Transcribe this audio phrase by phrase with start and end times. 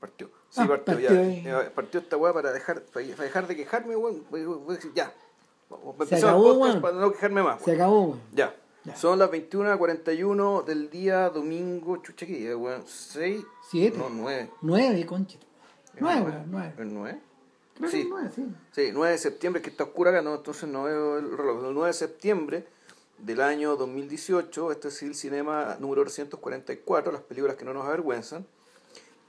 [0.00, 0.28] Partió.
[0.50, 1.62] Sí, Ah, partió, partió ya.
[1.62, 4.22] Ya, Partió esta weá para dejar, para dejar de quejarme, weón.
[4.94, 5.12] Ya.
[5.68, 6.82] Se Empezamos el acabó, podcast weón.
[6.82, 7.62] para no quejarme más.
[7.62, 7.80] Se weón.
[7.80, 8.20] acabó, weón.
[8.32, 8.54] Ya.
[8.84, 8.94] Ya.
[8.96, 11.96] Son las 21.41 del día domingo.
[11.98, 12.84] Chucha, ¿qué día, weón?
[12.84, 13.44] ¿6?
[13.70, 13.98] Siete.
[13.98, 14.50] No, 9.
[14.62, 15.38] Nueve, concha.
[15.98, 16.74] Nueve, weón, nueve.
[16.78, 17.20] ¿El 9?
[17.76, 18.02] Creo que Sí.
[18.02, 18.46] es nueve, sí.
[18.72, 21.64] Sí, 9 de septiembre, que está oscura acá, no, entonces no veo el reloj.
[21.66, 22.66] El 9 de septiembre
[23.18, 28.46] del año 2018, este es el cinema número 344, las películas que no nos avergüenzan.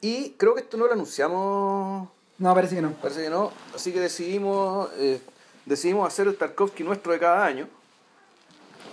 [0.02, 2.07] Y creo que esto no lo anunciamos,
[2.38, 2.91] No, parece que no.
[2.94, 5.20] parece que no, así que decidimos, eh,
[5.66, 7.67] decidimos hacer el Tarkovsky nuestro de cada año.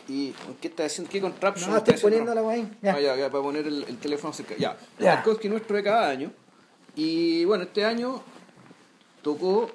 [0.08, 1.10] ¿Y qué está haciendo?
[1.10, 1.70] ¿Qué contraption?
[1.70, 2.42] No, estoy poniendo la.
[2.82, 2.94] Ya.
[2.94, 4.54] Ah, ya, ya, para poner el, el teléfono cerca.
[4.58, 5.14] Ya, el Ya.
[5.16, 6.30] Tarkovsky nuestro de cada año.
[6.94, 8.20] Y bueno, este año
[9.22, 9.70] tocó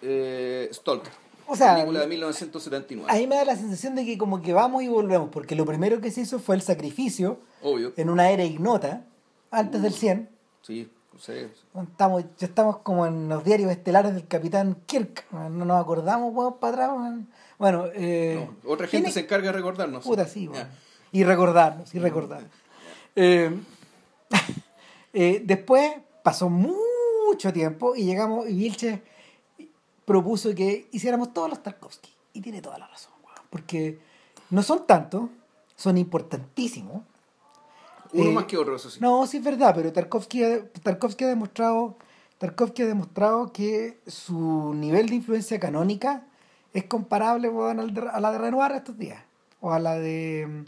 [0.00, 1.12] eh, Stalker,
[1.46, 3.10] O sea, película de 1979.
[3.12, 6.00] Ahí me da la sensación de que como que vamos y volvemos, porque lo primero
[6.00, 7.92] que se hizo fue el sacrificio Obvio.
[7.96, 9.04] en una era ignota,
[9.50, 10.30] antes del 100.
[10.66, 11.50] Sí, sé.
[11.74, 15.26] Estamos, ya estamos como en los diarios estelares del capitán Kirk.
[15.30, 16.90] No nos acordamos, weón, para atrás.
[16.96, 17.28] weón.
[17.58, 20.04] Bueno, eh, No, otra gente se encarga de recordarnos.
[20.04, 20.62] Puta, sí, weón.
[20.62, 20.70] Ya.
[21.12, 22.44] Y recordarnos, y recordar.
[23.14, 23.54] Eh,
[25.12, 29.02] eh, después pasó mucho tiempo y llegamos, y Vilche
[30.06, 32.10] propuso que hiciéramos todos los Tarkovsky.
[32.32, 33.36] Y tiene toda la razón, weón.
[33.50, 34.00] Porque
[34.48, 35.28] no son tantos,
[35.76, 37.02] son importantísimos.
[38.14, 38.98] Uno Eh, más que otro, eso sí.
[39.00, 41.96] No, sí es verdad, pero Tarkovsky, ha- Tarkovsky ha demostrado
[42.38, 46.24] Tarkovsky ha demostrado que su nivel de influencia canónica
[46.72, 49.22] es comparable a la de Renoir estos días.
[49.60, 50.64] O a la de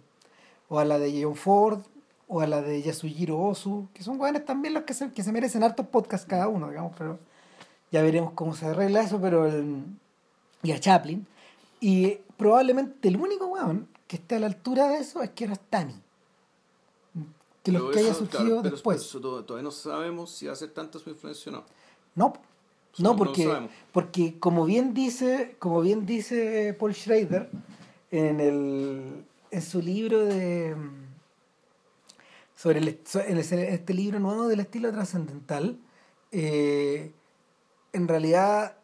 [0.68, 1.80] o a la de John Ford
[2.28, 5.32] o a la de Yasujiro Ozu, que son weones también los que se, que se
[5.32, 7.18] merecen hartos podcasts cada uno, digamos, pero
[7.92, 9.84] ya veremos cómo se arregla eso, pero el,
[10.62, 11.26] y a Chaplin.
[11.80, 15.94] Y probablemente el único weón que esté a la altura de eso es Kiarostami.
[17.66, 19.00] De los Pero que haya surgido claro, después.
[19.00, 21.64] eso todavía no sabemos si va a ser tanta su influencia o no.
[22.14, 22.34] No, no,
[22.98, 27.50] no lo porque, porque como bien dice, como bien dice Paul Schrader
[28.10, 30.76] en el en su libro de
[32.54, 35.78] sobre el, este libro nuevo del estilo trascendental,
[36.32, 37.12] eh,
[37.92, 38.76] en realidad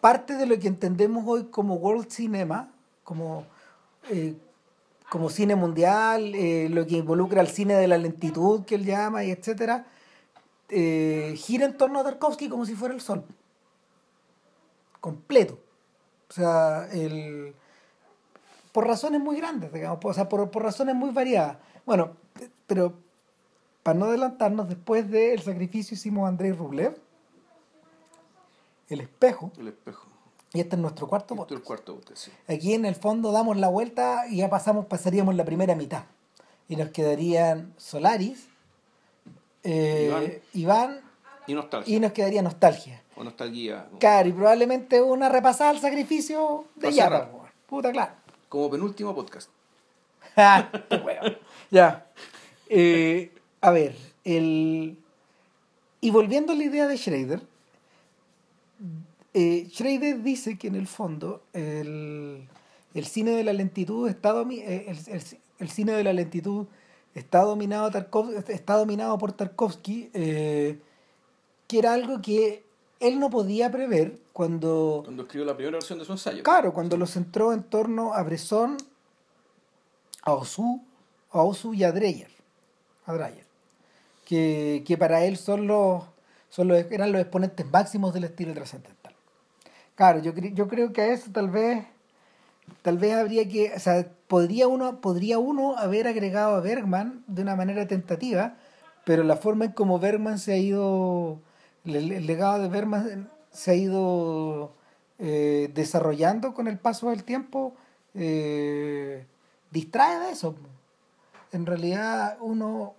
[0.00, 2.72] parte de lo que entendemos hoy como world cinema,
[3.04, 3.46] como
[4.10, 4.34] eh,
[5.08, 9.24] como cine mundial, eh, lo que involucra al cine de la lentitud que él llama
[9.24, 9.86] y etcétera,
[10.68, 13.24] eh, gira en torno a Tarkovsky como si fuera el sol.
[15.00, 15.58] Completo.
[16.28, 17.54] O sea, el,
[18.72, 21.58] por razones muy grandes, digamos, o sea, por, por razones muy variadas.
[21.84, 22.16] Bueno,
[22.66, 22.94] pero
[23.82, 26.96] para no adelantarnos, después del sacrificio hicimos Andrei Rublev,
[29.56, 30.05] El espejo.
[30.56, 31.60] Y este es nuestro cuarto Esto es podcast.
[31.60, 32.30] el cuarto bote, sí.
[32.48, 36.04] Aquí en el fondo damos la vuelta y ya pasamos, pasaríamos la primera mitad.
[36.68, 38.48] Y nos quedarían Solaris,
[39.62, 41.00] eh, Iván.
[41.46, 41.96] Y nostalgia.
[41.96, 43.02] y nos quedaría Nostalgia.
[43.16, 43.86] O nostalgia.
[44.00, 47.30] Claro, y probablemente una repasada al sacrificio de Pa' Yapa.
[47.68, 48.12] Puta, claro.
[48.48, 49.50] Como penúltimo podcast.
[50.36, 51.38] Weón.
[51.70, 52.06] ya.
[52.68, 53.30] Eh,
[53.60, 54.98] a ver, el...
[56.00, 57.42] Y volviendo a la idea de Schrader,
[59.38, 62.48] eh, Schrader dice que en el fondo el,
[62.94, 65.22] el cine de la lentitud está eh, el, el-
[65.58, 66.66] el cine de la lentitud
[67.14, 70.78] está dominado Tarkov- está dominado por Tarkovsky eh,
[71.66, 72.64] que era algo que
[73.00, 76.42] él no podía prever cuando Cuando escribió la primera versión de su ensayo.
[76.42, 78.76] claro cuando lo centró en torno a Bresson
[80.22, 80.82] a Osu
[81.30, 82.30] a Osu y a Dreyer
[83.06, 83.46] a Dreyer
[84.24, 86.04] que, que para él son los,
[86.50, 89.05] son los eran los exponentes máximos del estilo trascendental
[89.96, 91.86] Claro, yo, yo creo que a eso tal vez
[92.82, 97.42] tal vez habría que, o sea, podría uno podría uno haber agregado a Bergman de
[97.42, 98.56] una manera tentativa,
[99.04, 101.40] pero la forma en como Bergman se ha ido
[101.84, 104.74] el, legado de Bergman se ha ido
[105.18, 107.74] eh, desarrollando con el paso del tiempo
[108.14, 109.24] eh,
[109.70, 110.56] distrae de eso.
[111.52, 112.94] En realidad uno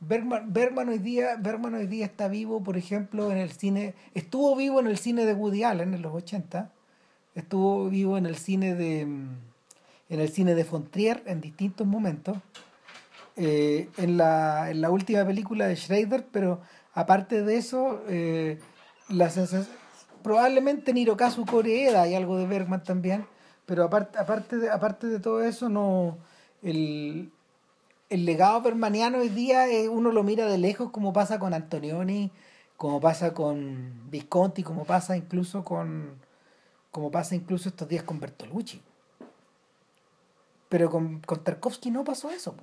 [0.00, 4.96] Bergman, hoy día día está vivo, por ejemplo, en el cine, estuvo vivo en el
[4.96, 6.72] cine de Woody Allen en los 80,
[7.34, 9.50] estuvo vivo en el cine de mm,
[10.10, 12.36] en el cine de Fontrier en distintos momentos,
[13.36, 16.60] eh, en, la, en la última película de Schrader, pero
[16.92, 18.58] aparte de eso, eh,
[20.22, 23.24] probablemente en Hirokazu Koreeda hay algo de Bergman también,
[23.66, 26.18] pero aparte, aparte, de, aparte de todo eso, no
[26.62, 27.30] el,
[28.10, 32.32] el legado bermaniano hoy día eh, uno lo mira de lejos como pasa con Antonioni,
[32.76, 36.18] como pasa con Visconti, como pasa incluso con
[36.90, 38.82] como pasa incluso estos días con Bertolucci.
[40.68, 42.54] Pero con, con Tarkovsky no pasó eso.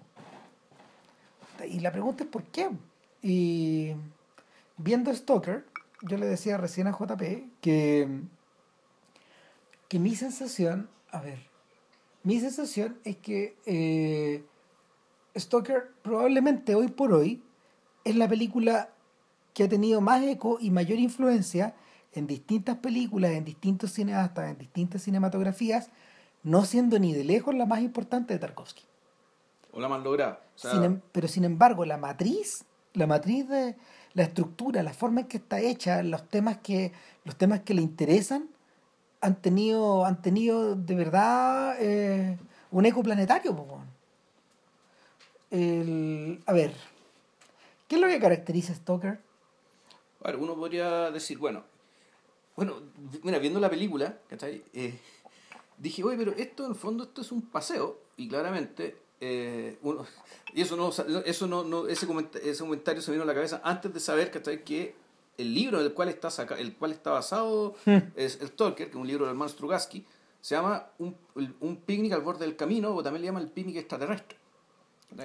[1.70, 2.70] Y la pregunta es por qué.
[3.22, 3.94] Y
[4.76, 5.66] viendo Stoker,
[6.02, 7.22] yo le decía recién a JP
[7.62, 8.22] que,
[9.88, 11.40] que mi sensación, a ver,
[12.24, 14.44] mi sensación es que eh,
[15.38, 17.44] Stoker probablemente hoy por hoy
[18.04, 18.90] es la película
[19.54, 21.76] que ha tenido más eco y mayor influencia
[22.14, 25.90] en distintas películas, en distintos cineastas, en distintas cinematografías,
[26.44, 28.84] no siendo ni de lejos la más importante de Tarkovsky.
[29.72, 30.42] O la más lograda.
[30.64, 33.76] Em, pero sin embargo, la matriz, la matriz de
[34.14, 36.94] la estructura, la forma en que está hecha, los temas que,
[37.26, 38.50] los temas que le interesan,
[39.22, 42.38] han tenido, han tenido de verdad eh,
[42.72, 43.56] un eco planetario.
[45.52, 46.74] A ver,
[47.88, 49.20] ¿qué es lo que caracteriza a Stoker?
[50.20, 51.64] Bueno, uno podría decir, bueno,
[52.56, 52.82] bueno,
[53.22, 54.64] mira, viendo la película, ¿cachai?
[54.74, 55.00] Eh,
[55.78, 60.06] dije, oye, pero esto en el fondo esto es un paseo, y claramente, eh, uno,
[60.54, 60.90] y eso no,
[61.24, 64.32] eso no, no ese, comentario, ese comentario se vino a la cabeza antes de saber,
[64.32, 64.64] ¿cachai?
[64.64, 64.96] Que
[65.38, 67.98] el libro del cual está saca, el cual está basado hmm.
[68.16, 70.04] es el Tolkien, que es un libro del hermano Strugatsky,
[70.42, 71.16] se llama un,
[71.60, 74.38] un picnic al borde del camino, o también le llama el picnic extraterrestre.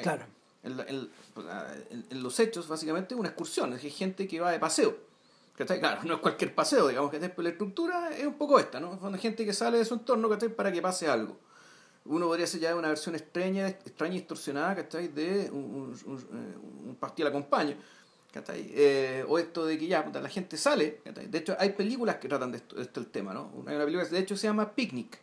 [0.02, 0.25] Claro.
[0.62, 5.12] Pues, ah, en, los hechos, básicamente, una excursión, es gente que va de paseo
[5.55, 8.99] Claro, no es cualquier paseo, digamos, que la estructura es un poco esta, ¿no?
[8.99, 10.49] Son gente que sale de su entorno, ¿cachai?
[10.49, 11.37] Para que pase algo.
[12.05, 15.08] Uno podría ser ya una versión extraña, extraña y distorsionada, ¿cachai?
[15.08, 16.56] De un, un,
[16.88, 17.76] un, pastel acompaña,
[18.55, 22.50] eh, o esto de que ya la gente sale, De hecho, hay películas que tratan
[22.50, 23.52] de esto, el tema, ¿no?
[23.67, 25.20] Hay una película que de hecho se llama Picnic,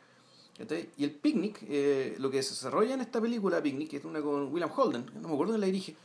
[0.98, 4.22] Y el Picnic, eh, lo que se desarrolla en esta película, Picnic, que es una
[4.22, 5.96] con William Holden, no me acuerdo quién la dirige,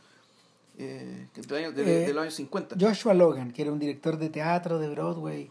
[0.77, 2.75] eh, de, los años 50.
[2.79, 5.49] Joshua Logan, que era un director de teatro de Broadway.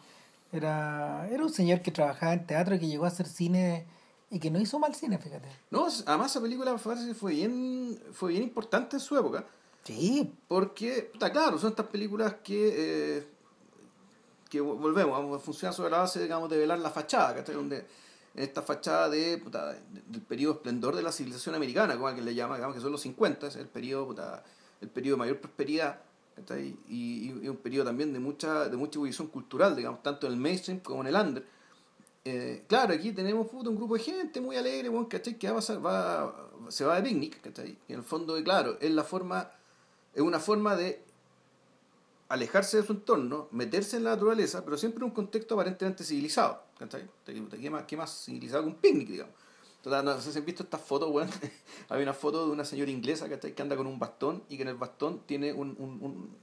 [0.52, 3.86] Era, era un señor que trabajaba en teatro y que llegó a hacer cine
[4.30, 5.48] y que no hizo mal cine, fíjate.
[5.70, 9.44] No, además esa película fue bien, fue bien importante en su época.
[9.84, 10.32] Sí.
[10.48, 13.26] Porque, está claro, son estas películas que, eh,
[14.48, 17.86] que volvemos, funcionan sobre la base, digamos, de velar la fachada, Donde
[18.34, 19.36] esta fachada de,
[20.08, 23.00] del periodo esplendor de la civilización americana, como alguien le llama, digamos que son los
[23.02, 24.14] 50, es el periodo
[24.80, 26.00] el periodo de mayor prosperidad
[26.88, 30.38] y, y, un periodo también de mucha de mucha evolución cultural, digamos, tanto en el
[30.38, 31.46] mainstream como en el under.
[32.24, 34.90] Eh, claro, aquí tenemos un grupo de gente muy alegre,
[35.38, 37.40] que va a va, se va de picnic,
[37.88, 39.50] y en el fondo, claro, es la forma,
[40.14, 41.04] es una forma de
[42.28, 46.63] alejarse de su entorno, meterse en la naturaleza, pero siempre en un contexto aparentemente civilizado.
[46.78, 49.34] ¿Qué más, qué más civilizado que un picnic, digamos?
[49.84, 51.28] no sé si han visto estas fotos, weón.
[51.88, 54.68] Hay una foto de una señora inglesa que anda con un bastón y que en
[54.68, 56.36] el bastón tiene un, un,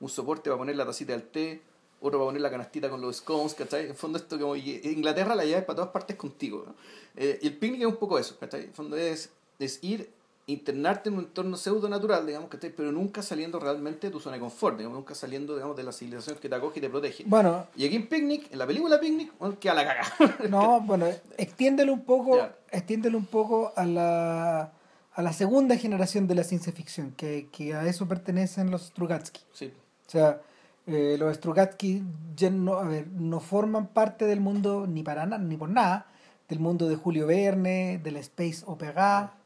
[0.00, 1.62] un, soporte para poner la tacita del té,
[2.00, 3.88] otro para poner la canastita con los scones, ¿cachai?
[3.88, 6.74] En fondo esto como Inglaterra la llave para todas partes contigo.
[7.16, 8.64] Eh, y el picnic es un poco eso, ¿cachai?
[8.64, 10.10] En fondo es, es ir
[10.48, 14.36] internarte en un entorno pseudo natural, digamos, que pero nunca saliendo realmente de tu zona
[14.36, 17.24] de confort, digamos, nunca saliendo, digamos, de la civilización que te acoge y te protege.
[17.26, 17.66] Bueno.
[17.76, 20.04] Y aquí en Picnic, en la película Picnic, que a la caga.
[20.48, 21.06] no, bueno,
[21.36, 22.40] extiéndelo un poco,
[22.70, 24.72] extiéndelo un poco a la
[25.18, 29.40] a la segunda generación de la ciencia ficción, que, que a eso pertenecen los Strugatsky.
[29.52, 29.72] Sí.
[30.06, 30.40] O sea,
[30.86, 32.04] eh, los Strugatsky
[32.36, 36.06] ya no, a ver, no forman parte del mundo ni para nada, ni por nada,
[36.48, 39.37] del mundo de Julio Verne, del Space Opera,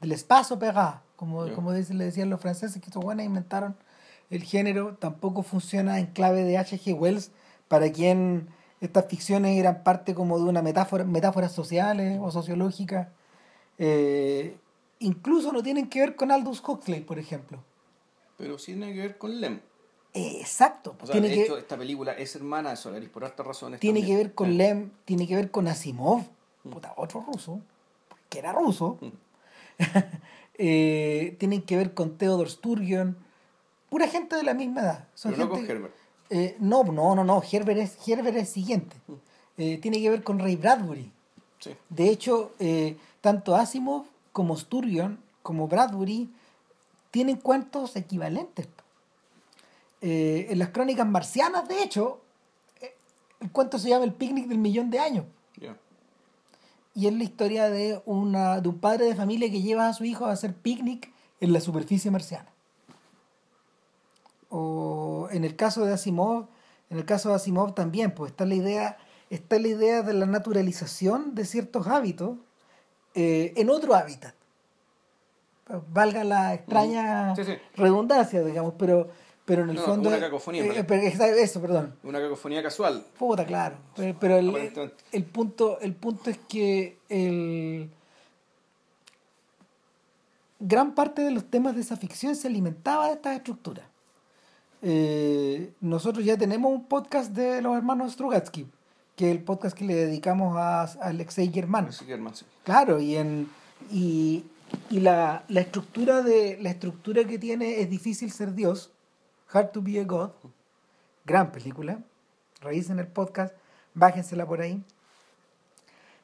[0.00, 3.76] del espacio pegado, como, como le decían los franceses, que estos buenos inventaron
[4.30, 6.94] el género, tampoco funciona en clave de H.G.
[6.94, 7.32] Wells,
[7.68, 8.48] para quien
[8.80, 13.08] estas ficciones eran parte como de una metáfora, metáforas sociales o sociológicas.
[13.78, 14.56] Eh,
[15.00, 17.62] incluso no tienen que ver con Aldous Huxley, por ejemplo.
[18.38, 19.60] Pero sí tienen que ver con Lem.
[20.14, 20.96] exacto.
[21.10, 23.80] tiene de hecho, esta película es hermana de Solaris por estas razones.
[23.80, 26.22] Tiene que ver con Lem, tiene que ver con Asimov,
[26.64, 26.72] mm.
[26.96, 27.60] otro ruso,
[28.28, 28.96] que era ruso.
[29.00, 29.08] Mm.
[30.54, 33.16] eh, tienen que ver con Theodor Sturgeon,
[33.88, 35.08] pura gente de la misma edad.
[35.14, 35.94] Son no con Herbert.
[36.30, 38.96] Eh, no, no, no, no, Herbert es, Herbert es siguiente.
[39.06, 39.12] Mm.
[39.58, 41.12] Eh, tiene que ver con Ray Bradbury.
[41.90, 42.54] De hecho,
[43.20, 46.30] tanto Asimov como Sturgeon, como Bradbury,
[47.10, 48.66] tienen cuentos equivalentes.
[50.00, 52.22] en las crónicas marcianas, de hecho,
[53.40, 55.26] el cuento se llama El picnic del millón de años
[57.00, 60.04] y es la historia de, una, de un padre de familia que lleva a su
[60.04, 62.50] hijo a hacer picnic en la superficie marciana.
[64.50, 66.48] O en el caso de Asimov,
[66.90, 68.98] en el caso de Asimov también, pues está la idea,
[69.30, 72.36] está la idea de la naturalización de ciertos hábitos
[73.14, 74.34] eh, en otro hábitat.
[75.88, 77.34] Valga la extraña
[77.76, 79.08] redundancia, digamos, pero
[79.50, 81.96] pero en el fondo una cacofonía eh, eso perdón.
[82.04, 83.04] Una cacofonía casual.
[83.18, 83.78] Puta claro
[84.20, 84.72] pero, el,
[85.10, 87.90] el, punto el punto es que el
[90.60, 93.84] gran parte de los temas de esa ficción se alimentaba de estas estructuras.
[94.82, 98.68] Eh, nosotros ya tenemos un podcast de los hermanos Strugatsky,
[99.16, 101.86] que es el podcast que le dedicamos a, a Alexei Germán.
[101.86, 102.44] Alexei Germán, sí.
[102.62, 103.48] Claro, y en
[103.90, 104.44] y,
[104.90, 108.92] y la, la estructura de la estructura que tiene es difícil ser Dios,
[109.52, 110.30] Hard to be a God,
[111.24, 111.98] gran película.
[112.60, 113.54] Revisen el podcast,
[113.94, 114.82] bájensela por ahí.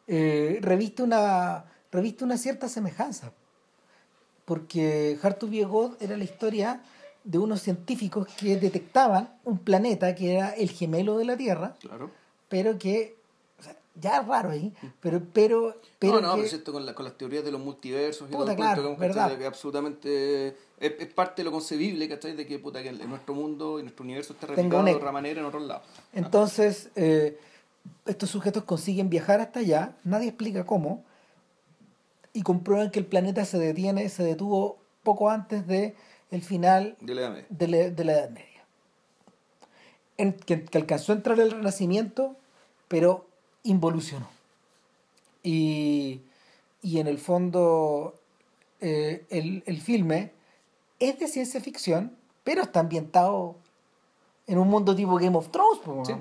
[0.07, 3.33] Eh, reviste una reviste una cierta semejanza,
[4.45, 6.83] porque Hard to be a God era la historia
[7.25, 12.11] de unos científicos que detectaban un planeta que era el gemelo de la Tierra, Claro.
[12.49, 13.17] pero que
[14.01, 17.05] ya es raro ahí, pero pero pero no, no, que- pero esto con, la- con
[17.05, 20.55] las teorías de los multiversos y Puta, todo claro, cuento, que absolutamente es,
[20.99, 22.35] es parte de lo concebible, ¿cachai?
[22.37, 25.41] De que, puta, que en nuestro mundo y nuestro universo está replicado de otra manera
[25.41, 25.83] en otros lados.
[26.13, 27.39] Entonces, eh,
[28.05, 31.05] estos sujetos consiguen viajar hasta allá, nadie explica cómo,
[32.33, 35.95] y comprueban que el planeta se detiene, se detuvo poco antes de
[36.31, 37.47] el final De la edad media.
[37.49, 38.65] de la, de la Edad Media.
[40.19, 42.37] En- que, que alcanzó a entrar el Renacimiento,
[42.89, 43.26] pero
[43.67, 44.29] involucionó.
[45.43, 46.23] Y,
[46.83, 48.15] y en el fondo,
[48.81, 50.33] eh, el, el filme
[50.99, 53.57] es de ciencia ficción, pero está ambientado
[54.47, 55.81] en un mundo tipo Game of Thrones.
[55.85, 56.15] po, Sí.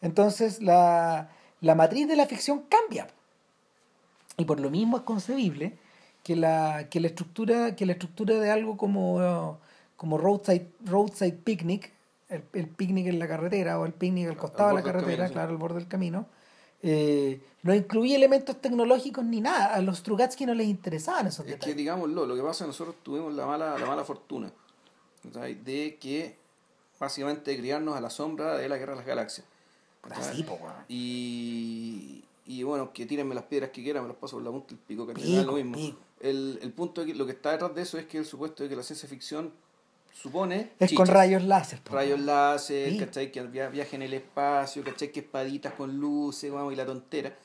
[0.00, 1.30] Entonces la,
[1.60, 3.06] la matriz de la ficción cambia.
[4.36, 5.78] Y por lo mismo es concebible
[6.22, 9.58] que la, que la estructura, que la estructura de algo como,
[9.96, 11.92] como roadside, roadside picnic,
[12.28, 15.28] el, el picnic en la carretera o el picnic al costado de la carretera, camino,
[15.28, 15.32] sí.
[15.32, 16.26] claro, al borde del camino,
[16.82, 19.74] eh, no incluye elementos tecnológicos ni nada.
[19.74, 21.76] A los Strugatsky no les interesaban esos Es que detalles.
[21.76, 24.50] digámoslo, lo que pasa es que nosotros tuvimos la mala, la mala fortuna
[25.22, 26.36] de que
[26.98, 29.46] básicamente criarnos a la sombra de la guerra de las galaxias.
[30.04, 30.72] weón.
[30.88, 34.68] Y, y bueno, que tírenme las piedras que quieran, me las paso por la punta
[34.70, 35.74] del pico, que Pico, lo mismo.
[35.74, 35.98] pico.
[36.20, 38.62] El, el punto, de que, lo que está detrás de eso es que el supuesto
[38.62, 39.52] de que la ciencia ficción
[40.12, 41.80] supone Es chichas, con rayos láser.
[41.86, 42.98] rayos láser, Sí.
[42.98, 43.32] ¿cachai?
[43.32, 45.10] Que via- viaje en el espacio, ¿cachai?
[45.10, 47.36] Que espaditas con luces, vamos, y la tontera.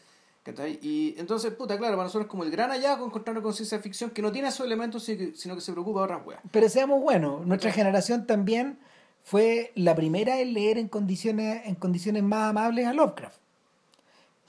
[0.43, 0.79] ¿cachai?
[0.81, 4.11] Y entonces, puta, claro, para nosotros es como el gran hallazgo encontrarnos con ciencia ficción
[4.11, 6.39] que no tiene esos elementos, sino que, se preocupa de otras weas.
[6.51, 8.79] Pero seamos buenos, nuestra generación también
[9.23, 13.37] fue la primera en leer en condiciones, en condiciones más amables a Lovecraft.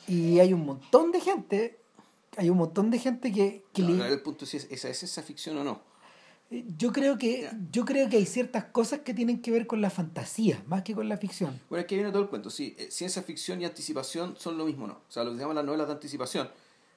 [0.06, 1.78] Y hay un montón de gente,
[2.36, 4.68] hay un montón de gente que, que No, le- claro, el punto es si es-
[4.70, 5.80] esa es ciencia ficción o no.
[6.50, 9.90] Yo creo que yo creo que hay ciertas cosas que tienen que ver con la
[9.90, 11.60] fantasía, más que con la ficción.
[11.68, 12.48] Bueno, que viene todo el cuento.
[12.48, 14.94] Sí, eh, ciencia ficción y anticipación son lo mismo, ¿no?
[14.94, 16.48] O sea, lo que se llaman las novelas de anticipación,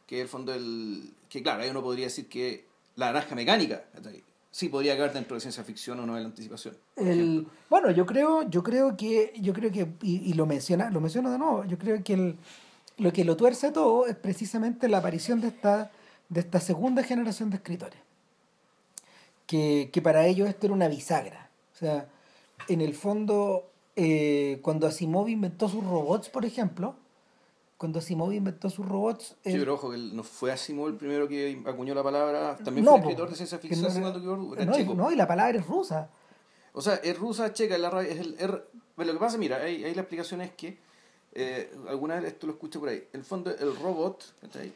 [0.07, 1.13] que el fondo del...
[1.29, 2.65] Que claro, ahí uno podría decir que
[2.95, 3.83] la naranja mecánica,
[4.51, 6.77] sí podría caer dentro de ciencia ficción o novela de anticipación.
[6.95, 11.01] El, bueno, yo creo, yo creo que, yo creo que, y, y lo menciona, lo
[11.01, 12.37] menciono de nuevo, yo creo que el,
[12.97, 15.91] lo que lo tuerce todo es precisamente la aparición de esta,
[16.29, 17.99] de esta segunda generación de escritores.
[19.51, 21.49] Que, que para ellos esto era una bisagra.
[21.73, 22.07] O sea,
[22.69, 26.95] en el fondo, eh, cuando Asimov inventó sus robots, por ejemplo,
[27.75, 31.61] cuando Asimov inventó sus robots, Sí, pero ojo, que no fue Asimov el primero que
[31.65, 34.13] acuñó la palabra, también No, fue escritor de ciencia ficción, no-
[34.65, 36.09] no, y- no, y la palabra es rusa.
[36.71, 38.37] O sea, es rusa, checa, la ra- es el.
[38.95, 40.77] Bueno, lo que pasa, mira, ahí, ahí la explicación es que,
[41.33, 44.71] eh, alguna vez esto lo escuché por ahí, en el fondo el robot, ¿cachai?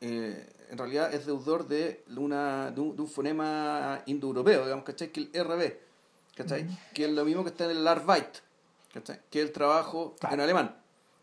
[0.00, 5.12] Eh, en realidad es deudor de, una, de, un, de un fonema indoeuropeo, digamos, ¿cachai?
[5.12, 5.72] Que el RB,
[6.34, 6.66] ¿cachai?
[6.94, 8.38] Que es lo mismo que está en el Arbeit,
[8.94, 9.20] ¿cachai?
[9.30, 10.34] Que es el trabajo Claro.
[10.34, 10.76] en alemán.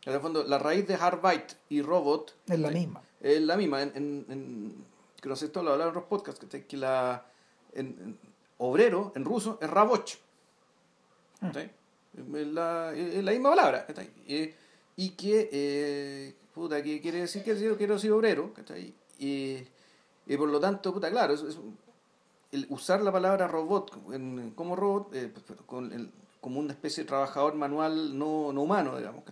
[0.06, 2.82] En el fondo, la raíz de Arbeit y robot Es la ¿cachai?
[2.86, 3.02] misma.
[3.22, 3.82] Es la misma.
[3.82, 4.86] En, en, en-
[5.20, 6.68] que no sé, esto lo en los podcasts, ¿cachai?
[6.68, 7.26] Que la.
[7.74, 8.20] En, en-
[8.60, 10.12] obrero, en ruso, es raboch.
[11.42, 11.72] ¿cachai?
[12.36, 13.86] Es la, es la misma palabra.
[13.88, 14.10] ¿cachai?
[14.28, 14.50] Y,
[14.96, 15.50] y que.
[15.52, 18.54] eh, puta, que quiere decir que yo quiero ser obrero.
[18.54, 18.94] ¿cachai?
[19.20, 19.58] Y,
[20.28, 21.78] y por lo tanto, puta, claro, es, es un-
[22.52, 25.32] el usar la palabra robot en- como robot, eh,
[25.66, 26.10] con el-
[26.42, 29.24] como una especie de trabajador manual no, no humano, digamos.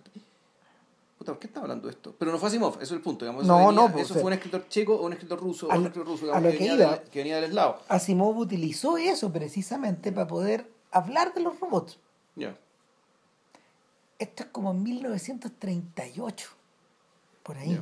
[1.18, 2.14] Puta, ¿por qué estaba hablando de esto?
[2.20, 3.26] Pero no fue Asimov, eso es el punto.
[3.26, 5.72] Digamos, eso No, venía- no, pues, eso fue un escritor checo o un escritor ruso,
[5.72, 6.92] a un escritor ruso a lo que, que venía iba.
[6.98, 7.78] del, que venía del eslavo.
[7.88, 11.98] Asimov utilizó eso precisamente para poder hablar de los robots.
[12.36, 12.56] Ya.
[14.20, 16.50] Esto es como en 1938,
[17.44, 17.82] por ahí.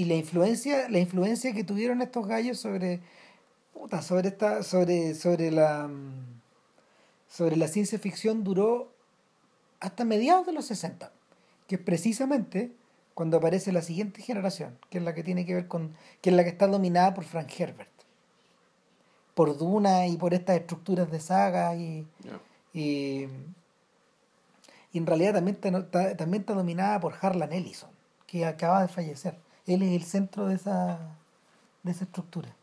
[0.00, 3.00] Y la influencia, la influencia que tuvieron estos gallos sobre,
[3.74, 6.40] puta, sobre esta, sobre, sobre la, mm,
[7.28, 8.90] sobre la ciencia ficción duró
[9.78, 11.12] hasta mediados de los 60,
[11.68, 12.72] que es precisamente
[13.12, 16.36] cuando aparece la siguiente generación, que es la que tiene que ver con, que es
[16.36, 17.90] la que está dominada por Frank Herbert,
[19.34, 22.06] por Duna y por estas estructuras de saga y,
[22.72, 23.26] y,
[24.92, 27.90] y en realidad también está- también está dominada por Harlan Ellison,
[28.26, 29.36] que acaba de fallecer.
[29.74, 30.98] Él es el centro de esa,
[31.82, 32.54] de esa estructura.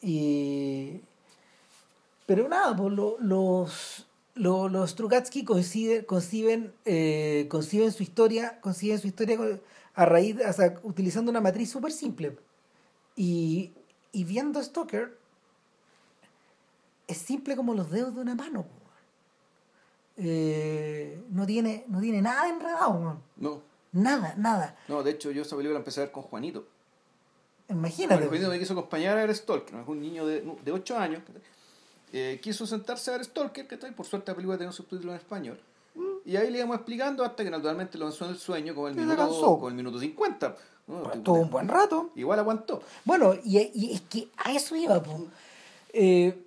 [0.00, 1.00] Y,
[2.26, 8.98] Pero nada, pues lo- los, lo- los Strugatsky coincide- conciben, eh, conciben su historia, conciben
[8.98, 9.38] su historia
[9.94, 12.36] a raíz, o utilizando una matriz súper simple.
[13.16, 13.72] Y,
[14.12, 15.16] y viendo Stoker,
[17.06, 18.66] es simple como los dedos de una mano.
[20.16, 23.22] Eh, no, tiene, no tiene nada enredado, weón.
[23.36, 24.76] No, nada, nada.
[24.88, 26.66] no, de hecho yo esa película la empecé a ver con Juanito.
[27.68, 28.14] Imagínate.
[28.14, 29.82] Bueno, Juanito me quiso acompañar a ver Stalker, ¿no?
[29.82, 31.22] es un niño de, de 8 años.
[32.12, 35.18] Eh, quiso sentarse a ver Stalker, que por suerte la película tenía un subtítulo en
[35.18, 35.60] español.
[36.24, 38.96] Y ahí le íbamos explicando hasta que naturalmente lo lanzó en el sueño con el
[38.96, 39.58] minuto, cansó.
[39.58, 40.56] con el minuto 50.
[40.86, 41.02] ¿no?
[41.02, 42.10] Pues, Estuvo un buen rato.
[42.14, 42.82] Igual aguantó.
[43.04, 45.26] Bueno, y, y es que a eso iba, po.
[45.92, 46.44] Eh,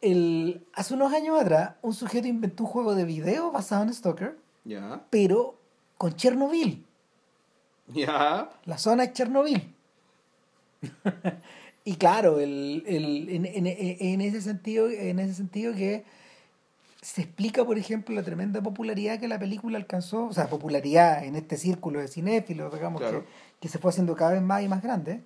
[0.00, 4.36] el, hace unos años atrás, un sujeto inventó un juego de video basado en Stalker,
[4.64, 5.56] Ya, pero
[5.98, 6.84] con Chernobyl.
[7.88, 8.50] ya.
[8.64, 9.62] La zona es Chernobyl.
[11.84, 16.04] y claro, el, el- en, en- en ese sentido, en ese sentido que
[17.00, 21.36] se explica, por ejemplo, la tremenda popularidad que la película alcanzó, o sea, popularidad en
[21.36, 23.20] este círculo de cinéfilos, digamos, Claro.
[23.24, 23.26] que,
[23.60, 25.20] que se fue haciendo cada vez más y más grande,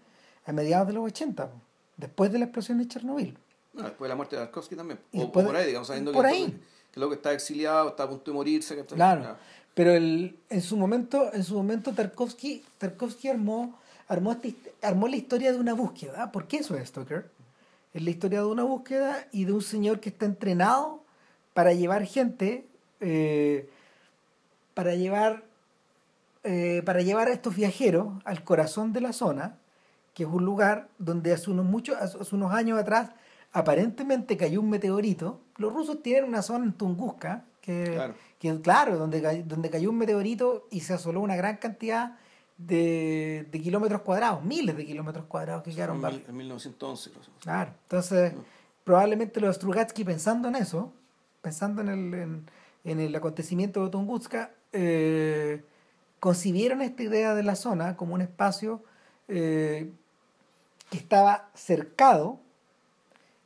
[0.46, 1.60] a mediados de los 80, po,
[1.96, 3.38] después de la explosión de Chernobyl.
[3.74, 4.98] No, después de la muerte de Tarkovsky también.
[5.14, 6.60] O, por de- ahí, digamos, sabiendo por que, ahí.
[6.90, 8.74] que luego está exiliado, está a punto de morirse.
[8.76, 8.96] ¿cachai?
[8.96, 9.36] Claro.
[9.78, 15.60] Pero el, en su momento, en su momento Tarkovsky, Tarkovsky armó, armó, la historia de
[15.60, 16.32] una búsqueda.
[16.32, 17.30] ¿Por qué eso es Stoker?
[17.94, 21.04] Es la historia de una búsqueda y de un señor que está entrenado
[21.54, 22.66] para llevar gente,
[22.98, 23.70] eh,
[24.74, 25.44] para llevar
[26.42, 29.58] eh, para llevar a estos viajeros al corazón de la zona,
[30.12, 33.10] que es un lugar donde hace unos muchos, hace unos años atrás
[33.52, 35.38] aparentemente cayó un meteorito.
[35.56, 38.14] Los rusos tienen una zona en Tunguska que Claro.
[38.38, 42.16] Que claro, donde, donde cayó un meteorito y se asoló una gran cantidad
[42.56, 47.10] de, de kilómetros cuadrados, miles de kilómetros cuadrados que quedaron En, en 1911.
[47.10, 47.22] creo.
[47.40, 48.34] Claro, entonces
[48.84, 50.92] probablemente los Strugatsky pensando en eso,
[51.42, 52.50] pensando en el, en,
[52.84, 55.62] en el acontecimiento de Tunguska, eh,
[56.20, 58.82] concibieron esta idea de la zona como un espacio
[59.28, 59.90] eh,
[60.90, 62.40] que estaba cercado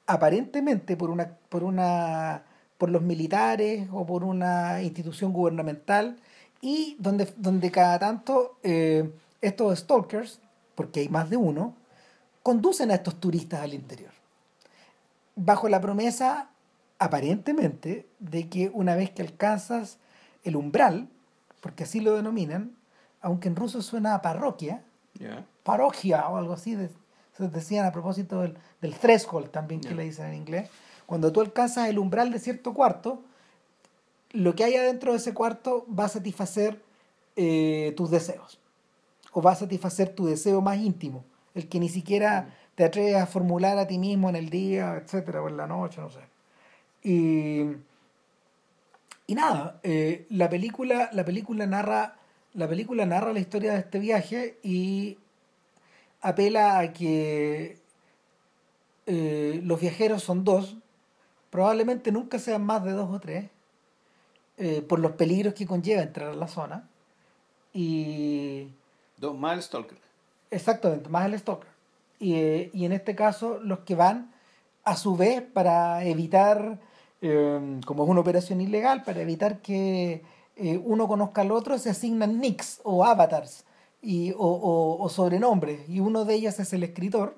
[0.07, 2.43] aparentemente por una por una
[2.83, 6.16] por los militares o por una institución gubernamental
[6.61, 9.09] y donde, donde cada tanto eh,
[9.40, 10.40] estos stalkers,
[10.75, 11.77] porque hay más de uno,
[12.42, 14.11] conducen a estos turistas al interior.
[15.37, 16.49] Bajo la promesa,
[16.99, 19.99] aparentemente, de que una vez que alcanzas
[20.42, 21.09] el umbral,
[21.61, 22.73] porque así lo denominan,
[23.21, 24.83] aunque en ruso suena a parroquia,
[25.21, 25.47] Ya.
[25.62, 26.90] paroquia o algo así, de-
[27.37, 30.68] se decían a propósito del, del threshold también que le dicen en inglés,
[31.12, 33.20] cuando tú alcanzas el umbral de cierto cuarto,
[34.31, 36.83] lo que hay adentro de ese cuarto va a satisfacer
[37.37, 38.59] eh, tus deseos,
[39.31, 41.22] o va a satisfacer tu deseo más íntimo,
[41.55, 45.42] el que ni siquiera te atreves a formular a ti mismo en el día, etcétera,
[45.42, 46.20] o en la noche, no sé.
[47.03, 47.77] Y,
[49.27, 52.16] y nada, eh, la película, la película narra,
[52.55, 55.18] la película narra la historia de este viaje y
[56.22, 57.77] apela a que
[59.05, 60.79] eh, los viajeros son dos,
[61.53, 63.51] probablemente nunca sean más de dos o tres,
[64.57, 66.88] eh, por los peligros que conlleva entrar a la zona.
[67.75, 68.69] Y
[69.19, 69.99] Dos más Stalker.
[70.51, 71.69] exactamente, más el stalker.
[72.19, 74.33] Y, eh, y en este caso, los que van,
[74.85, 76.79] a su vez, para evitar,
[77.21, 80.23] eh, como es una operación ilegal, para evitar que
[80.57, 83.65] eh, uno conozca al otro, se asignan nicks o avatars
[84.03, 85.88] y, o, o- o sobrenombres.
[85.88, 87.37] Y uno de ellos es el escritor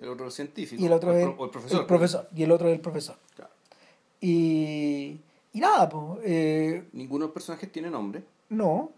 [0.00, 0.82] El otro el científico.
[0.82, 1.80] y el otro o es el profesor.
[1.80, 3.16] el profesor, y el otro es el profesor.
[3.36, 3.50] Claro.
[4.20, 5.20] Y,
[5.52, 8.22] y nada, pues, eh, Ninguno de los personajes tiene nombre.
[8.48, 8.90] no.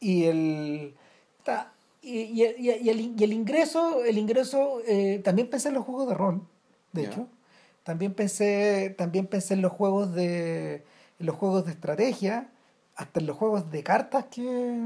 [0.00, 0.94] Y el.
[1.44, 6.08] ta- y, y- el, y el ingreso, el ingreso, eh, también pensé en los juegos
[6.08, 6.40] de rol,
[6.92, 7.28] de hecho.
[7.84, 10.82] También pensé, también pensé en los juegos de.
[11.20, 12.48] en los juegos de estrategia,
[12.96, 14.76] hasta en los juegos de cartas que,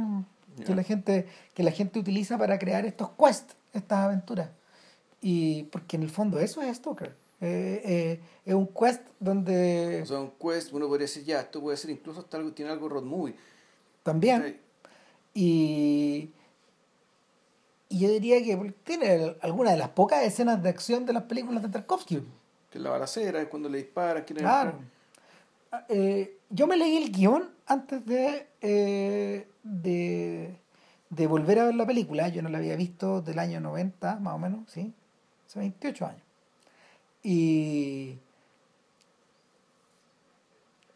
[0.66, 4.50] que la gente, que la gente utiliza para crear estos quests, estas aventuras.
[5.28, 7.16] Y porque en el fondo eso es Stalker.
[7.40, 11.60] Eh, eh, es un quest donde O sea, un quest, uno podría decir, ya, esto
[11.60, 13.34] puede ser incluso hasta algo, tiene algo road movie.
[14.04, 14.60] también ¿cachai?
[15.34, 16.30] Y,
[17.88, 21.60] y yo diría que tiene algunas de las pocas escenas de acción de las películas
[21.62, 22.22] de Tarkovsky.
[22.70, 24.78] Que es la balacera, es cuando le disparan, Claro.
[25.72, 25.86] entrar.
[25.88, 30.56] Eh, yo me leí el guion antes de, eh, de,
[31.10, 32.28] de volver a ver la película.
[32.28, 34.94] Yo no la había visto del año 90, más o menos, ¿sí?
[35.46, 36.22] Hace 28 años.
[37.22, 38.18] Y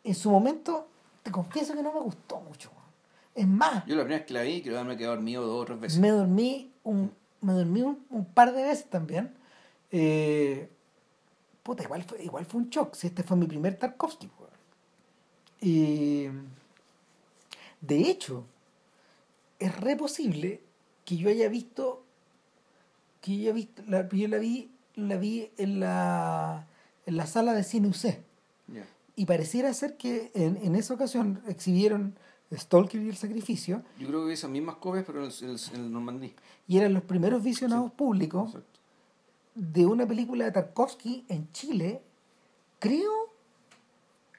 [0.05, 0.89] en su momento,
[1.23, 2.71] te confieso que no me gustó mucho.
[3.35, 5.63] Es más, Yo la primera vez que la vi, creo que me quedé dormido dos
[5.63, 5.99] o tres veces.
[6.01, 9.35] me dormí un, me dormí un, un par de veces también.
[9.93, 10.69] eh,
[11.63, 12.95] puta, igual fue, igual fue un shock.
[12.95, 14.31] Si este fue mi primer Tarkovsky.
[15.61, 16.27] Y
[17.81, 18.45] de hecho,
[19.59, 20.63] es re posible
[21.05, 22.03] que yo haya visto
[23.21, 26.67] que yo visto la, yo la vi la vi en la
[27.07, 28.19] en la sala de cine UC
[29.17, 32.17] y pareciera ser que en, en esa ocasión exhibieron
[32.53, 35.93] Stalker y el sacrificio Yo creo que esas mismas copias, pero en el, en el
[35.93, 36.35] Normandí.
[36.67, 38.81] y eran los primeros visionados públicos Exacto.
[39.55, 42.01] de una película de Tarkovsky en Chile,
[42.79, 43.13] creo,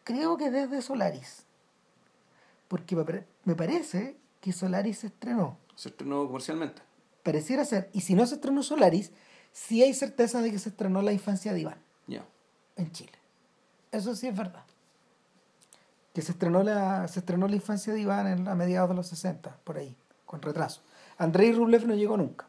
[0.03, 1.45] creo que desde Solaris.
[2.67, 2.95] Porque
[3.45, 5.57] me parece que Solaris se estrenó.
[5.75, 6.81] Se estrenó comercialmente.
[7.23, 9.11] Pareciera ser, y si no se estrenó Solaris,
[9.51, 11.77] sí hay certeza de que se estrenó La infancia de Iván
[12.81, 13.13] en Chile.
[13.91, 14.63] Eso sí es verdad.
[16.13, 19.07] Que se estrenó la, se estrenó la infancia de Iván en, a mediados de los
[19.07, 20.81] 60, por ahí, con retraso.
[21.17, 22.47] Andrei Rublev no llegó nunca.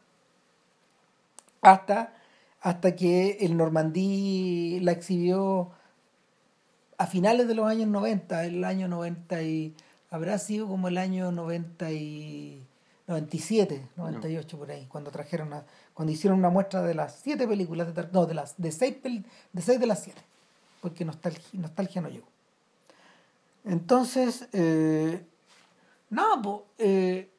[1.61, 2.13] Hasta,
[2.61, 5.71] hasta que el Normandí la exhibió
[6.97, 9.75] a finales de los años 90, el año 90 y
[10.09, 12.67] habrá sido como el año 90 y
[13.07, 17.87] 97, 98 por ahí, cuando trajeron a- cuando hicieron una muestra de las siete películas
[17.87, 20.21] de Tar- no, de las de seis de seis de las siete,
[20.81, 22.27] porque nostalgia, nostalgia no llegó.
[23.65, 25.25] Entonces, eh,
[26.09, 27.29] no, po, eh,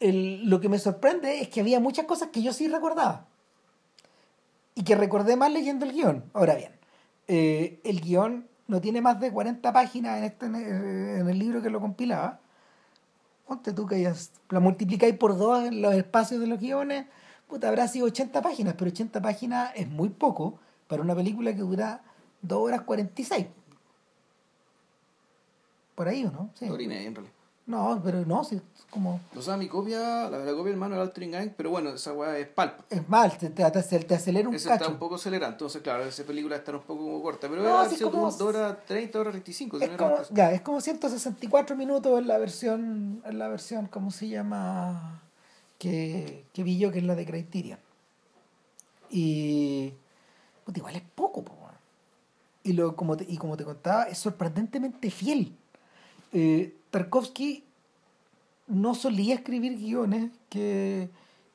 [0.00, 3.26] el- lo que me sorprende es que había muchas cosas que yo sí recordaba
[4.74, 6.24] y que recordé más leyendo el guion.
[6.32, 6.72] Ahora bien,
[7.28, 11.70] eh, el guion no tiene más de 40 páginas en, este, en el libro que
[11.70, 12.40] lo compilaba.
[13.46, 14.12] Ponte tú que
[14.50, 17.06] la multiplicáis por dos en los espacios de los guiones,
[17.46, 21.60] puta, habrá sido 80 páginas, pero 80 páginas es muy poco para una película que
[21.60, 22.02] dura
[22.42, 23.46] 2 horas 46.
[25.94, 26.50] Por ahí, ¿o no?
[26.54, 26.68] Sí.
[26.68, 27.35] Hora en realidad.
[27.66, 29.20] No, pero no, sí, es como...
[29.34, 32.38] O sea, mi copia, la, la copia del manual Altering Gang, pero bueno, esa weá
[32.38, 32.84] es palpa.
[32.88, 34.84] Es mal, te, te, te, te acelera un Esa cacho.
[34.84, 37.80] está un poco acelerada, entonces claro, esa película está un poco como corta, pero No,
[37.80, 39.78] era sí, sido como- como 2 horas 30, horas 35.
[39.78, 43.48] si Es no era como, ya, es como 164 minutos en la versión, en la
[43.48, 45.22] versión, ¿cómo se llama?
[45.78, 47.80] Que, que vi yo, que es la de Criterion.
[49.10, 49.92] Y
[50.64, 51.52] puta, igual es poco, po,
[52.62, 55.56] y, lo, como te, y como te contaba, es sorprendentemente fiel.
[56.32, 57.64] Eh, Tarkovsky
[58.68, 61.08] no solía escribir guiones que,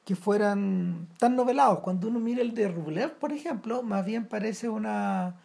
[0.05, 1.79] que fueran tan novelados.
[1.79, 5.35] Cuando uno mira el de Rublev, por ejemplo, más bien parece una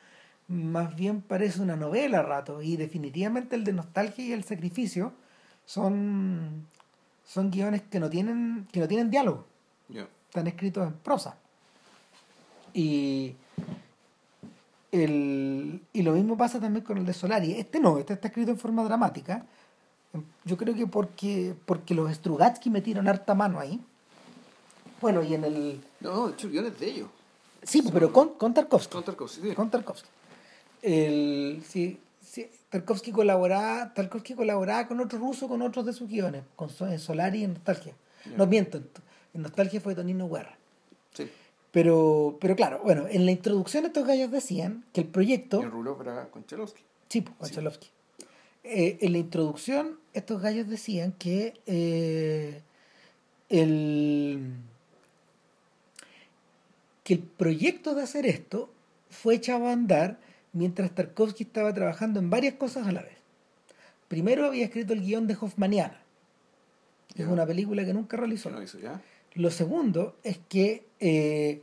[0.49, 5.13] más bien parece una novela a rato y definitivamente el de Nostalgia y el Sacrificio
[5.65, 6.69] son
[7.25, 9.45] son guiones que no tienen que no tienen diálogo,
[9.89, 10.07] Ya.
[10.29, 11.37] están escritos en prosa.
[12.73, 13.35] Y
[14.93, 17.53] el, y lo mismo pasa también con el de Solari.
[17.55, 19.45] Este no, este está escrito en forma dramática.
[20.45, 23.81] Yo creo que porque, porque los Strugatsky metieron harta mano ahí.
[25.01, 25.81] Bueno, y en el.
[26.01, 27.09] No, el guion es de ellos.
[27.63, 28.93] Sí, pero con, con Tarkovsky.
[28.93, 29.55] Con Tarkovsky, sí.
[29.55, 30.09] Con Tarkovsky.
[30.83, 36.45] El, sí, sí, Tarkovsky colaboraba, Tarkovsky colaboraba con otro ruso, con otros de sus guiones,
[36.55, 37.95] con en Solari y en Nostalgia.
[38.37, 38.89] No miento, en,
[39.35, 40.57] en Nostalgia fue Tonino Guerra.
[41.13, 41.31] Sí.
[41.73, 45.61] Pero, pero claro, bueno, en la introducción estos gallos decían que el proyecto...
[45.61, 46.83] Y el Rulov era Konchalovsky.
[47.09, 47.89] Sí, pues, Konchalovsky.
[48.69, 52.63] Eh, en la introducción, estos gallos decían que eh,
[53.49, 54.55] el,
[57.05, 58.69] que el proyecto de hacer esto
[59.09, 60.19] fue echado a andar
[60.53, 63.19] mientras Tarkovsky estaba trabajando en varias cosas a la vez.
[64.09, 66.01] Primero había escrito el guion de Hoffmaniana,
[67.15, 68.51] que es una película que nunca realizó.
[69.35, 71.63] Lo segundo es que eh,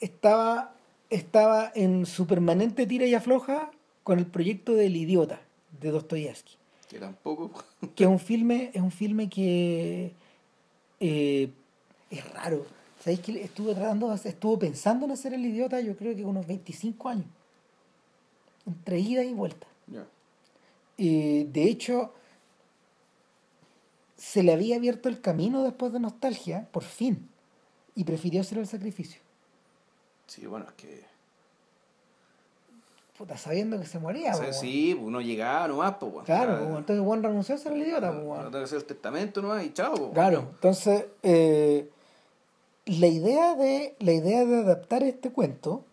[0.00, 0.74] estaba,
[1.10, 3.70] estaba en su permanente tira y afloja
[4.02, 5.42] con el proyecto del idiota
[5.80, 6.56] de Dostoyevsky,
[6.88, 7.64] Que tampoco.
[7.94, 10.12] que es un filme, es un filme que
[11.00, 11.50] eh,
[12.10, 12.66] es raro.
[13.02, 17.08] ¿Sabéis que estuve tratando, estuvo pensando en hacer el idiota yo creo que unos 25
[17.08, 17.26] años?
[18.66, 19.66] Entre ida y vuelta.
[19.86, 20.06] Ya.
[20.98, 22.12] Eh, de hecho,
[24.18, 27.30] se le había abierto el camino después de Nostalgia, por fin,
[27.94, 29.20] y prefirió hacer el sacrificio.
[30.26, 31.09] Sí, bueno, es que.
[33.20, 34.32] Puta, sabiendo que se moría.
[34.32, 36.24] o sea, po, sí, pues uno llegaba nomás, pues.
[36.24, 38.10] Claro, Ah, po, entonces Juan renunció a ser el idiota.
[38.12, 40.10] po, no, tengo que hacer el testamento nomás y chao, pues.
[40.14, 41.90] Claro, entonces eh,
[42.86, 45.84] la idea de la idea de adaptar este cuento,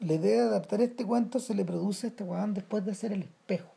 [0.00, 3.10] la idea de adaptar este cuento se le produce a este weón después de hacer
[3.12, 3.70] el espejo.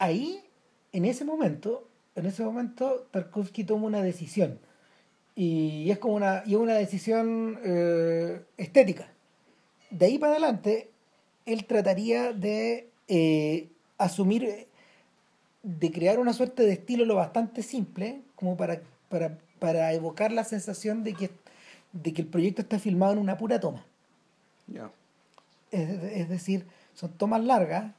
[0.00, 0.42] Ahí,
[0.92, 4.58] en ese momento, en ese momento, Tarkovsky toma una decisión.
[5.36, 9.06] Y es como una, y es una decisión eh, estética.
[9.92, 10.90] De ahí para adelante,
[11.46, 14.66] él trataría de eh, asumir
[15.62, 20.44] de crear una suerte de estilo lo bastante simple como para, para, para evocar la
[20.44, 21.30] sensación de que,
[21.92, 23.84] de que el proyecto está filmado en una pura toma.
[25.70, 27.92] Es, es decir, son tomas largas,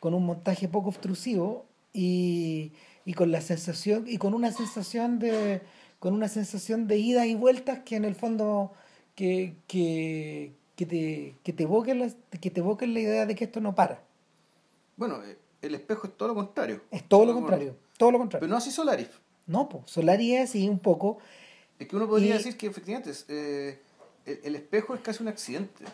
[0.00, 2.72] con un montaje poco obtrusivo y,
[3.04, 5.60] y con la sensación, y con una sensación de
[5.98, 8.72] con una sensación de idas y vueltas que en el fondo
[9.14, 12.10] que, que, que te, que te evoquen la,
[12.40, 14.02] que te evoquen la idea de que esto no para.
[14.96, 16.82] Bueno, eh, el espejo es todo lo contrario.
[16.90, 18.40] Es todo lo contrario, todo lo contrario.
[18.40, 19.08] Pero no así Solaris.
[19.46, 21.18] No, pues Solaris es así un poco.
[21.78, 23.78] Es que uno podría Y- decir que efectivamente es, eh,
[24.24, 25.84] el, el espejo es casi un accidente.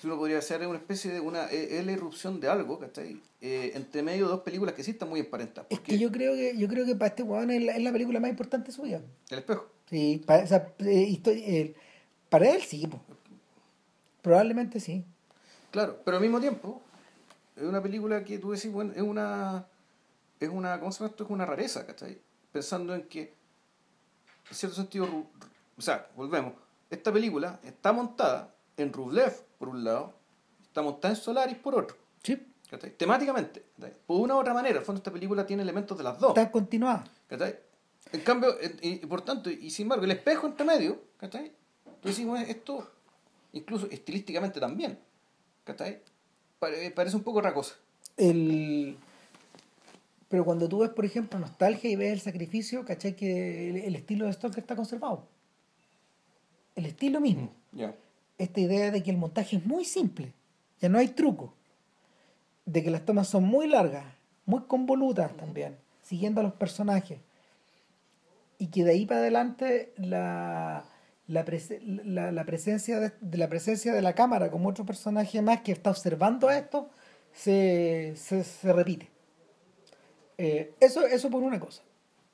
[0.00, 3.20] Si uno podría ser una especie de una eh, es la irrupción de algo, ¿cachai?
[3.40, 5.66] Eh, entre medio de dos películas que sí están muy emparentadas.
[5.70, 7.92] Es que yo creo que yo creo que para este weón es la, es la
[7.92, 9.02] película más importante suya.
[9.30, 9.66] el espejo.
[9.90, 11.74] Sí, para, o sea, eh,
[12.28, 13.00] para él sí, po.
[14.22, 15.04] Probablemente sí.
[15.70, 16.82] Claro, pero al mismo tiempo,
[17.56, 19.66] es una película que tú decís, bueno, es una.
[20.40, 20.78] Es una.
[20.78, 21.24] ¿Cómo se llama esto?
[21.24, 22.20] Es una rareza, ¿cachai?
[22.52, 23.34] Pensando en que.
[24.48, 25.06] En cierto sentido.
[25.76, 26.54] O sea, volvemos.
[26.90, 30.14] Esta película está montada en Rublev, por un lado,
[30.62, 31.96] está montada en Solaris, por otro.
[32.22, 32.46] Sí.
[32.70, 32.96] ¿cachai?
[32.96, 33.64] Temáticamente.
[33.76, 33.92] ¿cachai?
[34.06, 36.30] Por una u otra manera, al fondo, esta película tiene elementos de las dos.
[36.30, 37.04] Está continuada.
[37.26, 37.58] ¿cachai?
[38.12, 41.52] En cambio, y, y por tanto, y sin embargo, el espejo entre medio, ¿cachai?
[42.00, 42.90] Tú decís, bueno, esto,
[43.52, 44.98] incluso estilísticamente también,
[45.64, 46.00] ¿cachai?
[46.58, 47.74] Pare- parece un poco otra cosa.
[48.16, 48.96] El...
[50.28, 53.16] Pero cuando tú ves, por ejemplo, Nostalgia y ves el sacrificio, ¿cachai?
[53.16, 55.26] Que el, el estilo de Stoker está conservado.
[56.76, 57.50] El estilo mismo.
[57.72, 57.94] Ya.
[58.36, 60.32] Esta idea de que el montaje es muy simple,
[60.80, 61.54] ya no hay truco.
[62.66, 64.04] De que las tomas son muy largas,
[64.44, 67.18] muy convolutas también, siguiendo a los personajes.
[68.58, 70.84] Y que de ahí para adelante la,
[71.28, 75.60] la, prese- la, la presencia de, la presencia de la cámara como otro personaje más
[75.60, 76.90] que está observando esto
[77.32, 79.08] se, se, se repite.
[80.38, 81.82] Eh, eso, eso por una cosa.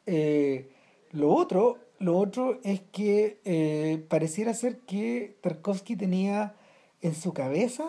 [0.06, 0.70] Eh,
[1.12, 6.54] lo otro, lo otro es que eh, pareciera ser que Tarkovsky tenía
[7.02, 7.84] en su cabeza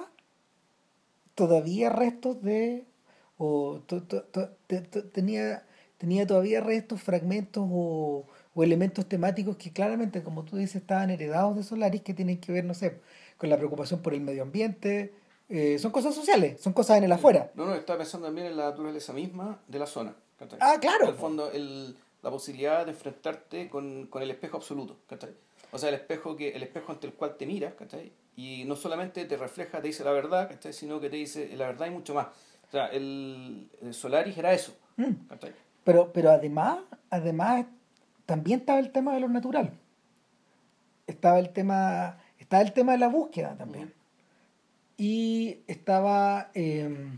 [1.35, 2.85] todavía restos de
[3.37, 4.25] o to- to-
[5.11, 5.65] tenía
[5.97, 11.55] tenía todavía restos, fragmentos o, o elementos temáticos que claramente, como tú dices, estaban heredados
[11.57, 12.99] de Solaris que tienen que ver, no sé,
[13.37, 15.13] con la preocupación por el medio ambiente.
[15.49, 17.51] eh, son cosas sociales, son cosas en el afuera.
[17.53, 20.15] No, no, estaba pensando también en la naturaleza misma de la zona.
[20.39, 20.57] ¿cachai?
[20.61, 21.03] Ah, claro.
[21.03, 24.97] En el fondo, el, la posibilidad de enfrentarte con, con el espejo absoluto.
[25.07, 25.31] ¿cachai?
[25.71, 28.11] O sea, el espejo, que, el espejo ante el cual te miras, ¿cachai?
[28.37, 30.71] Y no solamente te refleja, te dice la verdad, ¿cachai?
[30.71, 32.27] Sino que te dice la verdad y mucho más.
[32.67, 34.73] O sea, el, el Solaris era eso.
[34.95, 35.27] Mm.
[35.27, 35.53] ¿cachai?
[35.83, 37.65] Pero, pero además, además,
[38.25, 39.71] también estaba el tema de lo natural.
[41.07, 43.93] Estaba el tema, estaba el tema de la búsqueda también.
[44.97, 47.09] Y estaba, eh,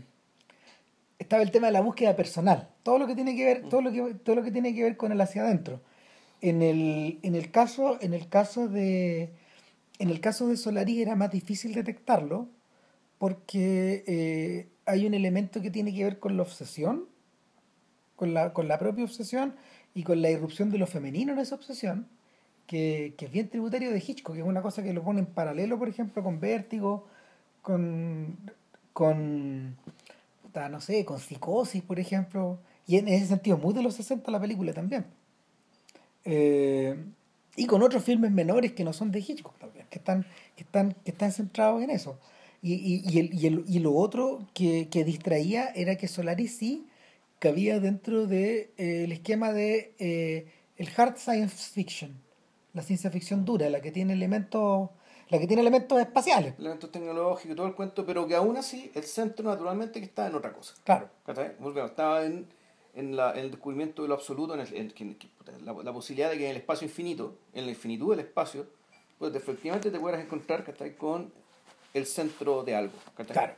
[1.18, 2.68] estaba el tema de la búsqueda personal.
[2.82, 4.96] Todo lo que tiene que ver, todo lo que, todo lo que tiene que ver
[4.96, 5.80] con el hacia adentro.
[6.40, 9.30] En el, en el caso, en el caso de.
[9.98, 12.48] En el caso de Solaris era más difícil detectarlo
[13.18, 17.06] porque eh, hay un elemento que tiene que ver con la obsesión
[18.18, 19.54] con la, con la propia obsesión
[19.94, 22.06] y con la irrupción de lo femenino en esa obsesión,
[22.66, 25.26] que, que es bien tributario de Hitchcock, que es una cosa que lo pone en
[25.26, 27.06] paralelo, por ejemplo, con Vértigo,
[27.62, 28.36] con,
[28.92, 29.76] con
[30.70, 34.40] no sé, con Psicosis, por ejemplo, y en ese sentido muy de los 60 la
[34.40, 35.06] película también.
[36.24, 36.96] Eh,
[37.56, 40.24] y con otros filmes menores que no son de Hitchcock también, que están,
[40.56, 42.18] que están, que están centrados en eso.
[42.62, 46.56] Y, y, y, el, y, el- y lo otro que, que distraía era que Solaris
[46.56, 46.86] sí
[47.38, 52.20] cabía dentro del de, eh, el esquema de eh, el hard science fiction,
[52.74, 54.90] la ciencia ficción dura, la que tiene elementos,
[55.28, 56.54] la que tiene elementos espaciales.
[56.58, 60.28] Elementos tecnológicos y todo el cuento, pero que aún así el centro naturalmente que estaba
[60.28, 60.74] en otra cosa.
[60.84, 61.08] Claro.
[61.86, 62.46] Estaba en,
[62.94, 65.28] en, la, en el descubrimiento de lo absoluto, en, el, en que- que-
[65.64, 68.66] la, la posibilidad de que en el espacio infinito, en la infinitud del espacio,
[69.18, 70.94] pues efectivamente te puedas encontrar ¿cachai?
[70.96, 71.32] con
[71.94, 72.94] el centro de algo.
[73.16, 73.32] ¿cachai?
[73.34, 73.54] Claro.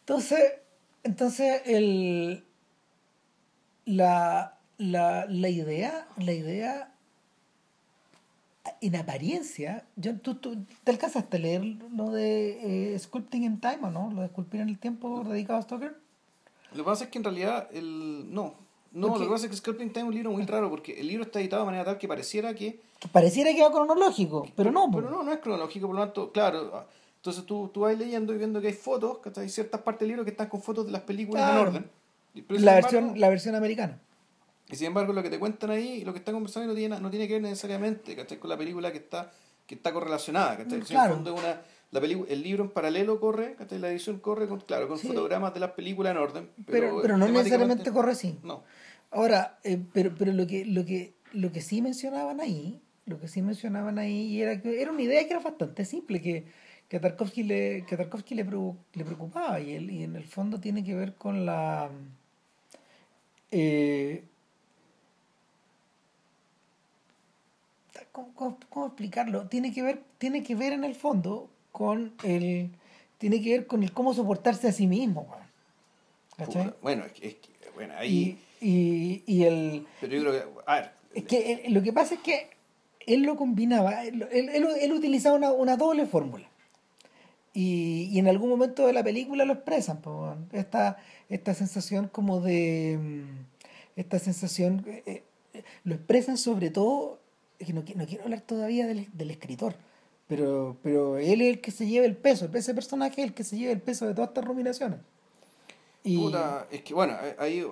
[0.00, 0.52] Entonces,
[1.02, 2.44] entonces el,
[3.88, 6.92] la, la, la idea, la idea
[8.80, 11.64] en apariencia, yo, ¿tú, tú, ¿te alcanzaste a leer
[11.96, 14.10] lo de eh, Sculpting in Time o no?
[14.12, 15.96] Lo de esculpir en el tiempo dedicado a Stoker.
[16.72, 18.54] Lo que pasa es que en realidad, el no.
[18.92, 21.00] No, Porque- lo que pasa es que Sculpting Time es un libro muy raro porque
[21.00, 22.80] el libro está editado de manera tal que pareciera que.
[23.00, 24.90] Que pareciera que va cronológico, pero no.
[24.90, 26.70] Pero no, no es cronológico, por lo tanto, claro.
[26.74, 30.00] ah, Entonces tú, tú vas leyendo y viendo que hay fotos, que hay ciertas partes
[30.00, 31.60] del libro que están con fotos de las películas Claro.
[31.62, 31.90] en orden.
[32.48, 34.00] La, embargo- versión, la versión americana.
[34.70, 37.00] Y sin embargo, lo que te cuentan ahí lo que están conversando ahí no tiene,
[37.00, 38.38] no tiene que ver necesariamente ¿cachai?
[38.38, 39.32] con la película que está,
[39.66, 40.56] que está correlacionada.
[40.58, 40.68] ¿cachai?
[40.70, 41.14] Si en el Claro.
[41.14, 43.78] fondo una, la el libro en paralelo corre, ¿cachai?
[43.78, 45.06] la edición corre con, claro, con Sí.
[45.08, 46.50] fotogramas de las películas en orden.
[46.66, 48.38] Pero, Pero, pero, no necesariamente corre así.
[48.42, 48.62] No.
[49.10, 53.26] Ahora, eh, pero, pero lo que, lo que, lo que sí mencionaban ahí, lo que
[53.26, 56.44] sí mencionaban ahí era que era una idea que era bastante simple, que,
[56.88, 60.24] que a Tarkovsky le, que a Tarkovsky le, le preocupaba y, él, y en el
[60.24, 61.88] fondo tiene que ver con la...
[63.50, 64.24] Eh,
[68.12, 69.48] ¿cómo, cómo, explicarlo?
[69.48, 72.70] Tiene que ver, tiene que ver en el fondo con el,
[73.18, 75.28] tiene que ver con el cómo soportarse a sí mismo.
[76.82, 77.38] Bueno, es que,
[77.74, 78.38] bueno, ahí...
[78.60, 79.86] Y, y, el...
[80.00, 82.50] Pero yo creo que, a ver, es que lo que pasa es que
[83.06, 86.48] él lo combinaba, él, él, él utilizaba una, una doble fórmula.
[87.60, 90.00] Y, y, en algún momento de la película lo expresan,
[90.52, 90.96] esta,
[91.28, 92.96] esta sensación como de...
[93.00, 94.84] Mm, esta sensación...
[94.86, 97.18] Eh, eh, lo expresan sobre todo,
[97.58, 99.74] que no, no quiero hablar todavía del, del escritor,
[100.28, 103.42] pero, pero él es el que se lleva el peso, ese personaje es el que
[103.42, 105.00] se lleva el peso de todas estas nominaciones.
[106.04, 106.16] Y...
[106.16, 107.66] Puta, es que bueno, ahí,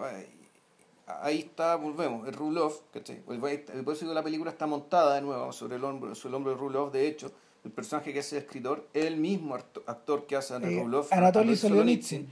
[1.06, 3.22] ahí, está, volvemos, el Rulov, ¿cachai?
[3.28, 6.52] El, el, de la película está montada de nuevo sobre el hombro, sobre el hombro
[6.54, 7.30] de Rulov, de hecho,
[7.66, 10.84] el personaje que hace el escritor es el mismo actor que hace a eh.
[11.10, 12.26] Anatoly Solonitsyn.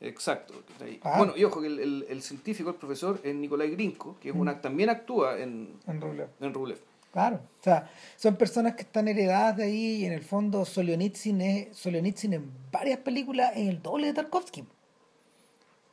[0.00, 0.54] Exacto.
[1.02, 1.18] Ah.
[1.18, 4.34] Bueno, y ojo que el, el, el, científico, el profesor, es Nikolai Grinko, que es
[4.34, 4.60] una, mm.
[4.60, 6.28] también actúa en, en.
[6.40, 6.78] En Rulov.
[7.12, 11.40] Claro, o sea, son personas que están heredadas de ahí y en el fondo Solonitsyn
[11.40, 14.64] es en varias películas en el doble de Tarkovsky.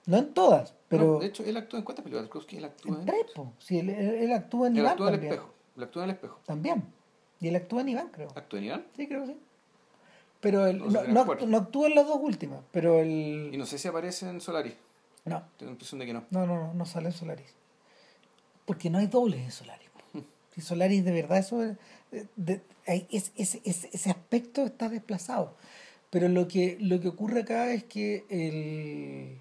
[0.05, 1.19] No en todas, pero...
[1.19, 3.05] de hecho, él actúa en cuántas películas Tarkovsky él actúa en...
[3.05, 3.25] Tres,
[3.57, 6.39] sí, él, él, actúa en Iván actúa en el espejo, él actúa en el espejo.
[6.45, 6.83] También,
[7.43, 8.29] y él actúa en Iván, creo.
[8.35, 8.85] ¿Actúa en Iván?
[8.95, 9.37] Sí, creo que sí.
[10.39, 13.49] Pero él, no, no, no, actúa en las dos últimas, pero él...
[13.51, 14.73] Y no sé si aparece en Solaris.
[15.25, 15.43] No.
[15.57, 16.25] Tengo la impresión de que no.
[16.31, 17.53] No, no, no, no sale en Solaris.
[18.65, 19.89] Porque no hay dobles en Solaris.
[20.53, 21.59] Si Solaris de verdad eso
[22.35, 25.55] de, es, ese aspecto está desplazado.
[26.09, 29.39] Pero lo que, lo que ocurre acá es que el,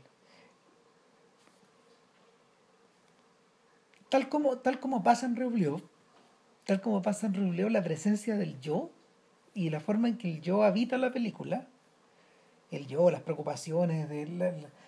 [4.08, 5.80] tal como, tal como pasa en Reubliov,
[6.66, 8.90] tal como pasa en Reubliov, la presencia del yo
[9.54, 11.66] y la forma en que el yo habita la película,
[12.70, 14.26] el yo, las preocupaciones, de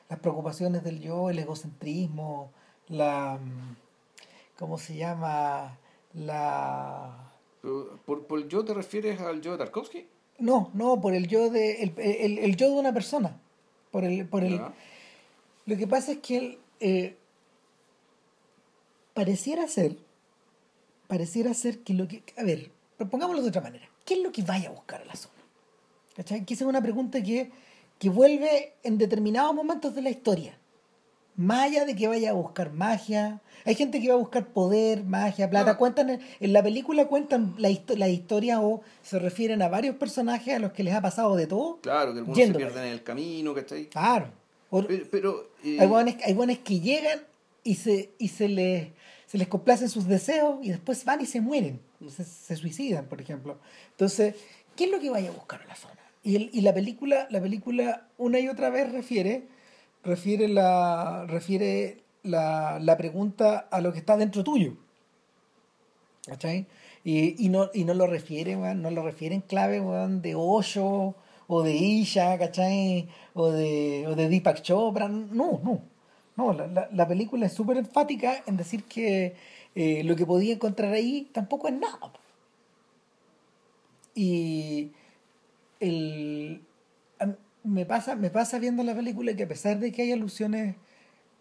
[0.09, 2.51] las preocupaciones del yo, el egocentrismo,
[2.89, 3.39] la,
[4.59, 5.79] ¿cómo se llama?
[6.15, 7.33] La...
[7.61, 10.07] ¿Por, ¿Por, el yo te refieres al yo de Tarkovsky?
[10.39, 13.41] No, no, por el yo de el, el, el yo de una persona.
[13.91, 14.61] Por el, por el,
[15.67, 17.17] lo que pasa es que él eh,
[19.15, 19.97] pareciera ser,
[21.15, 22.73] pareciera ser que lo que, a ver,
[23.09, 23.89] pongámoslo de otra manera.
[24.05, 25.33] ¿Qué es lo que vaya a buscar a la zona?
[26.17, 26.45] ¿Cachai?
[26.45, 27.53] Que esa es una pregunta que,
[28.01, 30.59] que vuelve en determinados momentos de la historia.
[31.37, 35.05] Más allá de que vaya a buscar magia, hay gente que va a buscar poder,
[35.05, 35.77] magia, plata.
[35.77, 40.59] Cuentan en, la película cuentan la, la historia o se refieren a varios personajes a
[40.59, 41.79] los que les ha pasado de todo.
[41.81, 43.87] Claro, que algunos se pierden en el camino, ¿cachai?
[43.87, 44.33] Claro.
[45.13, 47.21] pero, eh, hay, buenos, hay que llegan
[47.63, 48.89] y se, y se les,
[49.27, 51.81] se les complacen sus deseos y después van y se mueren.
[52.09, 53.59] Se, se suicidan, por ejemplo.
[53.91, 54.35] Entonces,
[54.77, 56.01] ¿qué es lo que vaya a buscar a la zona?
[56.23, 59.49] Y, el, y la película, la película una y otra vez refiere
[60.05, 64.77] refiere la, refiere la, la pregunta a lo que está dentro tuyo.
[66.27, 66.67] ¿Cachai?
[67.03, 71.15] Y, y, no, y no lo refiere, no lo refiere en clave de Osho
[71.47, 73.09] o de Isha, ¿cachai?
[73.35, 75.09] O de, o de Deepak Chopra.
[75.09, 75.83] No, no.
[76.37, 79.37] No, la, la, película es súper enfática en decir que
[79.75, 82.13] eh, lo que podía encontrar ahí tampoco es nada.
[84.15, 84.91] Y
[85.81, 86.61] el,
[87.65, 90.77] me pasa, me pasa viendo la película que a pesar de que hay alusiones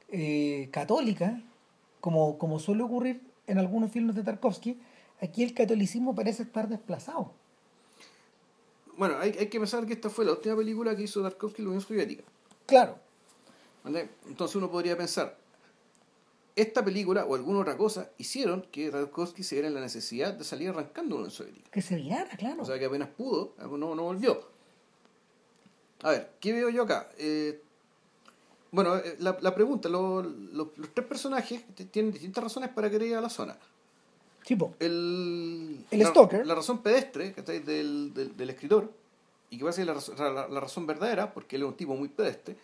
[0.10, 1.42] eh, católicas,
[2.00, 4.80] como, como suele ocurrir en algunos filmes de Tarkovsky,
[5.22, 7.34] aquí el catolicismo parece estar desplazado.
[8.98, 11.66] Bueno, hay, hay que pensar que esta fue la última película que hizo Tarkovsky en
[11.66, 12.24] la Unión Soviética.
[12.66, 13.03] Claro.
[13.86, 15.38] Entonces uno podría pensar,
[16.56, 20.44] esta película o alguna otra cosa hicieron que Tarkovsky se viera en la necesidad de
[20.44, 21.70] salir arrancando una Soviética.
[21.72, 22.62] Que se viera, claro.
[22.62, 24.40] O sea, que apenas pudo, no, no volvió.
[26.04, 27.10] A ver, ¿qué veo yo acá?
[27.18, 27.62] Eh,
[28.72, 33.22] bueno, eh, la, la pregunta, los tres personajes tienen distintas razones para querer ir a
[33.22, 33.58] la zona.
[34.46, 36.46] Tipo, el, el stalker.
[36.46, 38.92] La razón pedestre del, del, del, escritor,
[39.50, 42.10] y que va a ser la, la, razón verdadera, porque él es un tipo muy
[42.10, 42.58] pedestre,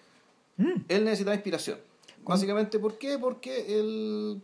[0.59, 0.85] mm.
[0.87, 1.79] él necesita inspiración.
[2.23, 3.17] Básicamente, ¿por qué?
[3.17, 4.41] Porque él...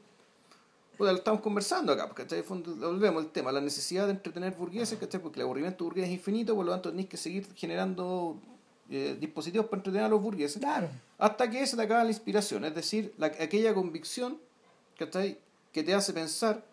[0.98, 5.46] Pues, estamos conversando acá, porque volvemos al tema, la necesidad de entretener burgueses, porque el
[5.46, 8.40] aburrimiento burgués es infinito, por lo tanto tenéis que seguir generando
[8.90, 10.62] eh, dispositivos para entretener a los burgueses,
[11.18, 14.38] hasta que se te acaba la inspiración, es decir, la, aquella convicción
[14.96, 16.64] que te hace pensar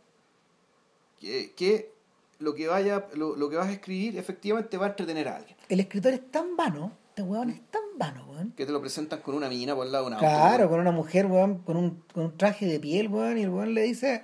[1.19, 1.91] que, que
[2.39, 5.57] lo que vaya lo, lo, que vas a escribir efectivamente va a entretener a alguien.
[5.69, 8.53] El escritor es tan vano, este weón es tan vano, weón.
[8.53, 10.93] Que te lo presentan con una mina por el lado de una Claro, con una
[10.93, 14.23] mujer, weón, con un, con un traje de piel, weón, y el weón le dice,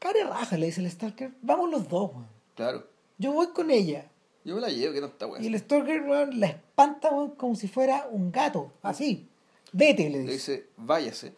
[0.00, 2.26] care raja, le dice el stalker, vamos los dos, weón.
[2.56, 2.86] Claro.
[3.18, 4.10] Yo voy con ella
[4.44, 7.54] Yo me la llevo, que no está Y el Stalker, weón, la espanta, weón, como
[7.54, 9.28] si fuera un gato, así.
[9.72, 10.32] Vete, le Le dice.
[10.32, 11.32] dice, váyase.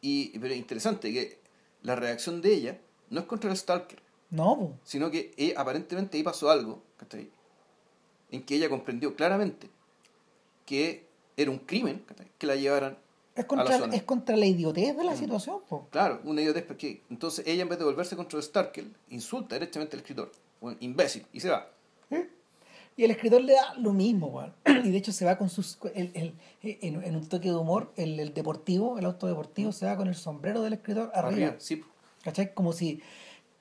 [0.00, 1.38] Y, pero interesante que
[1.82, 2.78] la reacción de ella
[3.10, 4.00] no es contra el Stalker,
[4.30, 4.72] No, po.
[4.84, 7.30] sino que ella- aparentemente ahí pasó algo, ¿cachai?
[8.34, 9.70] En que ella comprendió claramente
[10.66, 11.06] que
[11.36, 12.04] era un crimen.
[12.38, 12.98] Que la llevaran
[13.34, 13.94] Es a la contra, zona.
[13.96, 14.98] es contra la idiotez Mm.
[14.98, 15.88] de la situación, po.
[15.90, 19.96] Claro, una idiotez porque entonces ella en vez de volverse contra el Starkel, insulta directamente
[19.96, 21.68] al escritor, un imbécil, y se va.
[22.10, 22.28] ¿Eh?
[22.96, 24.54] Y el escritor le da lo mismo, weón.
[24.84, 25.78] Y de hecho se va con sus.
[25.94, 29.86] el- el- en, en un toque de humor, el, el deportivo, el auto deportivo, se
[29.86, 31.28] va con el sombrero del escritor arriba.
[31.48, 31.82] Arriba, sí.
[32.22, 32.54] ¿Cachai?
[32.54, 33.00] Como si.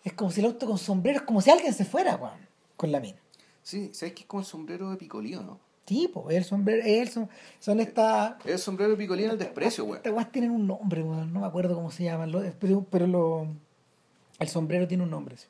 [0.04, 2.38] Es como si el auto con sombrero, es como si alguien se fuera, weón,
[2.78, 3.18] con la mina.
[3.64, 5.60] Sí, ¿sabes que es como el sombrero de Picolino, no?
[5.86, 8.36] Tipo, el sombrero, el son, son estas.
[8.46, 9.98] Es el sombrero de Picolino el desprecio, güey.
[9.98, 11.34] Estas weas tienen un nombre, weón.
[11.34, 12.32] No me acuerdo cómo se llaman.
[12.60, 13.48] Pero, pero lo,
[14.40, 15.48] el sombrero tiene un nombre, sí.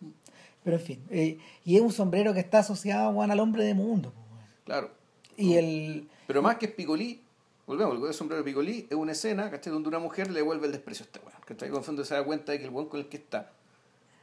[0.64, 1.03] Pero en fin.
[1.09, 4.11] eh, y es un sombrero que está asociado, weón, al hombre de mundo.
[4.11, 4.45] po, weón.
[4.66, 4.91] Claro.
[5.38, 6.07] Y el.
[6.26, 7.22] Pero más que Picolí,
[7.68, 9.72] volvemos, el sombrero de Picolí es una escena, ¿cachai?
[9.72, 11.41] Donde una mujer le devuelve el desprecio a este weón.
[11.45, 11.70] ¿Cachai?
[11.70, 13.51] Con fondo se da cuenta de que el weón con el que está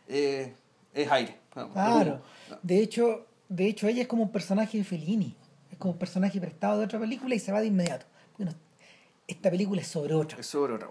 [0.08, 0.54] eh,
[0.92, 1.38] es aire.
[1.72, 2.20] Claro.
[2.62, 5.36] De hecho, de hecho, ella es como un personaje de Fellini.
[5.70, 8.06] Es como un personaje prestado de otra película y se va de inmediato.
[8.38, 8.52] Bueno,
[9.26, 10.38] esta película es sobre otra.
[10.40, 10.88] Es sobre otra.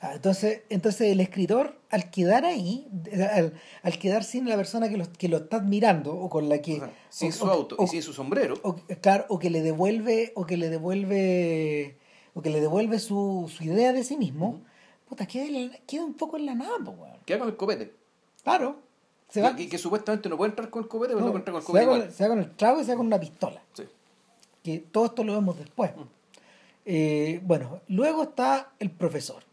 [0.00, 2.86] Ah, entonces, entonces el escritor, al quedar ahí,
[3.32, 6.60] al, al quedar sin la persona que lo, que lo está admirando o con la
[6.62, 6.74] que...
[6.74, 9.50] O sea, sin o- su o- auto y sin su sombrero, o, claro, o que
[9.50, 11.96] le devuelve, o que le devuelve,
[12.34, 14.62] o que le devuelve su, su idea de sí mismo,
[15.08, 16.76] puta, queda, en la- queda un poco en la nada,
[17.26, 17.94] queda con el copete.
[18.44, 18.80] Claro.
[19.30, 21.40] Se va, que, que supuestamente no puede entrar con el copete, pero no, no, puede
[21.40, 22.12] entrar con el se, copete va con, igual.
[22.12, 23.62] se va con el trago y se va con una pistola.
[23.74, 23.84] Sí.
[24.62, 25.92] que todo esto lo vemos después.
[26.84, 29.44] Eh, bueno, luego está el profesor.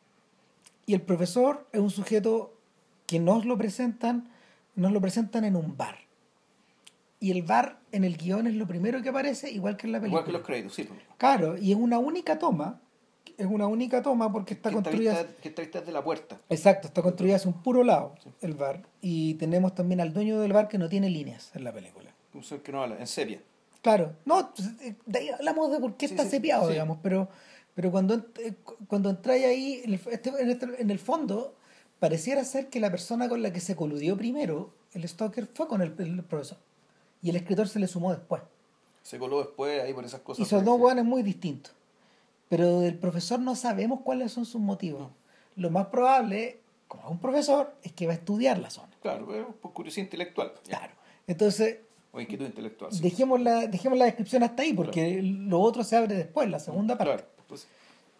[0.86, 2.54] Y el profesor es un sujeto
[3.06, 4.30] que nos lo presentan,
[4.76, 5.98] nos lo presentan en un bar.
[7.20, 10.00] Y el bar en el guion es lo primero que aparece, igual que en la
[10.00, 10.22] película.
[10.22, 10.84] Igual que los créditos, sí.
[10.84, 11.00] pues.
[11.18, 12.80] Claro, y es una única toma,
[13.38, 15.24] es una única toma porque está que, construida...
[15.24, 16.40] vista, que esta vista es de la puerta.
[16.50, 18.84] Exacto, está construida hacia un puro lado, el bar.
[19.02, 22.14] Y tenemos también al dueño del bar que no tiene líneas en la película.
[22.34, 23.42] Un ser que no habla, en sepia.
[23.82, 26.98] Claro, no, pues, eh, de ahí hablamos de por qué Sí, está sí, sepiado, digamos,
[27.02, 27.30] pero,
[27.76, 31.56] pero cuando, eh, cu- cuando entráis ahí, en el, este- en, este- en el fondo,
[32.00, 35.82] pareciera ser que la persona con la que se coludió primero, el stalker, fue con
[35.82, 36.58] el, el profesor.
[37.22, 38.42] Y el escritor se le sumó después.
[39.04, 40.46] Se coló después ahí por esas cosas.
[40.46, 41.74] Y son dos hueones muy distintos.
[42.50, 45.02] Pero del profesor no sabemos cuáles son sus motivos.
[45.02, 45.12] No.
[45.58, 48.90] Lo más probable, como es un profesor, es que va a estudiar la zona.
[49.02, 50.54] Claro, pero por curiosidad intelectual.
[50.66, 50.78] ya.
[50.80, 50.94] Claro.
[51.28, 51.80] Entonces,
[52.14, 52.92] O inquietud intelectual.
[52.92, 53.02] sí.
[53.02, 56.98] dejemos la, dejemos la descripción hasta ahí, porque lo otro se abre después, la segunda
[56.98, 57.14] parte.
[57.14, 57.30] Claro.
[57.48, 57.68] Pues,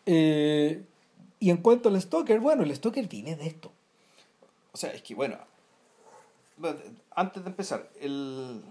[0.06, 0.84] Eh,
[1.40, 3.72] y en cuanto al Stoker, bueno, el Stoker vive de esto.
[4.72, 5.38] o sea, es que bueno.
[7.12, 8.62] Antes de empezar, el,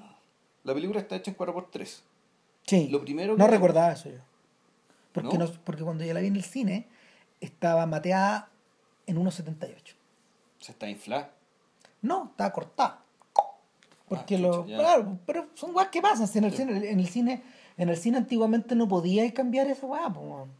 [0.65, 2.01] la película está hecha en 4x3.
[2.67, 2.89] Sí.
[2.89, 4.19] Lo primero no recordaba eso yo.
[5.23, 5.47] Porque, ¿No?
[5.47, 6.87] no- porque cuando yo la vi en el cine,
[7.41, 8.51] estaba mateada
[9.07, 9.95] en 1.78.
[10.61, 11.31] Se está inflada.
[12.03, 13.03] No, estaba cortada.
[14.09, 14.63] Porque Ah, lo.
[14.63, 14.77] chucha.
[14.77, 16.29] Claro, pero son weas que pasan.
[16.29, 17.43] Si en, el cine, en el cine,
[17.77, 20.51] en el cine antiguamente no podía cambiar esa weón.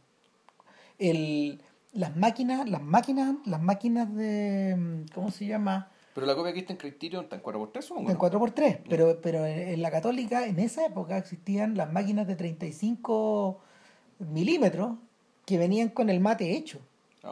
[0.99, 1.61] El,
[1.93, 5.05] las máquinas, las máquinas, las máquinas de.
[5.13, 5.91] ¿Cómo se llama?
[6.13, 8.09] Pero la copia que está en Criterion está en 4x3, supongo.
[8.09, 8.19] En ¿no?
[8.19, 13.61] 4x3, pero, pero en en la católica en esa época existían las máquinas de 35
[14.19, 14.97] milímetros
[15.45, 16.79] que venían con el mate hecho.
[17.23, 17.29] Ya,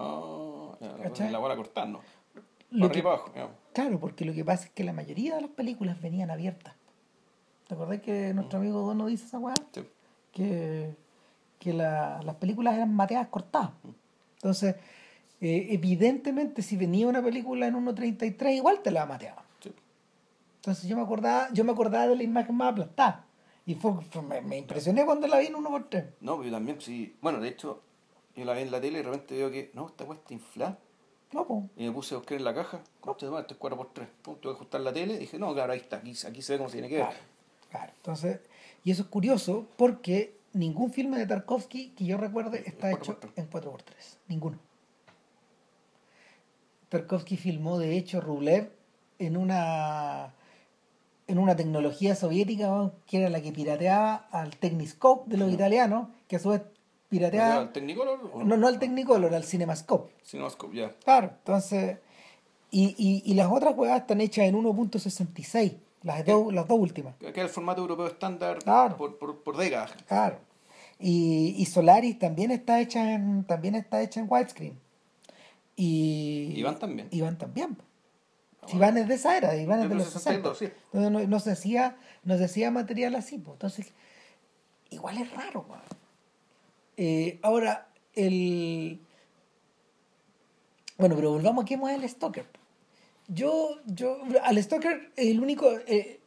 [1.26, 2.02] la, la bola cortando.
[2.72, 3.32] Lo que- abajo.
[3.74, 6.74] claro, porque lo que pasa es que la mayoría de las películas venían abiertas.
[7.68, 9.56] ¿Te acordás que nuestro amigo Dono dice esa weá?
[9.72, 9.82] Sí.
[10.34, 10.96] Que,
[11.60, 13.72] que la- las películas eran mateadas cortadas.
[14.36, 14.76] Entonces,
[15.42, 19.44] eh, evidentemente si venía una película en 1.33 igual te la mateaban.
[19.62, 19.74] Sí.
[20.58, 23.26] Entonces yo me acordaba, yo me acordaba de la imagen más aplastada.
[23.66, 26.06] Y fue, fue- me, me impresioné cuando la vi en 1x3.
[26.22, 27.16] No, pero yo también, sí.
[27.22, 27.82] Bueno, de hecho,
[28.36, 30.34] yo la vi en la tele y de repente veo que, no, esta weá está
[30.34, 30.78] inflada.
[31.32, 31.64] No, pues.
[31.76, 32.82] Y me puse a buscar en la caja.
[33.04, 34.08] Madre, esto es 4x3.
[34.22, 35.16] Pum, tuve que ajustar la tele.
[35.16, 35.98] Y dije, no, claro, ahí está.
[35.98, 37.08] Aquí, aquí se ve como se tiene que ver.
[37.08, 37.20] Claro,
[37.72, 37.94] claro.
[37.98, 38.40] Entonces,
[38.84, 43.20] y eso es curioso porque ningún filme de Tarkovsky que yo recuerde está En hecho
[43.20, 43.32] 4x3.
[43.38, 44.18] en 4x3.
[44.28, 44.60] Ninguno.
[46.90, 48.72] Tarkovsky filmó, de hecho, Rublev
[49.20, 50.34] en una
[51.28, 52.94] en una tecnología soviética ¿no?
[53.08, 56.62] que era la que pirateaba al Techniscope de los italianos, que a su vez
[57.10, 58.30] pirateaba ¿El Technicolor?
[58.34, 60.14] o no, no al Technicolor, al Cinemascope.
[60.24, 60.90] Cinemascope, ya.
[61.04, 61.98] Claro, entonces.
[62.72, 67.16] Y, y, y las otras juegas están hechas en 1.66, las dos, las dos últimas.
[67.18, 68.98] Que es el formato europeo estándar Claro.
[68.98, 69.94] por, por, por décadas.
[70.08, 70.40] Claro.
[71.00, 74.78] Y, y Solaris también está hecha en, también está hecha en widescreen.
[75.76, 76.54] Y.
[76.56, 77.08] Iván también.
[77.12, 77.78] Iván también.
[78.68, 80.54] Si van desde esa era, van desde Desde los el 60.
[80.54, 80.66] 62, sí.
[80.66, 83.56] Entonces no, no se hacía, no se hacía material así, pues.
[83.56, 83.94] Entonces,
[84.90, 85.66] igual es raro.
[86.98, 89.00] Eh, ahora, el.
[90.98, 92.46] Bueno, pero volvamos aquí a el Stalker.
[93.28, 95.70] Yo, yo, al Stalker, el único.
[95.88, 96.20] eh,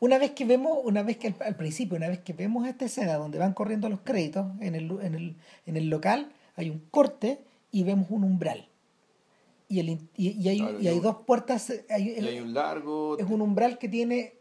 [0.00, 2.84] una vez que vemos, una vez que al, al principio, una vez que vemos esta
[2.84, 6.78] escena donde van corriendo los créditos en el, en el, en el local, hay un
[6.90, 7.40] corte
[7.72, 8.68] y vemos un umbral.
[9.68, 11.72] Y, el, in- y, y hay, Claro, y y hay un- dos puertas.
[11.90, 13.18] Hay, Y hay un largo.
[13.18, 14.34] es un umbral que tiene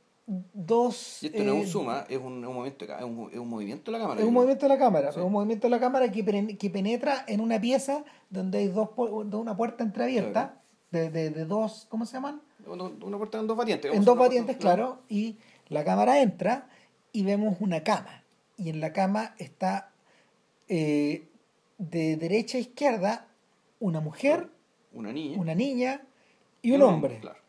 [0.53, 1.21] dos.
[1.23, 3.29] Y esto no es eh, un suma, es un, un movimiento de ca- es un,
[3.31, 4.21] es un movimiento de la cámara.
[4.21, 5.19] Es un movimiento de la cámara, Sí.
[5.19, 8.67] es un movimiento de la cámara que, pen- que penetra en una pieza donde hay
[8.67, 10.61] dos una puerta entreabierta
[10.91, 12.41] de, de, de dos, ¿cómo se llaman?
[12.65, 13.93] Una, puerta en dos variantes.
[13.93, 15.37] En dos variantes, claro, y
[15.69, 16.69] la cámara entra
[17.13, 18.23] y vemos una cama.
[18.57, 19.91] Y en la cama está
[20.67, 21.27] eh,
[21.77, 23.27] de derecha a izquierda
[23.79, 24.49] una mujer,
[24.93, 25.39] Una niña.
[25.39, 26.01] una niña
[26.61, 27.19] y un hombre.
[27.19, 27.39] Claro.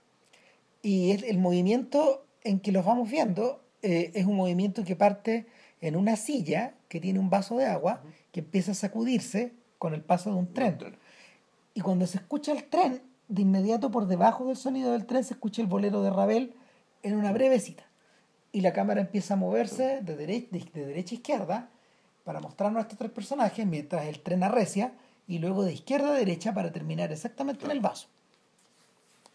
[0.83, 5.47] Y es- el movimiento en que los vamos viendo eh, es un movimiento que parte
[5.81, 10.03] en una silla que tiene un vaso de agua que empieza a sacudirse con el
[10.03, 10.79] paso de un tren.
[11.75, 15.35] Y cuando se escucha el tren, de inmediato por debajo del sonido del tren se
[15.35, 16.55] escucha el bolero de Ravel
[17.03, 17.85] en una breve cita.
[18.51, 21.71] Y la cámara empieza a moverse de, dere- de- de derecha a izquierda
[22.25, 24.93] para mostrarnos a estos tres personajes mientras el tren arrecia
[25.29, 28.09] y luego de izquierda a derecha para terminar exactamente en el vaso.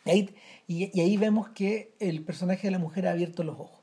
[0.05, 0.35] Y ahí,
[0.67, 3.79] y, y ahí vemos que el personaje de la mujer ha abierto los ojos.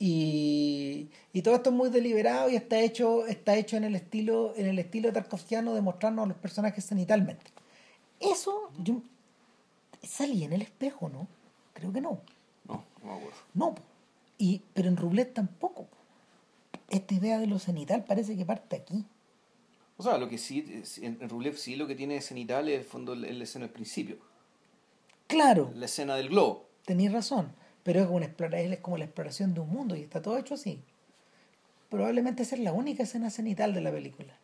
[0.00, 4.52] Y, y todo esto es muy deliberado y está hecho, está hecho en el estilo,
[4.56, 7.50] en el estilo tarkovskiano de mostrarnos a los personajes cenitalmente.
[8.20, 9.02] Eso yo
[10.02, 11.26] salí en el espejo, ¿no?
[11.72, 12.20] Creo que no.
[12.66, 13.38] No, no me acuerdo.
[13.54, 13.74] No.
[14.38, 15.84] Y, pero en Rublet tampoco.
[15.84, 15.96] po.
[16.90, 19.04] Esta idea de lo cenital parece que parte aquí.
[19.98, 23.14] O sea, lo que sí, en, Rublev sí lo que tiene cenital es el fondo
[23.14, 24.16] la escena al principio.
[25.26, 26.66] Claro, La escena del globo.
[26.86, 27.52] tenéis razón.
[27.82, 30.54] Pero es como, una es como la exploración de un mundo y está todo hecho
[30.54, 30.80] así.
[31.90, 34.38] Probablemente esa es la única escena cenital de la película.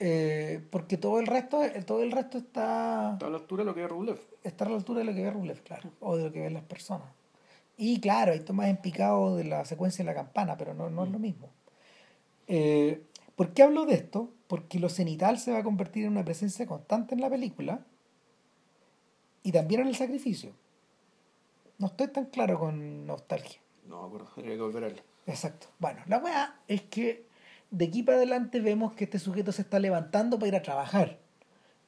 [0.00, 3.74] Eh, porque todo el resto, todo el resto está, Está a la altura de lo
[3.74, 4.20] que es Rublev.
[4.44, 6.54] está a la altura de lo que ve Rublev, claro, o de lo que ven
[6.54, 7.08] las personas.
[7.76, 11.04] Y claro, hay tomas en picado de la secuencia de la campana, pero no, no
[11.04, 11.50] es lo mismo.
[12.46, 13.02] Eh,
[13.38, 14.32] ¿Por qué hablo de esto?
[14.48, 17.86] Porque lo cenital se va a convertir en una presencia constante en la película
[19.44, 20.50] y también en el sacrificio.
[21.78, 23.60] No estoy tan claro con nostalgia.
[23.86, 25.02] No me acuerdo, tendría que volver a verla.
[25.28, 25.68] Exacto.
[25.78, 27.28] Bueno, la weá es que
[27.70, 31.20] de aquí para adelante vemos que este sujeto se está levantando para ir a trabajar.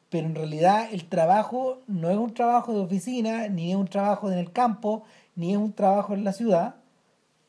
[0.09, 4.31] Pero en realidad el trabajo no es un trabajo de oficina, ni es un trabajo
[4.31, 5.03] en el campo,
[5.35, 6.77] ni es un trabajo en la ciudad,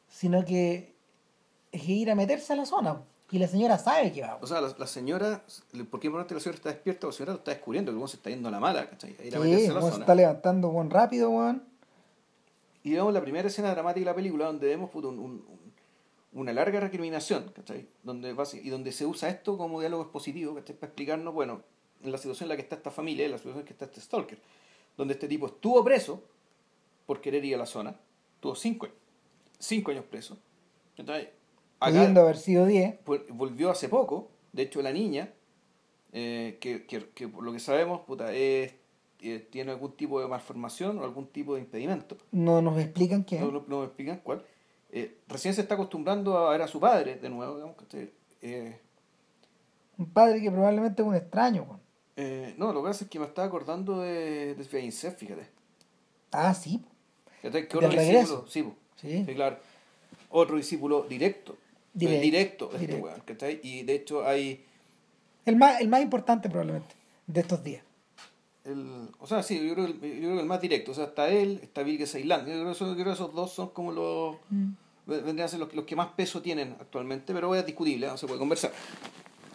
[0.07, 0.95] sino que
[1.71, 3.03] es ir a meterse a la zona.
[3.31, 4.37] Y la señora sabe que va.
[4.41, 5.43] O sea, la, la señora,
[5.89, 7.07] ¿por qué importante la señora está despierta?
[7.07, 9.15] La señora lo está descubriendo, que uno se está yendo a la mala, ¿cachai?
[9.19, 11.63] A ir a Sí, a la se está levantando weón, rápido, weón.
[12.83, 15.45] Y vemos la primera escena dramática de la película donde vemos un- un-
[16.33, 17.87] una larga recriminación, ¿cachai?
[18.03, 20.75] Donde, y donde se usa esto como diálogo expositivo, ¿cachai?
[20.75, 21.61] Para explicarnos, bueno,
[22.03, 23.73] en la situación en la que está esta familia, en la situación en la que
[23.73, 24.39] está este stalker,
[24.97, 26.21] donde este tipo estuvo preso
[27.05, 27.95] por querer ir a la zona,
[28.39, 28.87] tuvo cinco,
[29.59, 30.37] cinco años preso,
[30.97, 31.29] ¿cachai?
[31.81, 33.03] Acá- Pudiendo haber sido 10.
[33.05, 34.29] Vol- volvió hace poco.
[34.53, 35.33] De hecho, la niña,
[36.13, 38.73] eh, que, que, que por lo que sabemos, puta, es,
[39.21, 42.17] eh, tiene algún tipo de malformación o algún tipo de impedimento.
[42.31, 43.39] No nos explican qué.
[43.39, 44.45] No, no, no me explican cuál.
[44.91, 48.09] Eh, recién se está acostumbrando a ver a su padre de nuevo, digamos que
[49.97, 51.79] Un padre que probablemente es un extraño,
[52.17, 55.47] eh, no, lo que pasa es que me estaba acordando de, de Sveinsef, fíjate.
[56.31, 56.83] Ah, sí.
[57.41, 58.73] Fíjate que ¿Del otro discípulo, sí.
[58.97, 59.25] Sí.
[59.25, 59.57] Sí, claro.
[60.29, 61.55] Otro discípulo directo.
[61.93, 63.05] Directo, Directo, de este directo.
[63.05, 63.59] weón, ¿cachai?
[63.63, 64.63] Y de hecho hay.
[65.45, 66.93] El más, el más importante probablemente
[67.27, 67.83] de estos días.
[68.63, 70.91] El, o sea, sí, yo creo, que el- yo creo que el más directo.
[70.91, 72.41] O sea, está él, está Bill Ceylan.
[72.41, 74.35] Yo creo, yo creo que esos dos son como los.
[75.07, 78.09] Vendrían a ser los, los que más peso tienen actualmente, pero es discutible, ¿eh?
[78.09, 78.71] no se puede conversar.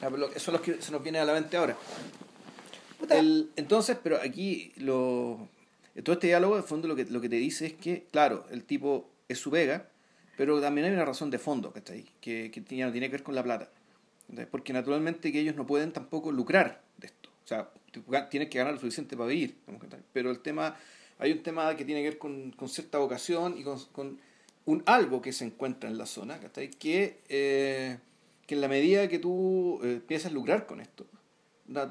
[0.03, 1.77] Ya, pero lo- Esos son los que se nos vienen a la mente ahora.
[3.11, 5.49] El- entonces, pero aquí lo,
[6.03, 8.65] todo este diálogo, de fondo, lo que, lo que te dice es que, claro, el
[8.65, 9.89] tipo es su vega,
[10.37, 12.05] pero también hay una razón de fondo, ¿cachai?
[12.21, 13.71] Que, que ya no tiene que ver con la plata.
[14.51, 17.31] Porque naturalmente que ellos no pueden tampoco lucrar de esto.
[17.45, 17.71] O sea,
[18.29, 19.57] tienes que ganar lo suficiente para vivir.
[20.13, 20.77] Pero el tema,
[21.19, 24.19] hay un tema que tiene que ver con, con cierta vocación y con, con
[24.65, 26.71] un algo que se encuentra en la zona, ¿cachai?
[26.71, 27.99] Que, eh,
[28.47, 31.07] que en la medida que tú eh, empiezas a lucrar con esto,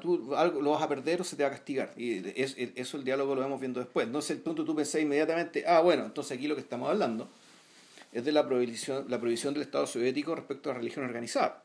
[0.00, 1.92] tú algo lo vas a perder o se te va a castigar.
[1.96, 4.06] Y es, es- eso el diálogo lo vamos viendo después.
[4.06, 7.30] Entonces, el punto tú pensás inmediatamente, ah, bueno, entonces aquí lo que estamos hablando
[8.12, 11.62] es de la prohibición, la prohibición del Estado soviético respecto a la religión organizada.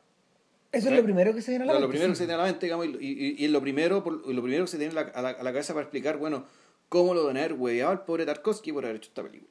[0.70, 2.24] Eso es lo primero que se viene a la Lo, lo mente, primero que se
[2.24, 4.70] tiene a la mente, digamos, y, y- y es lo primero, por- lo primero que
[4.70, 6.46] se tiene a la, a la- a la cabeza para explicar, bueno,
[6.88, 9.50] cómo lo van a haber hueveado al pobre Tarkovsky por haber hecho esta película.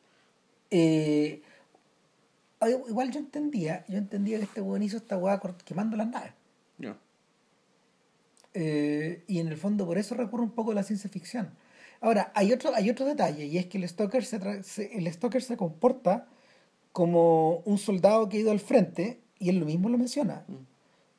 [0.71, 1.41] Eh,
[2.87, 6.31] igual yo entendía, yo entendía que este weón hizo esta cort- quemando las naves.
[6.79, 6.97] Ya.
[8.53, 11.51] Eh, y en el fondo por eso recurre un poco a la ciencia ficción.
[12.01, 15.11] Ahora, hay otro, hay otro detalle, y es que el Stoker se, tra- se- el
[15.13, 16.27] Stoker se comporta
[16.91, 20.43] como un soldado que ha ido al frente, y él lo mismo lo menciona.
[20.47, 20.53] Mm.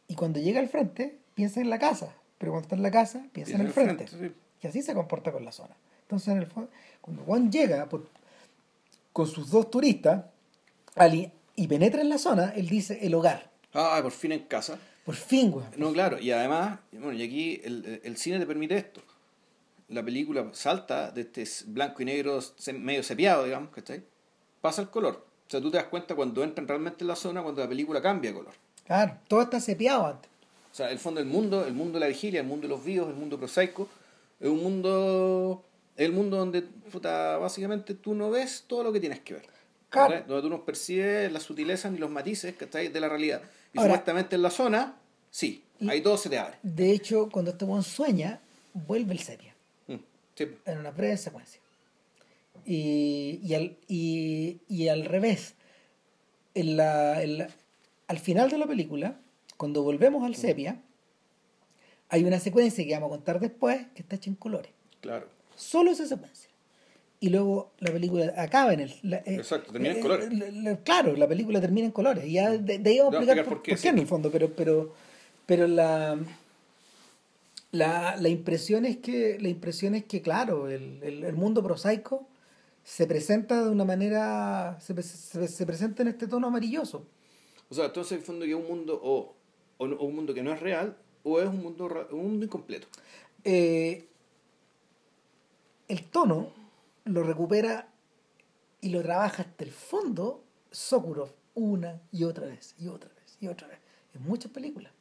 [0.08, 3.24] Y cuando llega al frente, piensa en la casa, pero cuando está en la casa,
[3.32, 4.06] piensa en el frente.
[4.08, 4.32] sí.
[4.62, 5.74] Y así se comporta con la zona.
[6.02, 6.70] Entonces, en el fondo,
[7.00, 8.06] cuando Juan llega por-
[9.12, 10.24] con sus dos turistas
[10.94, 13.50] al i- y penetra en la zona, él dice el hogar.
[13.74, 14.78] Ah, por fin en casa.
[15.04, 15.66] Por fin, weón.
[15.76, 19.00] No, claro, y además, bueno, y aquí el, el cine te permite esto.
[19.88, 22.38] La película salta de este blanco y negro
[22.78, 24.04] medio sepiado, digamos, ¿cachai?
[24.60, 25.26] Pasa el color.
[25.52, 28.00] O sea, tú te das cuenta cuando entran realmente en la zona, cuando la película
[28.00, 28.54] cambia de color.
[28.86, 30.30] Claro, todo está sepiado antes.
[30.72, 32.82] O sea, el fondo del mundo, el mundo de la vigilia, el mundo de los
[32.82, 33.86] vivos, el mundo prosaico,
[34.40, 35.62] es un mundo,
[35.94, 39.42] es el mundo donde, puta, básicamente tú no ves todo lo que tienes que ver.
[39.90, 40.24] Claro.
[40.26, 42.88] Donde tú no percibes las sutilezas ni los matices ¿cachai?
[42.88, 43.42] de la realidad.
[43.74, 44.96] Y Ahora- supuestamente en la zona,
[45.30, 46.54] sí, ahí todo se te abre.
[46.62, 48.40] De hecho, cuando este buen sueña,
[48.72, 49.54] vuelve el sepia
[49.86, 49.96] Mm,
[50.34, 50.48] sí.
[50.64, 51.60] en una breve secuencia.
[52.64, 55.54] Y, y, al, y, y al revés,
[56.54, 57.48] en la, en la-
[58.08, 59.18] al final de la película,
[59.56, 60.80] cuando volvemos al sepia,
[62.08, 64.70] hay una secuencia que vamos a contar después que está hecha en colores.
[65.00, 65.26] Claro.
[65.56, 66.50] Solo esa secuencia.
[67.20, 68.94] Y luego la película acaba en el.
[69.02, 70.32] la- eh, Exacto, termina en eh, colores.
[70.32, 72.24] la- la- claro, la película termina en colores.
[72.26, 73.88] Y ya de, de ahí vamos a explicar por qué, por qué sí.
[73.88, 74.92] en el fondo, pero, pero,
[75.46, 76.18] pero la,
[77.70, 82.26] la, la impresión es que, la impresión es que, claro, el, el, el mundo prosaico
[82.84, 84.78] se presenta de una manera.
[84.80, 87.06] Se, se, se presenta en este tono amarilloso.
[87.68, 89.34] O sea, entonces en el fondo que es un mundo o,
[89.78, 92.86] o, o un mundo que no es real o es un mundo, un mundo incompleto.
[93.44, 94.08] Eh,
[95.88, 96.50] el tono
[97.04, 97.88] lo recupera
[98.80, 103.46] y lo trabaja hasta el fondo Sokurov una y otra vez y otra vez y
[103.48, 103.78] otra vez
[104.14, 104.92] en muchas películas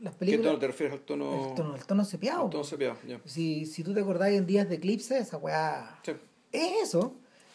[0.00, 1.48] las ¿Qué películas tono te refieres al tono?
[1.48, 3.20] el tono el tono sepiado al tono sepiado, ya.
[3.24, 6.12] si, si tú te acordás en días de eclipse esa weá Sí.
[6.56, 7.14] Es eso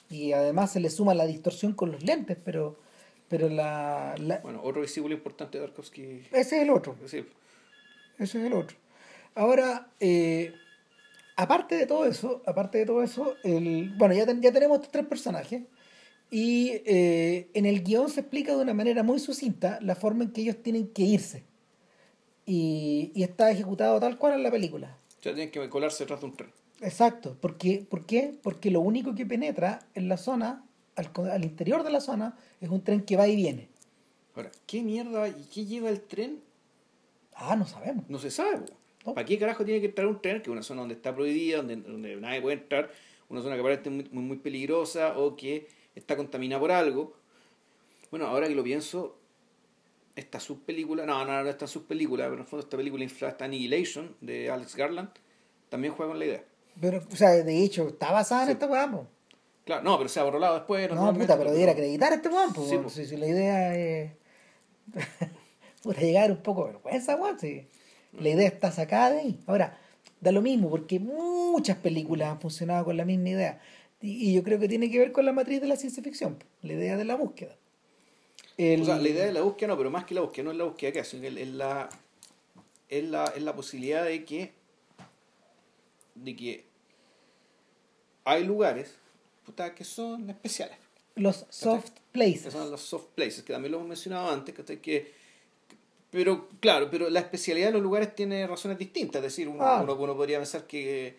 [0.09, 2.77] y además se le suma la distorsión con los lentes pero
[3.29, 6.01] pero la, la- Bueno, otro discípulo importante de Tarkovsky.
[6.31, 7.25] ese es el otro Sí.
[8.19, 8.75] Ese es el otro.
[9.35, 10.53] Ahora, eh,
[11.37, 14.91] aparte de todo eso, aparte de todo eso, el, bueno, ya, ten- ya tenemos estos
[14.91, 15.63] tres personajes
[16.29, 20.31] y eh, en el guion se explica de una manera muy sucinta la forma en
[20.31, 21.43] que ellos tienen que irse.
[22.45, 24.97] Y, y está ejecutado tal cual en la película.
[25.21, 26.51] Ya tienen que colarse detrás de un tren.
[26.81, 27.37] Exacto.
[27.39, 28.37] Porque, ¿Por qué?
[28.41, 30.65] Porque lo único que penetra en la zona,
[30.95, 33.69] al, al interior de la zona, es un tren que va y viene.
[34.35, 36.41] Ahora, ¿qué mierda y qué lleva el tren?
[37.35, 38.09] Ah, no sabemos.
[38.09, 38.65] No se sabe.
[39.05, 39.13] No.
[39.13, 40.37] ¿Para qué carajo tiene que entrar un tren?
[40.37, 42.91] Que es una zona donde está prohibida, donde, donde nadie puede entrar,
[43.29, 47.13] una zona que parece muy, muy, muy peligrosa o que está contaminada por algo.
[48.09, 49.17] Bueno, ahora que lo pienso,
[50.15, 53.45] esta subpelícula, no, no, no esta subpelícula, pero en el fondo esta película inflada, esta
[53.45, 55.09] Annihilation de Alex Garland,
[55.69, 56.45] también juega con la idea.
[56.79, 58.53] Pero, o sea, de hecho, está basada en Sí.
[58.53, 58.89] esta weá.
[59.65, 60.89] Claro, no, pero se ha borrado después.
[60.91, 62.89] No, puta, pero debiera acreditar a este weón, pues, Sí, po.
[62.89, 64.11] si, si la idea es.
[65.83, 67.39] puta, llegar un poco de vergüenza, weón.
[67.39, 67.67] Si
[68.13, 69.39] la idea está sacada de ahí.
[69.47, 69.77] Ahora,
[70.19, 73.61] da lo mismo, porque muchas películas han funcionado con la misma idea.
[74.01, 76.35] Y, y yo creo que tiene que ver con la matriz de la ciencia ficción,
[76.35, 77.55] po, la idea de la búsqueda.
[78.57, 80.51] El- O sea, la idea de la búsqueda no, pero más que la búsqueda, no
[80.51, 81.89] es la búsqueda que hacen, es la,
[82.89, 84.51] es, la, es la posibilidad de que,
[86.15, 86.65] de que
[88.23, 88.95] hay lugares
[89.45, 90.77] puta, que son especiales,
[91.15, 92.53] Los soft que places.
[92.53, 94.81] son los soft places, que también lo hemos mencionado antes, ¿cachai?
[94.81, 95.19] que
[96.11, 99.81] pero claro, pero la especialidad de los lugares tiene razones distintas, es decir, uno, Ah.
[99.81, 101.15] uno, uno podría pensar que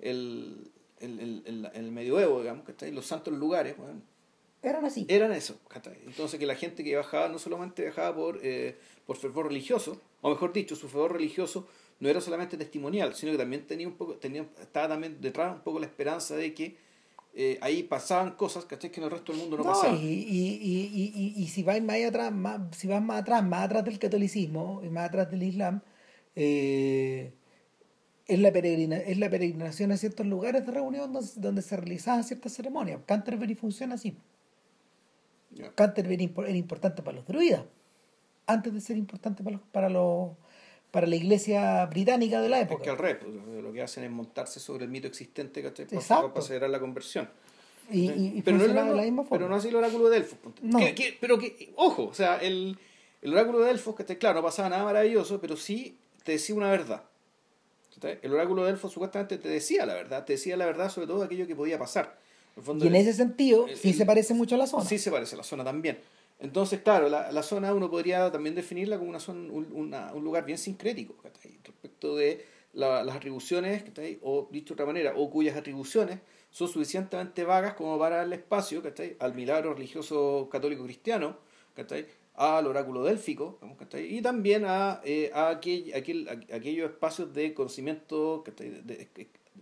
[0.00, 2.90] el, el, el, el, el medioevo, digamos, ¿cachai?
[2.90, 4.02] los santos lugares, bueno,
[4.60, 5.06] Eran así.
[5.08, 5.56] eran eso.
[6.06, 8.76] Entonces que la gente que viajaba no solamente viajaba por, eh,
[9.06, 11.68] por fervor religioso, o mejor dicho, su fervor religioso
[12.02, 15.60] no era solamente testimonial, sino que también tenía un poco, tenía, estaba también detrás un
[15.60, 16.76] poco la esperanza de que
[17.32, 18.90] eh, ahí pasaban cosas ¿cachai?
[18.90, 19.98] que en el resto del mundo no, No, pasaban.
[19.98, 23.84] y, y, y, y, si vas más atrás, más, si vas más atrás, más atrás
[23.84, 25.80] del catolicismo y más atrás del islam,
[26.34, 27.32] eh,
[28.26, 32.24] es, la peregrina, es la peregrinación a ciertos lugares de reunión donde, donde se realizaban
[32.24, 33.00] ciertas ceremonias.
[33.06, 34.16] Canterbury funciona así.
[35.52, 35.72] Ya.
[35.72, 37.62] Canterbury era importante para los druidas,
[38.48, 40.30] antes de ser importante para los, para los
[40.92, 42.90] para la iglesia británica de la Es que época.
[42.92, 45.86] al revés, pues, lo que hacen es montarse sobre el mito existente ¿cachai?
[45.86, 46.28] Para, Exacto.
[46.28, 47.28] para acelerar la conversión.
[47.90, 49.38] Y, y, y pero, no, lo- de la misma forma.
[49.38, 50.38] pero no así el oráculo de Delfos.
[50.62, 50.78] No.
[50.78, 52.78] Que- que- pero que, ojo, o sea, el,
[53.22, 56.70] el oráculo de Delfos, que claro, no pasaba nada maravilloso, pero sí te decía una
[56.70, 57.02] verdad.
[58.22, 61.22] El oráculo de Delfos supuestamente te decía la verdad, te decía la verdad sobre todo
[61.22, 62.18] aquello que podía pasar.
[62.80, 64.84] y en ese sentido, sí se parece mucho a la zona.
[64.84, 65.98] Sí se parece a la zona también.
[66.42, 70.44] Entonces, claro, la, la zona uno podría también definirla como una zona, un, un lugar
[70.44, 73.84] bien sincrético respecto de las atribuciones,
[74.22, 76.18] o dicho de otra manera, o cuyas atribuciones
[76.50, 78.82] son suficientemente vagas como para darle espacio
[79.20, 81.36] al milagro religioso católico cristiano,
[82.34, 83.60] al oráculo délfico,
[83.94, 89.08] y también a, eh, a, aquel, aquel, aquellos espacios de conocimiento, de,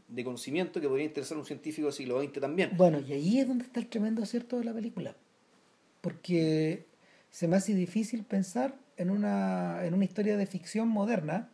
[0.09, 2.71] de, conocimiento que podría interesar a un científico del siglo XX también.
[2.77, 5.15] Bueno, y ahí es donde está el tremendo acierto de la película,
[6.01, 6.87] porque
[7.31, 11.49] se me hace difícil pensar en una, en una historia de ficción moderna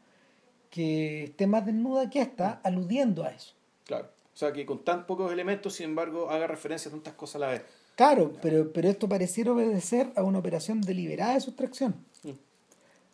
[0.71, 3.55] que esté más desnuda que esta, aludiendo a eso.
[3.85, 4.09] Claro.
[4.35, 7.39] O sea, que con tan pocos elementos, sin embargo, haga referencia a tantas cosas a
[7.39, 7.63] la vez.
[7.95, 11.95] Claro, pero, pero esto pareciera obedecer a una operación deliberada de sustracción.
[12.23, 12.31] Mm.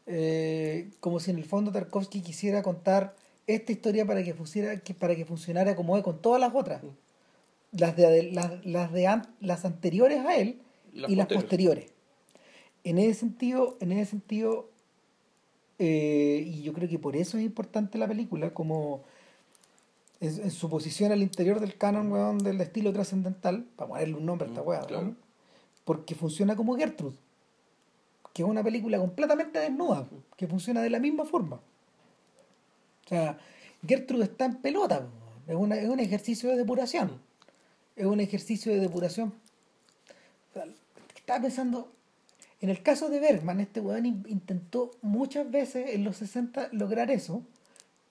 [0.07, 3.15] Eh, como si en el fondo Tarkovsky quisiera contar
[3.47, 4.35] esta historia para que,
[4.83, 6.83] que, para que funcionara como es con todas las otras.
[6.83, 6.89] Mm.
[7.79, 10.61] Las, de, las, las, de las anteriores a él
[10.93, 11.91] y las posteriores.
[12.85, 14.73] En ese sentido, en ese sentido
[15.85, 19.03] eh, y yo creo que por eso es importante la película, como
[20.21, 24.51] en, su posición al interior del canon, del estilo trascendental, para ponerle un nombre a
[24.51, 24.87] esta mm, weá,
[25.85, 27.17] porque funciona como Gertrude,
[28.33, 31.57] que es una película completamente desnuda, que funciona de la misma forma.
[31.57, 33.37] O sea,
[33.85, 35.09] Gertrude está en pelota,
[35.49, 37.21] es, una, es un ejercicio de depuración,
[37.97, 39.35] es un ejercicio de depuración.
[41.23, 41.93] Estaba pensando,
[42.61, 47.45] en el caso de Bergman, este weón intentó muchas veces en los 60 lograr eso,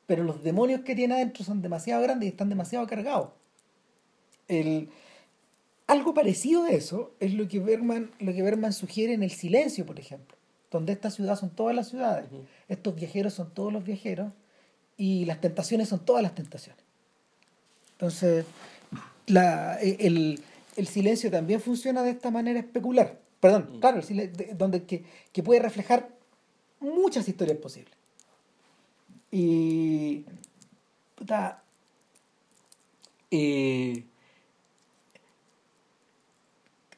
[0.07, 3.30] pero los demonios que tiene adentro son demasiado grandes y están demasiado cargados.
[4.47, 4.89] El,
[5.88, 9.86] algo parecido a eso es lo que, Bergman, lo que Bergman sugiere en El Silencio,
[9.86, 10.38] por ejemplo,
[10.72, 12.30] donde esta ciudad son todas las ciudades,
[12.70, 14.32] estos viajeros son todos los viajeros
[14.95, 16.82] y las tentaciones son todas las tentaciones.
[17.91, 18.45] Entonces,
[19.28, 20.41] la, el,
[20.76, 23.80] el silencio también funciona de esta manera especular Perdón, mm.
[23.80, 24.02] claro,
[24.54, 25.04] donde que,
[25.34, 26.10] que, puede reflejar
[26.80, 27.94] muchas historias posibles.
[29.32, 30.24] Y.
[31.16, 31.64] Puta.
[33.32, 34.04] Eh,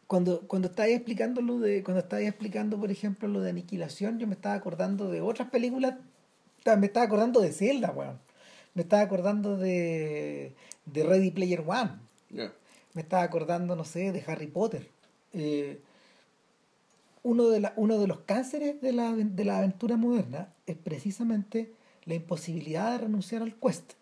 [0.08, 1.82] cuando, cuando estáis explicando lo de.
[1.82, 5.96] Cuando estáis explicando, por ejemplo, lo de aniquilación, yo me estaba acordando de otras películas.
[6.78, 8.20] Me estaba acordando de Zelda, weón.
[8.74, 10.54] Me estaba acordando de,
[10.86, 11.92] de Ready Player One.
[12.94, 14.90] Me estaba acordando, no sé, de Harry Potter.
[15.34, 15.82] Eh,
[17.24, 21.74] uno de, la, uno de los cánceres de la, de la aventura moderna es precisamente
[22.06, 23.94] la imposibilidad de renunciar al quest.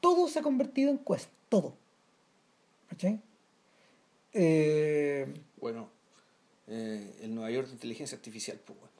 [0.00, 1.74] Todo se ha convertido en quest, todo.
[2.88, 3.20] ¿Cachai?
[4.34, 5.88] Eh, bueno,
[6.66, 8.92] eh, el Nueva York de inteligencia artificial, pues bueno.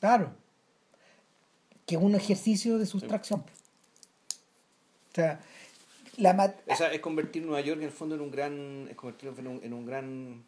[0.00, 0.34] Claro.
[1.86, 3.40] Que es un ejercicio de sustracción.
[3.40, 5.40] O sea,
[6.18, 6.54] la
[6.92, 8.88] es convertir Nueva York en el fondo en un gran.
[8.90, 10.44] Es convertirlo en un, en un gran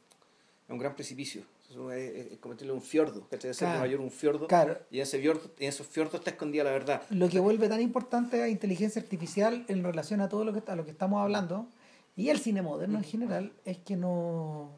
[0.66, 1.42] es un gran precipicio.
[1.70, 4.48] Es, es, convertirlo en un fiordo, que claro, Nueva York un fiordo.
[4.90, 7.02] Y en, ese fiordo, en esos fiordos está escondida la verdad.
[7.10, 10.76] Lo que vuelve tan importante a inteligencia artificial en relación a todo lo que, a
[10.76, 11.68] lo que estamos hablando
[12.16, 14.70] y el cine moderno en general es que no.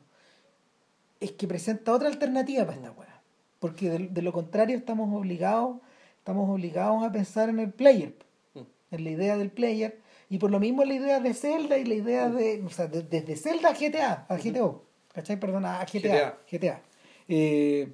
[1.21, 3.23] es que presenta otra alternativa para esta weá.
[3.61, 5.79] Porque de, lo contrario estamos obligados,
[6.19, 8.15] estamos obligados a pensar en el player,
[8.55, 8.61] mm.
[8.93, 9.99] en la idea del player,
[10.31, 12.63] y por lo mismo la idea de Zelda y la idea de.
[12.63, 14.85] o sea, desde Zelda a GTA, a GTO.
[15.13, 15.41] ¿cachai?
[15.41, 16.39] Perdona, a GTA.
[16.51, 16.83] GTA.
[17.29, 17.93] Eh,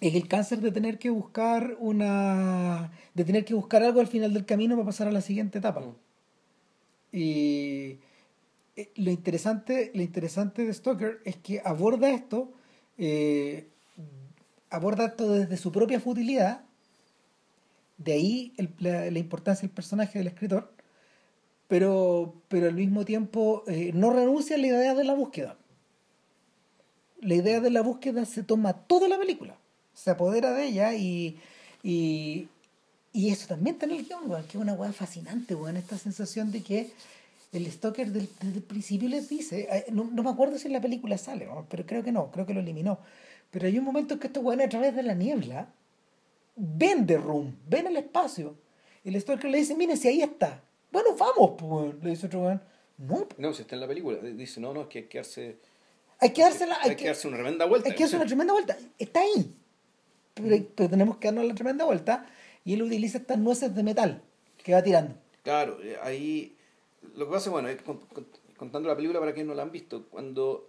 [0.00, 2.92] es el cáncer de tener que buscar una.
[3.14, 5.80] de tener que buscar algo al final del camino para pasar a la siguiente etapa.
[5.80, 5.94] Mm.
[7.10, 7.98] Y
[8.76, 12.52] eh, lo interesante, lo interesante de Stoker es que aborda esto,
[12.98, 13.66] eh,
[14.70, 16.64] aborda esto desde su propia futilidad,
[17.96, 20.72] de ahí la, la, importancia del personaje del escritor,
[21.68, 23.62] pero, pero al mismo tiempo
[23.94, 25.56] no renuncia a la idea de la búsqueda.
[27.20, 29.56] La idea de la búsqueda se toma toda la película,
[29.92, 31.38] se apodera de ella y,
[31.82, 32.48] y,
[33.12, 36.52] y eso también está en el guion, que es una weá fascinante, weón, esta sensación
[36.52, 36.90] de que
[37.52, 41.18] el Stoker desde el principio les dice, eh, no, me acuerdo si en la película
[41.18, 42.98] sale, pero creo que no, creo que lo eliminó,
[43.50, 45.68] pero hay un momento en que estos weones a través de la niebla
[46.54, 48.56] ven The Room, ven el espacio,
[49.04, 52.62] el Stoker le dice, mire, si ahí está, bueno, vamos, pues, le dice otro weón,
[52.98, 53.26] no.
[53.36, 55.58] No, si está en la película, dice, no, no, es que hay que quedarse
[56.20, 56.78] hay que dársela.
[56.82, 57.88] Hay, que, darse una tremenda vuelta.
[57.88, 58.76] Hay que darse una tremenda vuelta.
[58.98, 59.54] Está ahí.
[60.34, 62.26] Pero, tenemos que darnos la tremenda vuelta.
[62.64, 64.22] Y él utiliza estas nueces de metal
[64.62, 65.14] que va tirando.
[65.42, 66.56] Claro, eh, ahí.
[67.14, 67.68] Lo que pasa, bueno,
[68.56, 70.68] contando la película para quienes no la han visto, cuando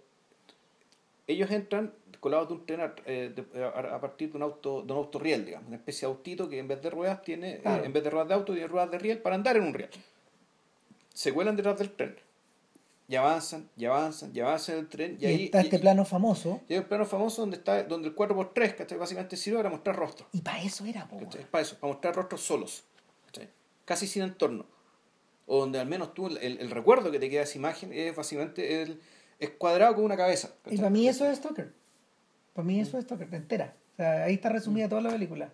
[1.30, 4.82] ellos entran colados de un tren a, eh, de- a- a partir de un auto
[4.82, 7.54] de un auto riel, digamos, una especie de autito que en vez de ruedas tiene,
[7.54, 9.72] eh, en vez de ruedas de auto tiene ruedas de riel para andar en un
[9.74, 9.90] riel.
[11.14, 12.16] Se cuelan detrás del tren
[13.08, 15.78] y avanzan, y avanzan, y avanzan en el tren y, Y, ahí está y- este
[15.78, 16.60] plano famoso.
[16.68, 18.98] y hay un plano famoso donde está donde el 4x3, ¿cachai?
[18.98, 20.28] Básicamente sirve para mostrar rostros.
[20.32, 21.46] Y para eso era, ¿cachai?
[21.50, 22.84] Para eso, para mostrar rostros solos,
[23.26, 23.48] ¿cachai?
[23.84, 24.66] casi sin entorno.
[25.46, 28.14] O donde al menos tú, el, el recuerdo que te queda de esa imagen es
[28.14, 29.00] básicamente el,
[29.40, 30.50] es cuadrado con una cabeza.
[30.70, 31.72] Y para mí eso es Stoker.
[32.52, 33.74] Para mí eso es Stoker, entera.
[33.94, 35.50] O sea, ahí está resumida toda la película.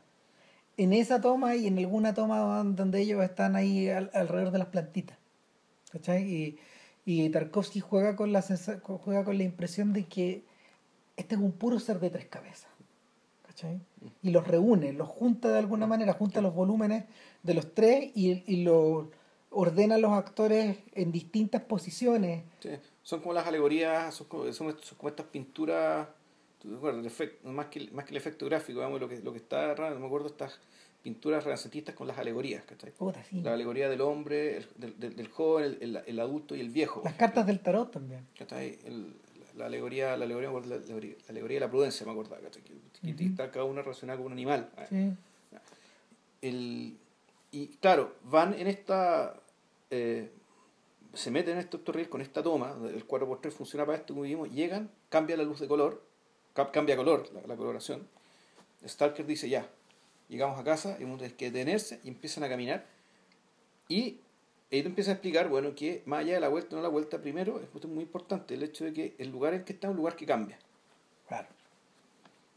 [0.77, 4.59] En esa toma y en alguna toma don- donde ellos están ahí al- alrededor de
[4.59, 5.17] las plantitas.
[5.91, 6.23] ¿Cachai?
[6.25, 6.59] Y,
[7.07, 10.43] y Tarkovsky juega con, la juega con la impresión de que
[11.17, 12.69] este es un puro ser de tres cabezas.
[13.47, 13.81] ¿Cachai?
[14.23, 17.05] Y los reúne, los junta de alguna manera, junta los volúmenes
[17.43, 19.11] de los tres y, y lo
[19.51, 22.43] ordena a los actores en distintas posiciones.
[22.61, 22.71] Sí,
[23.07, 26.09] Son como las alegorías, son como, son como estas pinturas,
[26.61, 27.01] ¿tú te acuerdas?
[27.03, 29.73] El efecto- más, que, más que el efecto gráfico, digamos, lo que, lo que está
[29.77, 30.59] raro, no me acuerdo, estas
[31.05, 32.91] pinturas renacentistas con las alegorías, ¿cachai?
[32.91, 33.41] Puta, sí.
[33.43, 36.71] La alegoría del hombre, el- del, del- del joven, el, el- el adulto y el
[36.71, 37.03] viejo.
[37.05, 38.27] Las cartas del tarot también.
[38.37, 38.77] ¿cachai?
[38.85, 39.15] El-
[39.57, 42.63] la alegoría, la alegoría, la alegoría, la alegoría de la prudencia, me acordaba, ¿cachai?
[42.65, 42.73] Que,
[43.13, 43.23] Ujú.
[43.31, 44.69] está cada una relacionada con un animal.
[44.89, 45.13] Sí.
[46.43, 46.97] El,
[47.53, 49.35] y claro, van en esta.
[49.91, 50.29] eh,
[51.17, 54.51] se meten en este autorriel con esta toma, el 4x3 funciona para esto, como vimos,
[54.51, 56.03] llegan, cambia la luz de color,
[56.55, 58.07] ca- cambia color, la, la coloración.
[58.87, 59.69] Stalker dice ya,
[60.29, 62.87] llegamos a casa, tiene que detenerse y empiezan a caminar.
[63.89, 64.21] Y
[64.71, 67.61] él empieza a explicar, bueno, que más allá de la vuelta, no la vuelta primero,
[67.61, 70.17] es muy importante el hecho de que el lugar en que está es un lugar
[70.17, 70.59] que cambia.
[71.29, 71.49] Claro.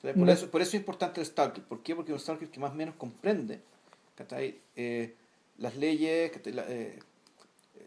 [0.02, 0.32] Por, No.
[0.32, 1.64] eso, por eso es importante el Stalker.
[1.64, 1.96] ¿Por qué?
[1.96, 3.60] Porque es un Stalker que más o menos comprende.
[4.76, 5.14] Eh,
[5.58, 6.32] las leyes.
[6.48, 7.00] La- eh,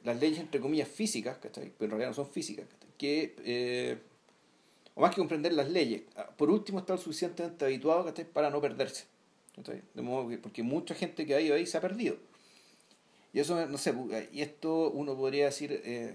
[0.04, 1.72] las leyes entre comillas físicas, ¿cachai?
[1.78, 2.90] pero en realidad no son físicas, ¿cachai?
[2.98, 3.98] que, eh,
[4.94, 8.24] o más que comprender las leyes, ah, por último estar suficientemente habituado ¿cachai?
[8.24, 9.06] para no perderse.
[9.54, 9.82] ¿cachai?
[9.94, 12.16] De modo que, porque mucha gente que ha ido ahí se ha perdido.
[13.32, 13.94] Y eso, no sé,
[14.32, 16.14] y esto uno podría decir, eh,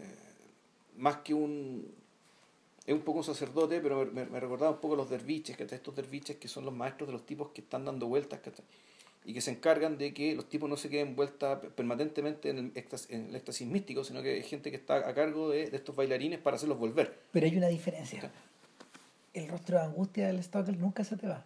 [0.97, 1.91] más que un,
[2.85, 5.95] es un poco un sacerdote, pero me, me recordaba un poco los derviches, que estos
[5.95, 8.65] derviches que son los maestros de los tipos que están dando vueltas, ¿cachai?
[9.27, 12.71] Y que se encargan de que los tipos no se queden vueltas permanentemente en el,
[12.75, 15.75] éxtasis, en el éxtasis místico, sino que hay gente que está a cargo de, de
[15.75, 17.19] estos bailarines para hacerlos volver.
[17.33, 18.31] Pero hay una diferencia.
[19.33, 21.45] El rostro de angustia del Stalker nunca se te va.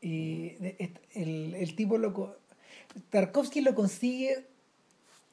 [0.00, 0.54] Y
[1.14, 2.38] el, el tipo lo...
[3.10, 4.46] Tarkovsky lo consigue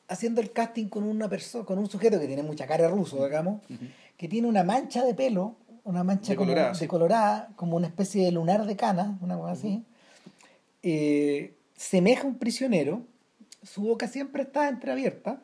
[0.09, 3.61] haciendo el casting con una persona, con un sujeto que tiene mucha cara ruso, digamos,
[4.17, 6.81] que tiene una mancha de pelo, una mancha como Decolorada, sí.
[6.81, 9.85] decolorada, como una especie de lunar de cana, una cosa así.
[10.87, 13.01] Eh, semeja a un prisionero,
[13.63, 15.41] su boca siempre está entreabierta.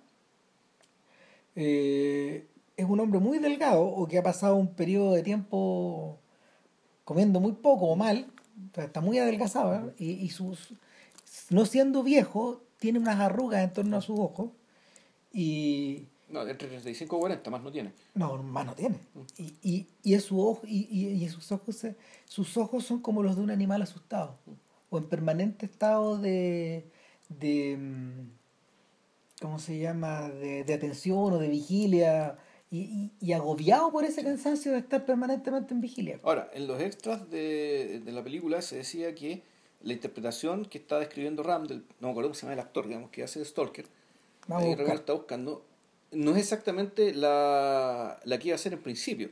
[1.56, 2.46] Eh,
[2.78, 6.20] es un hombre muy delgado o que ha pasado un periodo de tiempo
[7.06, 8.28] comiendo muy poco o mal,
[8.76, 10.76] está muy adelgazado y, y sus,
[11.50, 14.52] no siendo viejo, tiene unas arrugas en torno a sus ojos
[15.34, 17.92] y No, entre 35 y 40, más no tiene.
[18.14, 19.00] no, más no tiene.
[19.40, 21.84] Y, y, y, es su ojo, y, y, y sus, ojos
[22.26, 24.38] sus ojos son como los de un animal asustado
[24.92, 26.86] o en permanente estado de,
[27.30, 28.30] de mm,
[29.42, 30.30] ¿cómo se llama?
[30.30, 32.38] De, de atención o de vigilia
[32.70, 36.20] y, y, y agobiado por ese cansancio de estar permanentemente en vigilia.
[36.24, 39.42] Ahora, en los extras de, de la película se decía que
[39.82, 42.86] la interpretación que está describiendo Ram, del, no me acuerdo cómo se llama el actor,
[42.88, 43.86] digamos, que hace Stalker,
[44.48, 44.96] Vamos buscar.
[44.96, 45.64] está buscando,
[46.12, 49.32] no es exactamente la, la que iba a ser en principio.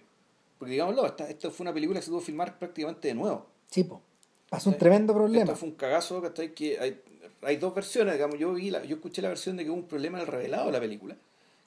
[0.58, 3.46] Porque digámoslo, esta, esta fue una película que se tuvo que filmar prácticamente de nuevo.
[3.70, 4.02] Sí, po.
[4.50, 5.44] Pasó un tremendo problema.
[5.46, 6.54] Esto fue un cagazo, ¿cachai?
[6.54, 7.02] Que hay,
[7.42, 9.88] hay dos versiones, digamos, yo vi la, yo escuché la versión de que hubo un
[9.88, 11.16] problema en el revelado de la película.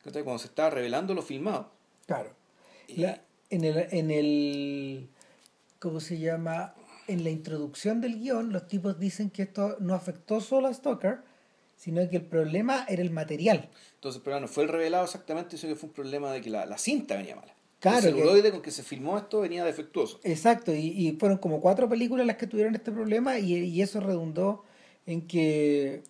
[0.05, 0.22] ¿cachai?
[0.24, 1.70] Cuando se estaba revelando lo filmado.
[2.07, 2.30] Claro.
[2.89, 3.20] Y- La-
[3.51, 5.09] en el, en el,
[5.78, 6.74] ¿cómo se llama?
[7.07, 11.18] En la introducción del guion, los tipos dicen que esto no afectó solo a Stoker,
[11.76, 13.68] sino que el problema era el material.
[13.97, 16.64] Entonces, pero no fue el revelado exactamente, sino que fue un problema de que la,
[16.64, 17.53] la cinta venía mala.
[17.83, 20.20] Claro, el que- celuloide con que se filmó esto venía defectuoso.
[20.22, 23.99] Exacto, y, y fueron como cuatro películas las que tuvieron este problema y, y eso
[24.01, 24.64] redundó
[25.05, 26.05] en que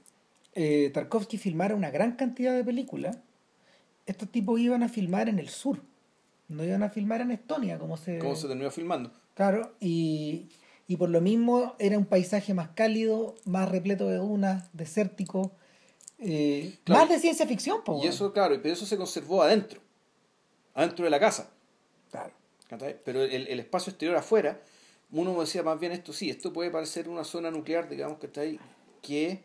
[0.55, 3.17] eh, Tarkovsky filmara una gran cantidad de películas.
[4.05, 5.81] Estos tipos iban a filmar en el sur,
[6.49, 8.19] no iban a filmar en Estonia, como se...
[8.19, 9.11] ¿Cómo se terminó filmando?
[9.35, 10.49] Claro, y,
[10.87, 15.53] y por lo mismo era un paisaje más cálido, más repleto de dunas, desértico,
[16.19, 17.01] eh, Claro.
[17.01, 19.81] más de ciencia ficción, po, Y eso, claro, pero eso se conservó adentro,
[20.75, 21.51] adentro de la casa.
[22.13, 22.33] Claro.
[23.05, 24.61] Pero el, el espacio exterior afuera,
[25.11, 28.61] uno decía más bien esto, sí, esto puede parecer una zona nuclear, digamos, ¿cachai?
[29.03, 29.43] que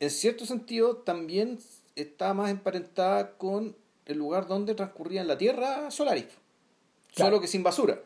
[0.00, 1.58] en cierto sentido también
[1.96, 3.76] está más emparentada con
[4.06, 6.26] el lugar donde transcurría en la Tierra Solaris.
[7.14, 7.30] Claro.
[7.32, 8.00] Solo que sin basura.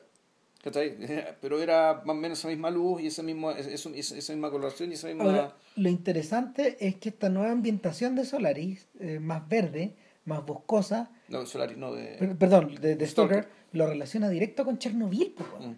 [1.41, 4.91] Pero era más o menos esa misma luz y esa misma, esa, esa misma coloración
[4.91, 5.25] y esa misma...
[5.25, 9.95] Ahora, lo interesante es que esta nueva ambientación de Solaris, eh, más verde,
[10.25, 11.11] más boscosa...
[11.29, 12.17] No, Solaris, no, de...
[12.19, 15.49] per- perdón, de, de Stalker, lo relaciona directo con Chernobyl, pues.
[15.61, 15.73] Mm.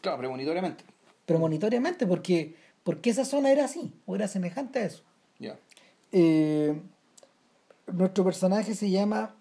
[0.00, 0.84] Claro, premonitoriamente.
[1.26, 5.02] premonitoriamente, porque, porque esa zona era así, o era semejante a eso.
[5.38, 5.58] Ya.
[6.10, 6.80] Eh,
[7.86, 9.34] nuestro personaje se llama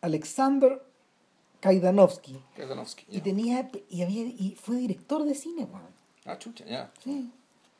[0.00, 0.82] Alexander
[1.60, 5.88] Kaidanovsky Kazanovsky, y tenía y había y fue director de cine, weón.
[6.24, 6.90] Ah, chucha, ya.
[7.02, 7.30] Sí.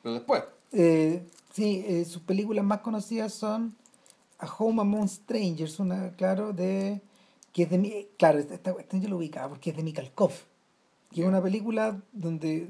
[0.03, 0.43] Pero después.
[0.71, 3.75] Eh, sí, eh, sus películas más conocidas son
[4.41, 7.01] A Home Among Strangers, una, claro, de.
[7.53, 8.07] que es de mi.
[8.17, 10.31] Claro, esta, cuestión yo lo ubicaba porque es de Mikhalkov.
[11.11, 12.69] Que es una película donde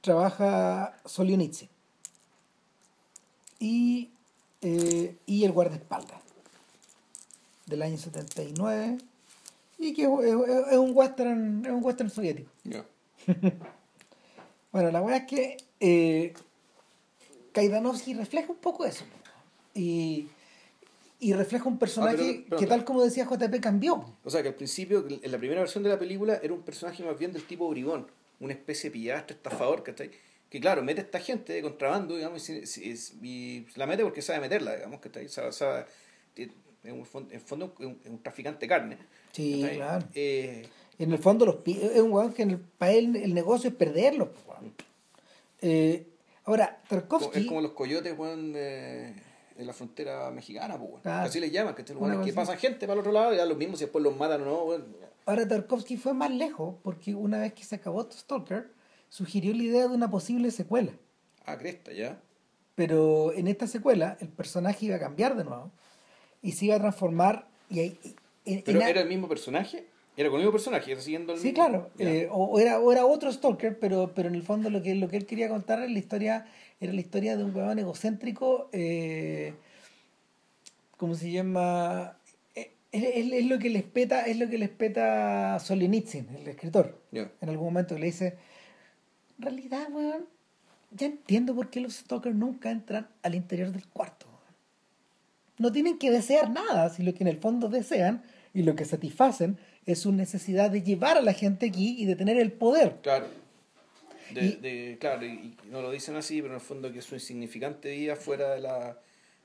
[0.00, 1.68] trabaja Solionitze.
[3.58, 4.10] Y,
[4.60, 6.20] eh, y El guardaespaldas.
[7.66, 8.98] Del año 79.
[9.78, 12.50] Y que es, es- es un western, es un western soviético.
[12.64, 12.84] Ya.
[14.72, 16.32] Bueno, la verdad es que eh,
[17.52, 19.04] Kaidanovsky refleja un poco eso.
[19.74, 20.28] Y,
[21.22, 24.04] y refleja un personaje Ah, pero- pero- que, tal como decía JP, cambió.
[24.24, 27.02] O sea que al principio, en la primera versión de la película, era un personaje
[27.04, 28.06] más bien del tipo bribón,
[28.40, 30.10] una especie de pillastre, estafador, ¿cachai?
[30.50, 34.20] Que claro, mete a esta gente de contrabando, digamos, y, y- y la mete porque
[34.20, 35.28] sabe meterla, digamos, ¿cachai?
[35.28, 35.86] Sabe, sabe-
[36.84, 37.62] en un fondo, es un,
[38.04, 38.98] es un traficante de carne.
[39.30, 39.76] Sí, ¿cachai?
[39.76, 40.04] claro.
[40.14, 40.68] Eh,
[40.98, 43.76] En el fondo, los, es un weón que en el, para él el negocio es
[43.76, 44.32] perderlo.
[44.32, 44.74] pues, weón.
[45.62, 46.06] Eh,
[46.44, 47.46] ahora, es Tarkovsky.
[47.46, 49.14] como los coyotes, weón, de,
[49.56, 51.02] de la frontera mexicana, pues, weón.
[51.02, 51.26] Claro.
[51.26, 53.56] Así les llaman, que, Una que pasan gente para el otro lado y ya los
[53.56, 54.96] mismos, si después los matan o no, weón.
[55.26, 58.70] Ahora Tarkovsky fue más lejos porque una vez que se acabó Stalker,
[59.08, 60.92] sugirió la idea de una posible secuela.
[61.46, 62.18] Ah, cresta, ya.
[62.74, 65.70] Pero en esta secuela el personaje iba a cambiar de nuevo
[66.40, 67.98] y se iba a transformar y, y-
[68.46, 69.86] en- Pero en- era el mismo personaje.
[70.16, 71.64] Era con el mismo personaje, era siguiendo el sí mismo.
[71.64, 74.94] claro eh, o, era, o era otro stalker pero pero en el fondo lo que
[74.94, 76.46] lo que él quería contar era la historia
[76.84, 79.54] era la historia de un huevón egocéntrico eh,
[80.96, 82.16] cómo se llama
[82.54, 86.48] Eh, es, es- es lo que les peta es lo que les peta Solzhenitsyn el
[86.48, 86.98] escritor.
[87.12, 88.36] En algún momento le dice
[89.38, 90.26] en realidad weón
[90.90, 94.26] ya entiendo por qué los stalkers nunca entran al interior del cuarto.
[95.58, 98.22] No tienen que desear nada si lo que en el fondo desean
[98.52, 99.56] y lo que satisfacen
[99.86, 103.26] es su necesidad de llevar a la gente aquí y de tener el poder Claro.
[104.34, 107.02] De, Y- de- claro, y, y no lo dicen así, pero en el fondo que
[107.02, 108.98] su insignificante vida fuera de la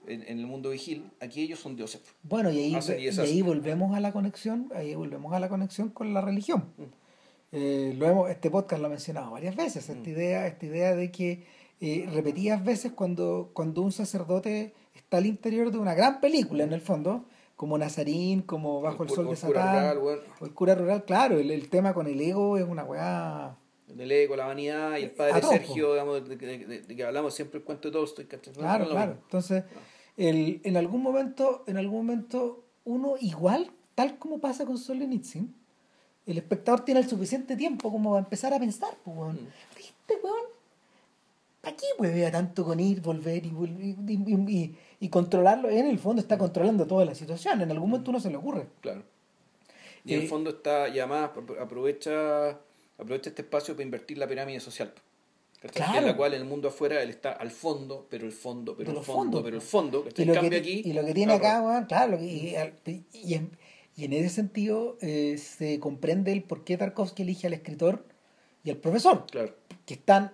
[0.08, 2.02] en, en el mundo vigil, aquí ellos son dioses.
[2.24, 5.90] bueno y ahí, Hacen y ahí volvemos a la conexión ahí volvemos a la conexión
[5.90, 6.84] con la religión Mm.
[7.54, 10.12] Eh, lo hemos, este podcast lo ha mencionado varias veces, esta Mm.
[10.14, 11.44] idea, esta idea de que
[11.80, 16.74] eh, repetidas veces cuando, cuando un sacerdote está al interior de una gran película en
[16.74, 17.24] el fondo,
[17.56, 20.76] como Nazarín, como Bajo el, Sol de el cura Satán, rural, weón, o el cura
[20.76, 23.56] rural, claro, el, el tema con el ego es una weá...
[23.88, 27.34] el ego, la vanidad y el padre Sergio, digamos, de, de- de- de que hablamos
[27.34, 28.26] siempre el cuento de Tolstoy.
[28.26, 28.54] ¿cachai?
[28.54, 29.12] No, no Claro, claro.
[29.24, 29.64] Entonces,
[30.18, 35.54] el, en algún momento, en algún momento, uno igual, tal como pasa con Solzhenitsyn,
[36.26, 39.36] el espectador tiene el suficiente tiempo como para empezar a pensar, pues, weón.
[39.36, 39.48] Mm.
[39.80, 40.46] Este weón,
[41.62, 45.70] ¿para qué huevea tanto con ir, volver y, y, y- y- controlarlo?
[45.70, 48.68] En el fondo está controlando toda la situación, en algún momento uno se le ocurre.
[48.82, 49.04] Claro.
[50.04, 52.58] Y en Eh, el fondo está, y además apro- aprovecha,
[52.98, 54.94] aprovecha este espacio para invertir la pirámide social.
[55.74, 55.98] Claro.
[55.98, 58.92] En la cual en el mundo afuera él está al fondo, pero el fondo, pero
[58.92, 60.06] el fondo, fondos, pero el fondo.
[60.16, 60.82] Y lo, En que, aquí.
[60.86, 63.50] y lo que tiene claro, acá, weón, claro, lo que- y, y- en,
[63.96, 68.06] y en ese sentido eh, se comprende el por qué Tarkovsky elige al escritor
[68.64, 69.56] y al profesor, Claro.
[69.88, 70.34] que están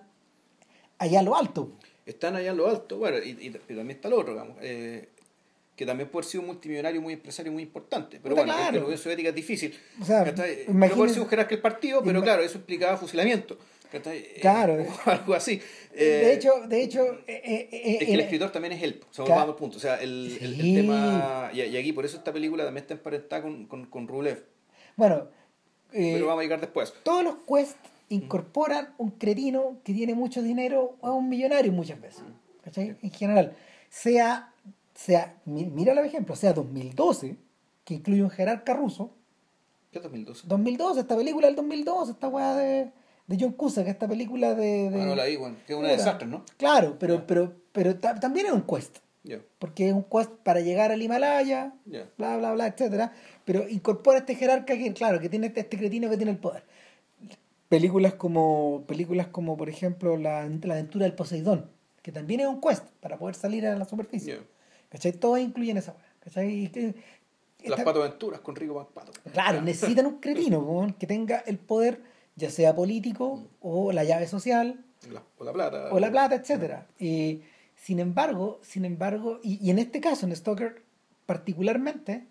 [0.98, 1.72] allá a lo alto.
[2.04, 5.08] Están allá en lo alto, bueno, y, también está el otro, digamos, eh,
[5.76, 8.20] que también puede haber sido un multimillonario, muy empresario, muy importante.
[8.22, 8.68] Pero Puta, bueno, claro.
[8.76, 9.74] en la Unión Soviética es difícil.
[10.00, 10.24] O sea.
[10.68, 13.58] No puede ser un jerarca del partido, pero claro, eso implicaba fusilamiento.
[13.92, 14.84] Eh, Claro.
[15.06, 15.60] o algo así.
[15.92, 18.82] Eh, de hecho, de hecho eh, eh, eh, es que el eh, escritor también es
[18.82, 19.40] él, o sea, Claro.
[19.42, 19.76] vamos punto.
[19.76, 21.50] O sea, el, el- el tema.
[21.52, 24.44] Y, y aquí, por eso esta película también está emparentada con, con, con Rulev.
[24.96, 25.28] bueno,
[25.92, 26.92] eh, Pero vamos a llegar después.
[27.04, 27.76] todos los quests
[28.08, 32.22] incorporan un cretino que tiene mucho dinero a un millonario muchas veces.
[32.64, 32.96] ¿cachai?
[33.00, 33.54] En general,
[33.90, 34.52] sea,
[34.94, 37.36] sea, mi- mira el ejemplo, sea 2012,
[37.84, 39.10] que incluye un jerarca ruso,
[39.90, 40.46] ¿Qué es 2012?
[40.48, 42.90] 2012, esta película del 2012, esta weá de,
[43.28, 44.90] de John Cusack, esta película de...
[44.90, 45.98] de Ah, no la vi, bueno, que es una Puta.
[45.98, 46.44] desastre, ¿no?
[46.56, 50.58] Claro, pero, pero, pero ta- también es un quest, Ya, porque es un quest para
[50.60, 52.10] llegar al Himalaya, ya.
[52.18, 53.12] bla, bla, bla, etcétera,
[53.44, 56.64] pero incorpora este jerarca que, claro, que tiene este, este cretino que tiene el poder.
[57.68, 61.70] Películas como, películas como por ejemplo, la, la aventura del Poseidón,
[62.02, 64.40] que también es un quest para poder salir a la superficie.
[64.94, 65.10] ¿Cachai?
[65.10, 66.04] Todas incluyen esa weá.
[66.20, 66.70] ¿Cachai?
[67.64, 69.10] Y Las Pato Aventuras con Rico Pato.
[69.32, 72.00] Claro, necesitan un cretino que tenga el poder,
[72.36, 75.88] ya sea político o la llave social La, o la plata.
[75.90, 76.86] o la plata, etcétera.
[77.00, 77.42] Eh,
[77.74, 80.82] sin embargo, sin embargo, y, y en este caso, en Stoker
[81.26, 82.28] particularmente,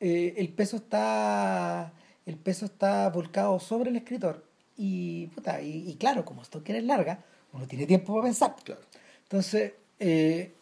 [0.00, 1.92] eh, el peso está
[2.26, 4.44] el peso está volcado sobre el escritor
[4.76, 8.56] y, puta, y, y claro, como Stoker es larga, uno tiene tiempo para pensar.
[8.64, 8.80] Claro.
[9.22, 10.54] Entonces, eh,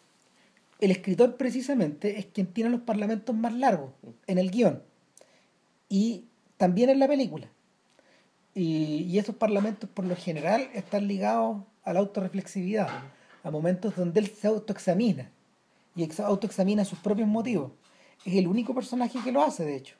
[0.79, 3.91] el escritor precisamente es quien tiene los parlamentos más largos
[4.27, 4.81] en el guion
[5.89, 6.25] y
[6.57, 7.47] también en la película.
[8.55, 12.87] Y, y esos parlamentos por lo general están ligados a la autorreflexividad,
[13.43, 15.29] a momentos donde él se autoexamina
[15.95, 17.71] y ex- autoexamina sus propios motivos.
[18.25, 19.95] Es el único personaje que lo hace, de hecho,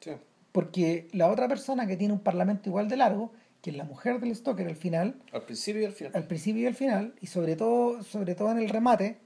[0.00, 0.12] Sí.
[0.52, 3.32] porque la otra persona que tiene un parlamento igual de largo,
[3.62, 6.12] que es la mujer del Stoker al final, Al principio y al final.
[6.16, 9.18] al principio y al final, y sobre todo, sobre todo en el remate,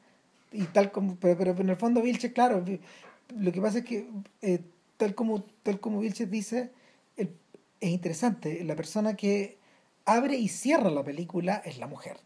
[0.54, 2.64] y tal como, pero, pero en el fondo Vilches, claro,
[3.38, 4.08] lo que pasa es que
[4.42, 4.60] eh,
[4.96, 6.70] tal como, tal como Vilches dice,
[7.16, 7.30] el-
[7.80, 9.58] es interesante, la persona que
[10.06, 12.16] abre y cierra la película es la mujer.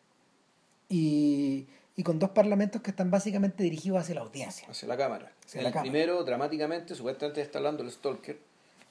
[0.89, 1.67] Y,
[1.97, 4.69] y con dos parlamentos que están básicamente dirigidos hacia la audiencia.
[4.69, 5.33] Hacia la cámara.
[5.45, 5.91] Hacia en la el cámara.
[5.91, 8.39] primero, dramáticamente, supuestamente está hablando el Stalker,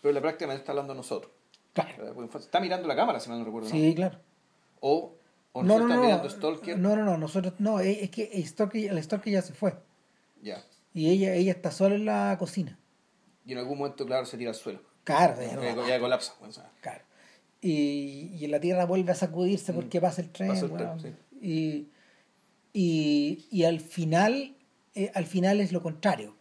[0.01, 1.31] pero la práctica está hablando nosotros.
[1.73, 2.27] Claro.
[2.39, 3.69] Está mirando la cámara, si mal no recuerdo.
[3.69, 3.75] ¿no?
[3.75, 4.19] Sí, claro.
[4.79, 5.13] O,
[5.57, 6.77] o No, no, no, mirando Stalker.
[6.77, 9.75] no, no, no, nosotros, no, es que el Stalker, el Stalker ya se fue.
[10.41, 10.63] Ya.
[10.93, 12.77] Y ella, ella está sola en la cocina.
[13.45, 14.81] Y en algún momento, claro, se tira al suelo.
[15.03, 16.33] Claro, ya Ya, colapsa.
[16.81, 17.03] Claro.
[17.61, 20.49] Y, y en la tierra vuelve a sacudirse porque pasa el tren.
[20.49, 20.53] Mm.
[20.53, 21.15] Pasa el tren, sí.
[21.41, 21.89] y,
[22.73, 24.55] y, y al final,
[24.95, 26.35] eh, al final es lo contrario.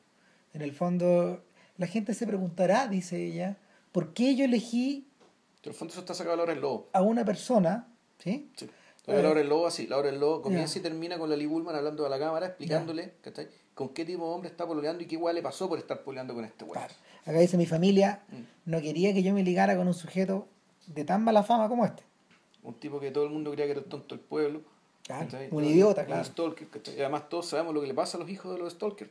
[0.53, 1.45] En el fondo,
[1.77, 3.59] la gente se preguntará, dice ella,
[3.93, 5.07] ¿por qué yo elegí
[5.63, 6.89] En el fondo eso está sacado la hora del lobo.
[6.93, 7.89] a una persona,
[8.19, 8.51] ¿sí?
[8.57, 8.69] Sí.
[9.07, 11.47] La hora del lobo así, la hora del lobo comienza y termina con la Lee
[11.47, 13.15] Bullman hablando a la cámara, explicándole
[13.75, 16.35] con qué tipo de hombre está pololeando y qué igual le pasó por estar pololeando
[16.35, 16.79] con este güey.
[16.79, 16.95] Claro.
[17.25, 18.71] Acá dice, mi familia Mm.
[18.71, 20.49] no quería que yo me ligara con un sujeto
[20.87, 22.03] de tan mala fama como este.
[22.63, 24.63] Un tipo que todo el mundo creía que era el tonto del pueblo.
[25.05, 26.25] Claro, un idiota, un claro.
[26.25, 26.97] stalker, ¿cachai?
[26.97, 29.11] Y además todos sabemos lo que le pasa a los hijos de los stalkers.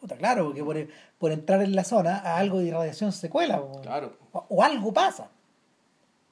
[0.00, 0.76] Puta, claro, porque por,
[1.18, 3.60] por entrar en la zona a algo de irradiación se cuela.
[3.60, 4.12] o- Claro.
[4.30, 5.28] o, o algo pasa.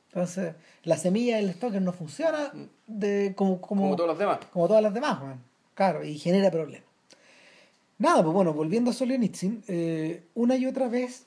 [0.09, 0.55] Entonces,
[0.85, 2.53] la semilla del stalker no funciona
[2.87, 4.39] de, como, como, Como todos los demás.
[4.53, 5.41] como todas las demás, weón.
[5.75, 6.87] claro, y genera problemas.
[7.99, 11.27] Nada, pues bueno, volviendo a Solzhenitsyn, eh, una y otra vez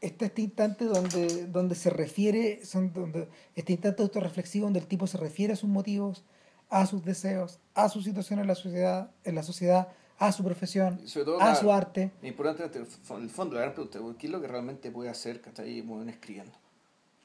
[0.00, 5.06] está este instante donde, donde se refiere, son donde, este instante autorreflexivo donde el tipo
[5.06, 6.24] se refiere a sus motivos,
[6.68, 9.88] a sus deseos, a su situación en la sociedad, en la sociedad,
[10.18, 12.10] a su profesión, a claro, su arte.
[12.22, 15.40] Importante, el fo- el fondo, la gran pregunta, ¿qué es lo que realmente puede hacer
[15.40, 15.80] ¿cachai?
[15.82, 16.52] Bueno, escribiendo?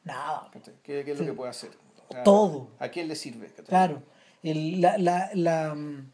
[0.03, 0.49] Nada.
[0.83, 1.23] ¿Qué, qué es Sí.
[1.25, 1.71] lo que puede hacer?
[2.07, 2.69] O sea, Todo.
[2.79, 3.47] ¿A quién le sirve?
[3.67, 4.01] Claro.
[4.43, 6.11] El- la, la, la, mm,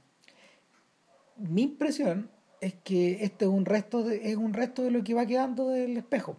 [1.37, 2.29] mi impresión
[2.61, 5.69] es que este es un resto de, es un resto de lo que va quedando
[5.69, 6.37] del espejo.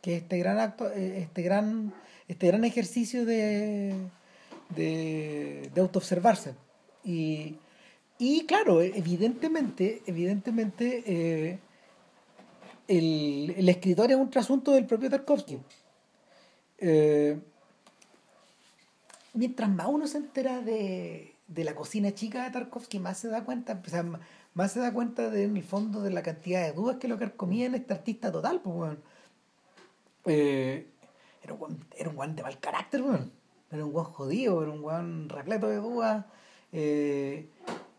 [0.00, 1.92] Que este gran acto, eh, este gran,
[2.26, 3.94] este gran ejercicio de,
[4.70, 6.54] de, de autoobservarse.
[7.04, 7.56] Y,
[8.18, 11.58] y claro, evidentemente, evidentemente eh,
[12.88, 15.58] el, el escritor es un trasunto del propio Tarkovsky.
[16.80, 17.38] Eh,
[19.34, 23.44] mientras más uno se entera de, de la cocina chica de Tarkovsky, más se da
[23.44, 24.04] cuenta, o sea,
[24.54, 27.18] más se da cuenta de, en el fondo de la cantidad de dudas que lo
[27.18, 29.02] carcomía en este artista total, pues, weón.
[30.26, 30.86] Eh,
[31.42, 33.32] era, un, era un guan de mal carácter, weón.
[33.70, 36.24] Era un guan jodido, era un guan repleto de dudas.
[36.72, 37.48] Eh,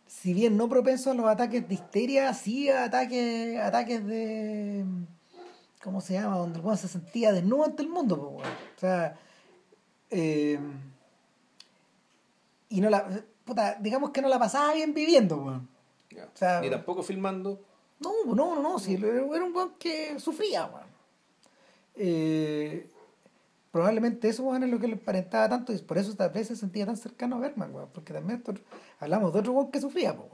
[0.08, 4.86] si bien no propenso a los ataques de histeria, sí a ataques, ataques de.
[5.84, 6.38] ¿Cómo se llama?
[6.38, 8.58] Donde el weón se sentía desnudo ante el mundo, pues, weón.
[8.78, 9.18] O sea.
[10.10, 10.60] eh,
[12.70, 13.08] y no la.
[13.46, 15.68] Puta, digamos que no la pasaba bien viviendo, weón.
[16.16, 17.60] O sea, Ni tampoco filmando.
[18.00, 20.88] No, no, no, no, sí, era un weón que sufría, weón.
[21.96, 22.90] Eh,
[23.72, 26.56] probablemente eso, weón, es lo que le emparentaba tanto y por eso tal vez se
[26.56, 27.90] sentía tan cercano a Bergman, weón.
[27.94, 28.54] Porque también esto-
[29.00, 30.30] hablamos de otro weón que sufría, weón.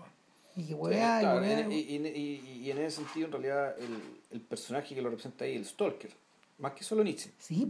[0.56, 3.76] Y que Sí, weá, y weá, y, y- y- y en ese sentido, en realidad,
[3.80, 6.12] el, el personaje que lo representa ahí, el Stalker,
[6.60, 7.32] más que solo Nietzsche.
[7.40, 7.68] Sí.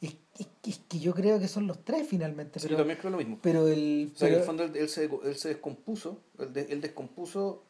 [0.00, 2.78] Es, es que- es que yo creo que son los tres finalmente, Sí, pero, yo
[2.78, 3.38] también creo lo mismo.
[3.42, 4.10] pero el...
[4.14, 6.66] o sea, que en pero el fondo él, él se, él se descompuso, él, de-
[6.70, 7.62] él descompuso,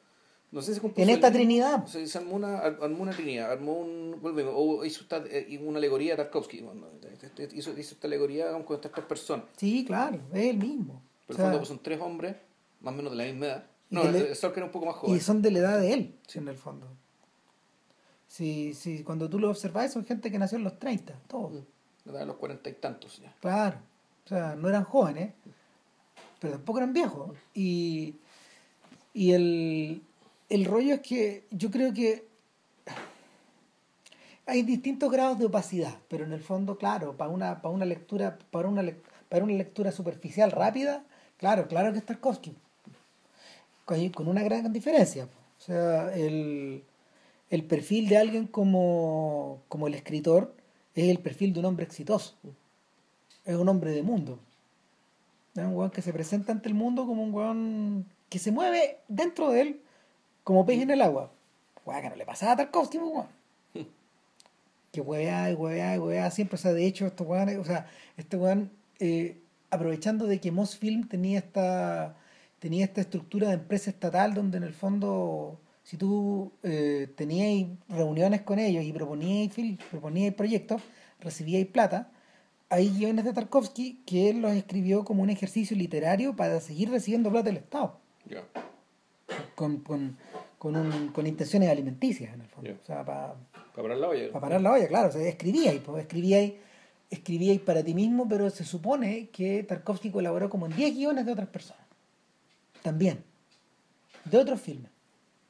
[0.51, 3.53] no sé si se compuso en esta trinidad, se armó una, ar- armó una trinidad,
[3.53, 6.87] armó un, volvemos, o hizo esta- eh, una alegoría a Tarkovsky, bueno,
[7.23, 9.45] este- hizo, hizo esta alegoría digamos, con estas tres personas.
[9.57, 11.03] sí, claro, es el mismo.
[11.27, 12.37] Pero O sea, en el fondo pues, son tres hombres,
[12.81, 13.67] más o menos de la misma edad.
[13.91, 15.17] No, el, el Stalker era un poco más joven.
[15.17, 16.39] Y son de la edad de él, Sí.
[16.41, 16.89] en el fondo.
[18.35, 21.63] Sí, sí, cuando tú lo observas, son gente que nació en los 30, todos.
[22.05, 23.33] De los cuarenta y tantos ya.
[23.39, 23.79] Claro.
[24.25, 25.35] O sea, no eran jóvenes,
[26.41, 27.31] pero tampoco eran viejos.
[27.55, 28.17] Y,
[29.13, 30.03] y el.
[30.49, 32.27] el rollo es que yo creo que
[34.47, 38.37] hay distintos grados de opacidad, pero en el fondo, claro, para una, para una lectura,
[38.51, 38.83] para una,
[39.29, 41.05] para una lectura superficial rápida,
[41.37, 42.53] claro, claro que es Tarkovsky.
[43.85, 45.29] Con, con una gran diferencia.
[45.57, 46.83] O sea, el,
[47.55, 50.55] el perfil de alguien como, como el escritor
[50.95, 52.35] es el perfil de un hombre exitoso.
[53.45, 54.41] Es un hombre de mundo.
[55.55, 58.99] Es un weón que se presenta ante el mundo como un weón que se mueve
[59.09, 59.81] dentro de él
[60.43, 61.31] como pez en el agua.
[61.87, 63.29] Weón, que no le pasaba a Tarkovsky, pues, weón.
[64.93, 66.55] Que huevea y huevea siempre.
[66.55, 67.87] O sea, de hecho, estos weones, o sea,
[68.17, 68.71] este weón,
[69.01, 69.41] eh,
[69.71, 72.17] aprovechando de que Mosfilm tenía esta,
[72.59, 78.41] tenía esta estructura de empresa estatal donde en el fondo, si tú eh, tenías reuniones
[78.41, 79.55] con ellos y proponías,
[79.91, 80.81] proponías proyectos,
[81.21, 82.11] recibíais plata,
[82.71, 87.31] hay guiones de Tarkovsky que él los escribió como un ejercicio literario para seguir recibiendo
[87.31, 87.99] plata del Estado.
[89.55, 90.17] Con, con,
[90.59, 92.71] con, un, con, intenciones alimenticias, en el fondo.
[92.83, 93.35] O sea, para
[93.77, 94.33] parar la olla.
[94.33, 95.09] Para parar la olla, claro.
[95.09, 96.55] O sea, escribíais, pues, escribíais,
[97.11, 101.33] escribíais para ti mismo, pero se supone que Tarkovsky colaboró como en 10 guiones de
[101.33, 101.85] otras personas.
[102.83, 103.23] También.
[104.25, 104.94] De otros filmes.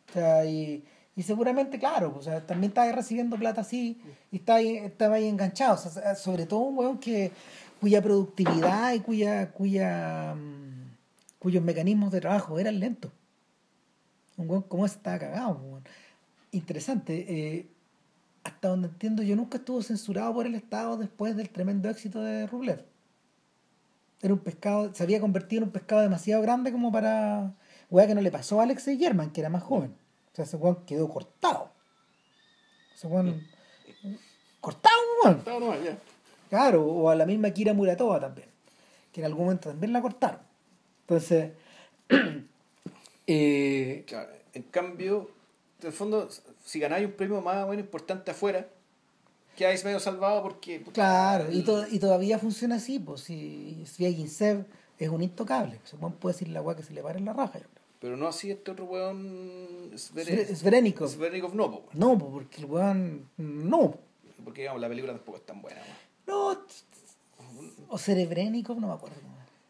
[0.09, 0.85] O sea, y,
[1.17, 4.01] y seguramente, claro, o sea, también estaba recibiendo plata así
[4.33, 5.77] y ahí, estaba ahí enganchado.
[5.77, 7.33] Sea, sobre todo un weón que,
[7.81, 10.97] cuya productividad y cuya, cuya, mm,
[11.39, 13.13] cuyos mecanismos de trabajo eran lentos.
[14.37, 15.61] Un weón como ese estaba cagado.
[16.51, 17.27] Interesante.
[17.29, 17.67] Eh,
[18.43, 22.47] hasta donde entiendo, yo nunca estuvo censurado por el Estado después del tremendo éxito de
[22.47, 22.85] Rublev.
[24.21, 27.55] Era un pescado, se había convertido en un pescado demasiado grande como para.
[27.91, 29.95] Weá que no le pasó a Alexei German, que era más joven.
[30.33, 31.71] O sea, ese weón quedó cortado.
[32.95, 33.47] Ese weón.
[34.61, 35.37] Cortado, weón.
[35.37, 35.99] Cortado no, ya.
[36.49, 38.49] Claro, o a la misma Kira Muratova también.
[39.13, 40.41] Que en algún momento también la cortaron.
[41.03, 41.53] Entonces.
[43.27, 44.05] eh...
[44.07, 45.31] claro, en cambio,
[45.81, 46.29] en el fondo,
[46.65, 48.69] si ganáis un premio más bueno, importante afuera,
[49.57, 50.83] quedáis medio salvado porque.
[50.93, 54.07] Claro, y, y todavía funciona así, pues si, si
[55.05, 55.81] es un intocable.
[55.85, 57.67] Se puede decir la weá que se le pare en la raja, yo
[58.05, 59.91] pero no así este otro weón.
[59.97, 61.09] Sverenikov.
[61.09, 63.31] Sverenikov no, po, No, porque el weón.
[63.39, 63.95] No.
[64.45, 65.81] Porque digamos, la película tampoco es tan buena.
[66.27, 66.67] No.
[67.89, 69.17] O Cerebrenikov, no me acuerdo.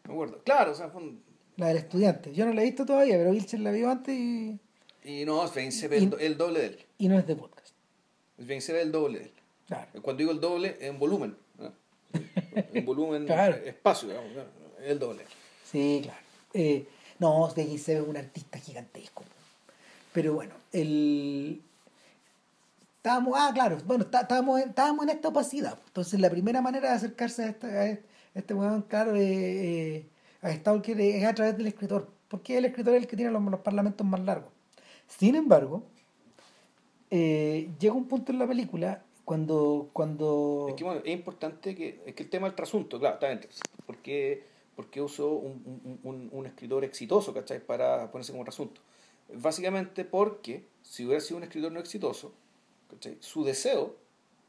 [0.03, 0.41] Me acuerdo.
[0.43, 1.13] Claro, o sea, fue
[1.55, 2.33] La del estudiante.
[2.33, 4.59] Yo no la he visto todavía, pero Vilcher la vio antes y.
[5.05, 6.85] Y no, Svein se ve el, doble de él.
[6.97, 7.73] Y no es de podcast.
[8.37, 9.33] Svein se ve el doble de él.
[9.65, 10.01] Claro.
[10.01, 11.37] Cuando digo el doble, en volumen.
[12.73, 13.55] En volumen, claro.
[13.55, 14.31] espacio, digamos.
[14.85, 15.23] El doble.
[15.63, 16.19] Sí, claro.
[16.53, 16.87] Eh,
[17.19, 19.23] no, Svein se ve un artista gigantesco.
[20.13, 21.61] Pero bueno, el...
[22.97, 25.77] Estábamos, ah, claro, bueno, estábamos, estábamos en esta opacidad.
[25.87, 27.99] Entonces, la primera manera de acercarse a este, a
[28.33, 30.05] este weón, claro, eh, eh,
[30.41, 32.09] a Stalker es a través del escritor.
[32.27, 34.51] Porque el escritor es el que tiene los, los parlamentos más largos.
[35.07, 35.83] Sin embargo,
[37.11, 39.89] eh, llega un punto en la película cuando...
[39.93, 40.67] cuando...
[40.69, 43.47] Es que bueno, es importante que, es que el tema del trasunto, claro, está
[43.85, 47.59] porque porque usó un, un, un, escritor exitoso, ¿cachai?
[47.59, 48.81] Para ponerse como asunto.
[49.33, 52.33] Básicamente porque si hubiera sido un escritor no exitoso,
[52.89, 53.17] ¿cachai?
[53.21, 53.95] Su deseo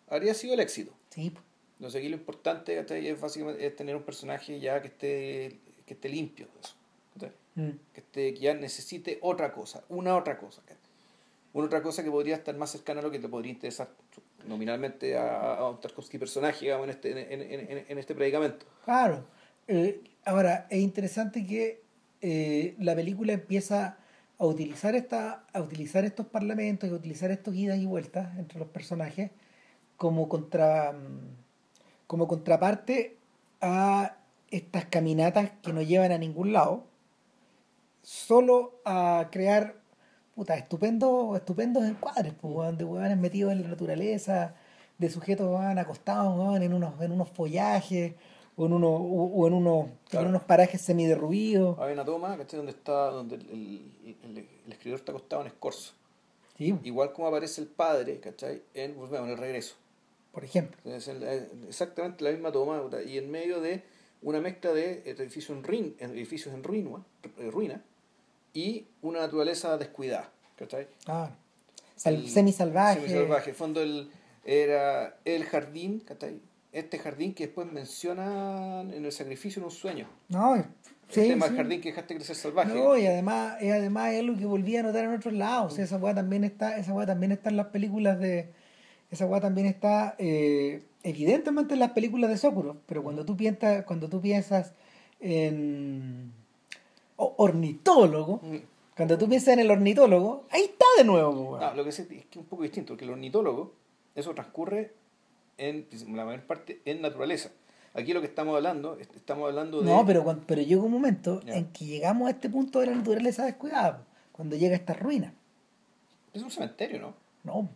[0.09, 0.93] habría sido el éxito.
[1.11, 1.33] Sí.
[1.79, 3.07] Entonces aquí lo importante ¿cachai?
[3.07, 6.75] es básicamente es tener un personaje ya que esté, que esté limpio de eso.
[7.55, 7.71] Mm.
[7.95, 10.63] Que, esté, que ya necesite otra cosa, una otra cosa.
[11.55, 13.89] Una otra cosa que podría estar más cercana a lo que te podría interesar
[14.47, 18.67] nominalmente a, a un Tarkovsky personaje digamos, en, este, en, en, en este predicamento.
[18.85, 19.25] Claro.
[19.67, 21.83] Eh, ahora, es interesante que
[22.21, 23.97] eh, la película empieza
[24.39, 28.59] a utilizar, esta, a utilizar estos parlamentos y a utilizar estos idas y vueltas entre
[28.59, 29.31] los personajes
[29.97, 33.17] como, contra, mm, como contraparte
[33.61, 34.17] a
[34.51, 36.85] estas caminatas que no llevan a ningún lado,
[38.03, 39.77] solo a crear
[40.35, 44.55] puta, estupendos, estupendos encuadres, pues, de huevones metidos en la naturaleza,
[44.99, 48.15] de sujetos van acostados en unos, en unos follajes
[48.57, 51.79] o en, uno, o en, unos, en unos parajes semiderruidos.
[51.79, 52.57] Hay una toma, ¿cachai?
[52.57, 53.93] Donde, está, donde el,
[54.23, 55.93] el, el, escritor está acostado en escorzo.
[56.57, 56.75] Sí.
[56.85, 58.63] Igual como aparece el padre, ¿cachai?
[58.73, 59.75] En, pues, en el regreso.
[60.33, 60.79] Por ejemplo.
[60.85, 61.09] Es
[61.69, 63.83] exactamente la misma toma, y en medio de
[64.23, 67.05] una mezcla de edificios en, ruin, edificios en ruina,
[67.39, 67.83] eh, ruina
[68.55, 70.89] y una naturaleza descuidada, ¿cachai?
[71.07, 71.31] Ah,
[71.97, 73.01] semisalvaje.
[73.01, 73.51] Semisalvaje.
[73.51, 74.11] En fondo el,
[74.45, 76.41] era el jardín, ¿cachai?
[76.79, 80.07] Este jardín que después mencionan en el sacrificio en un sueño.
[80.29, 80.57] No,
[81.09, 82.75] sí, el tema jardín que dejaste crecer salvaje.
[82.75, 85.73] No, y además, y además es algo que volví a notar en otros lados.
[85.73, 88.51] O sea, esa weá también está, esa weá también está en las películas de.
[89.11, 93.85] Esa weá también está eh, evidentemente en las películas de Sokuro, pero cuando tú piensas,
[93.85, 94.73] cuando tú piensas
[95.21, 96.33] en
[97.17, 98.57] ornitólogo, mm.
[98.97, 101.59] Cuando tú piensas en el ornitólogo, ahí está de nuevo.
[101.61, 103.75] No, lo que sí es que es un poco distinto, porque el ornitólogo,
[104.15, 104.95] eso transcurre
[105.59, 107.51] en la mayor parte en naturaleza.
[107.95, 109.87] Aquí lo que estamos hablando, es- estamos hablando de...
[109.91, 112.95] No, pero, cuan- pero llega un momento en que llegamos a este punto de la
[112.95, 115.33] naturaleza descuidada, cuando llega esta ruina.
[116.35, 117.15] Es un cementerio, ¿no?
[117.45, 117.69] No,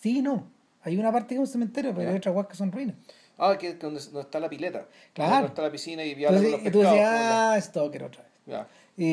[0.00, 0.44] sí, no.
[0.82, 2.10] Hay una parte que es un cementerio, pero Ya.
[2.10, 2.96] hay otras guas que son ruinas.
[3.38, 4.86] Ah, que es donde, donde está la pileta.
[5.12, 5.32] Claro.
[5.34, 8.66] Donde está la piscina y viaja Entonces, los y tú decías, ah, Stalker otra vez.
[8.96, 9.04] Y-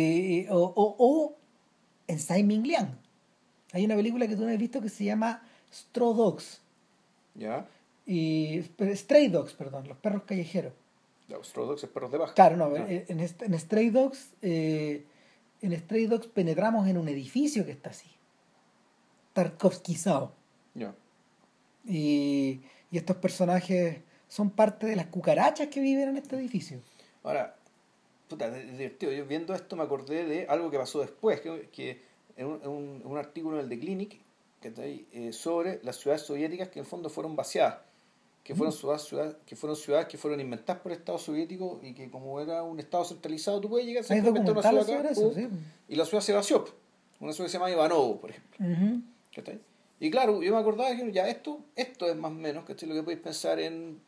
[0.41, 1.35] y- o, o, o
[2.07, 2.95] en Tsai Ming Liang.
[3.73, 6.61] Hay una película que tú no has visto que se llama Straw Dogs.
[7.35, 7.65] Ya.
[8.11, 8.63] Y,
[8.95, 10.73] Stray Dogs, perdón, los perros callejeros.
[11.27, 12.33] Los Straw Dogs es perros de baja.
[12.33, 12.87] Claro, no, Ya.
[12.89, 15.05] en, en Stray Dogs, eh,
[15.61, 18.09] en Stray Dogs penetramos en un edificio que está así.
[19.33, 20.33] Tarkovskizado.
[20.73, 20.95] Ya.
[21.85, 22.61] Y,
[22.91, 26.79] y estos personajes son parte de las cucarachas que viven en este edificio.
[27.23, 27.55] Ahora,
[28.27, 29.11] puta, es divertido.
[29.11, 32.01] Yo viendo esto me acordé de algo que pasó después, que, que
[32.37, 34.19] en, un, en un- en un artículo en el The Clinic
[34.61, 37.77] que está ahí, eh, sobre las ciudades soviéticas que en el fondo fueron vaciadas,
[38.49, 41.93] que fueron, ciudades, ciudades- que fueron ciudades que fueron inventadas por el Estado soviético y
[41.93, 45.47] que como era un Estado centralizado, tú puedes llegar a una ciudad acá, eso, sí.
[45.87, 46.65] y la ciudad se vació.
[47.19, 48.57] Una ciudad que se llama Ivanovo, por ejemplo.
[49.35, 49.59] ¿cachai?
[49.99, 52.89] Y claro, yo me acordaba que ya esto, esto es más o menos ¿cachai?
[52.89, 53.99] lo que podéis pensar en.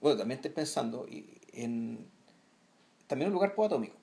[0.00, 1.06] Bueno, también estoy pensando
[1.52, 1.98] en.
[3.06, 3.96] También un lugar podatómico.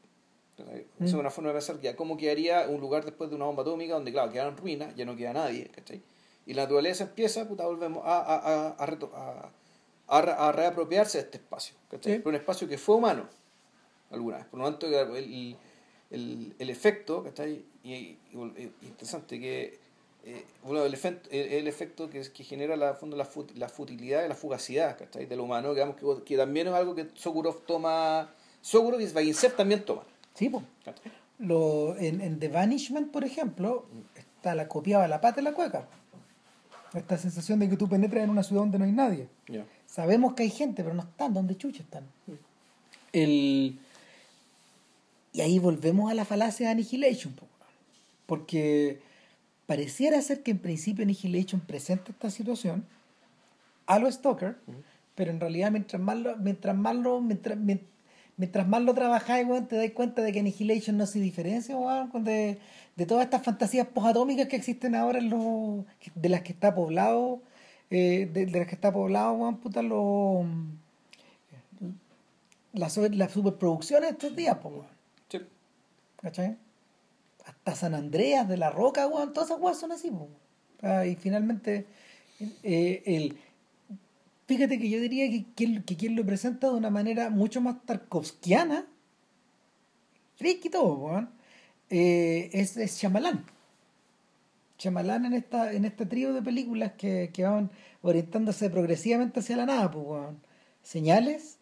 [0.56, 0.86] ¿cachai?
[0.98, 1.20] Esa es Mm.
[1.20, 4.12] una forma de pensar ya cómo quedaría un lugar después de una bomba atómica donde,
[4.12, 6.02] claro, quedaron ruinas, ya no queda nadie, ¿cachai?
[6.48, 9.52] Y la naturaleza empieza, puta, volvemos a, a, a, a, a-
[10.10, 12.16] a re- a reapropiarse de este espacio, ¿cachai?
[12.18, 12.22] Sí.
[12.26, 13.28] Un espacio que fue humano
[14.10, 14.46] alguna vez.
[14.46, 15.58] Por lo tanto, el,
[16.10, 17.66] el, el efecto, ¿cachai?
[17.84, 19.80] Y, y- y- interesante que
[20.24, 23.68] eh, bueno, el, efecto, el, el efecto que, que genera la, fondo, la, fut- la
[23.70, 25.26] futilidad y la fugacidad ¿cachai?
[25.26, 29.56] de lo humano, digamos que, que también es algo que Sokurov toma, Sokurov y Vaginsev
[29.56, 30.06] también toman.
[30.34, 30.64] Sí, pues.
[31.40, 35.88] Lo, en, en The Vanishment, por ejemplo, está la copiaba la pata y la cueca.
[36.98, 39.28] Esta sensación de que tú penetras en una ciudad donde no hay nadie.
[39.86, 42.04] Sabemos que hay gente, pero no están donde chucha están.
[43.14, 43.80] El...
[45.34, 47.34] Y ahí volvemos a la falacia de Annihilation.
[47.34, 47.46] po,
[48.26, 49.00] Porque
[49.66, 52.86] pareciera ser que en principio Annihilation presenta esta situación
[53.86, 54.58] a lo Stoker,
[55.16, 57.82] pero en realidad mientras más lo, mientras más lo, mientras, mien-
[58.38, 62.24] mientras más lo trabajáis, weón, te das cuenta de que Annihilation no se diferencia, weón,
[62.24, 62.60] de,
[62.96, 65.86] de todas estas fantasías posatómicas que existen ahora en los,
[66.16, 67.42] de las que está poblado,
[67.90, 70.46] eh, de, de las que está poblado, weón, puta, los
[72.74, 74.88] las, sobre- las superproducciones de estos días, pues, weón.
[75.30, 75.40] Sí.
[76.22, 76.58] ¿Cachai?
[77.46, 80.28] Hasta San Andreas de la Roca, weón, todas esas weas son así, po.
[80.82, 81.86] Ah, y finalmente,
[82.62, 83.38] eh, el,
[84.48, 87.84] fíjate que yo diría que quien, que quien lo presenta de una manera mucho más
[87.86, 88.88] tarkovskiana,
[90.36, 91.30] friki todo, weón,
[91.90, 93.46] eh, es, es Shyamalan.
[94.80, 97.72] Shyamalan en esta, en este trío de películas que, que van
[98.02, 100.40] orientándose progresivamente hacia la nada, pues, weón.
[100.84, 101.58] Señales,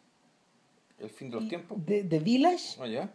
[0.99, 1.83] El fin de los tiempos.
[1.85, 3.11] de, de Village Ah, ya.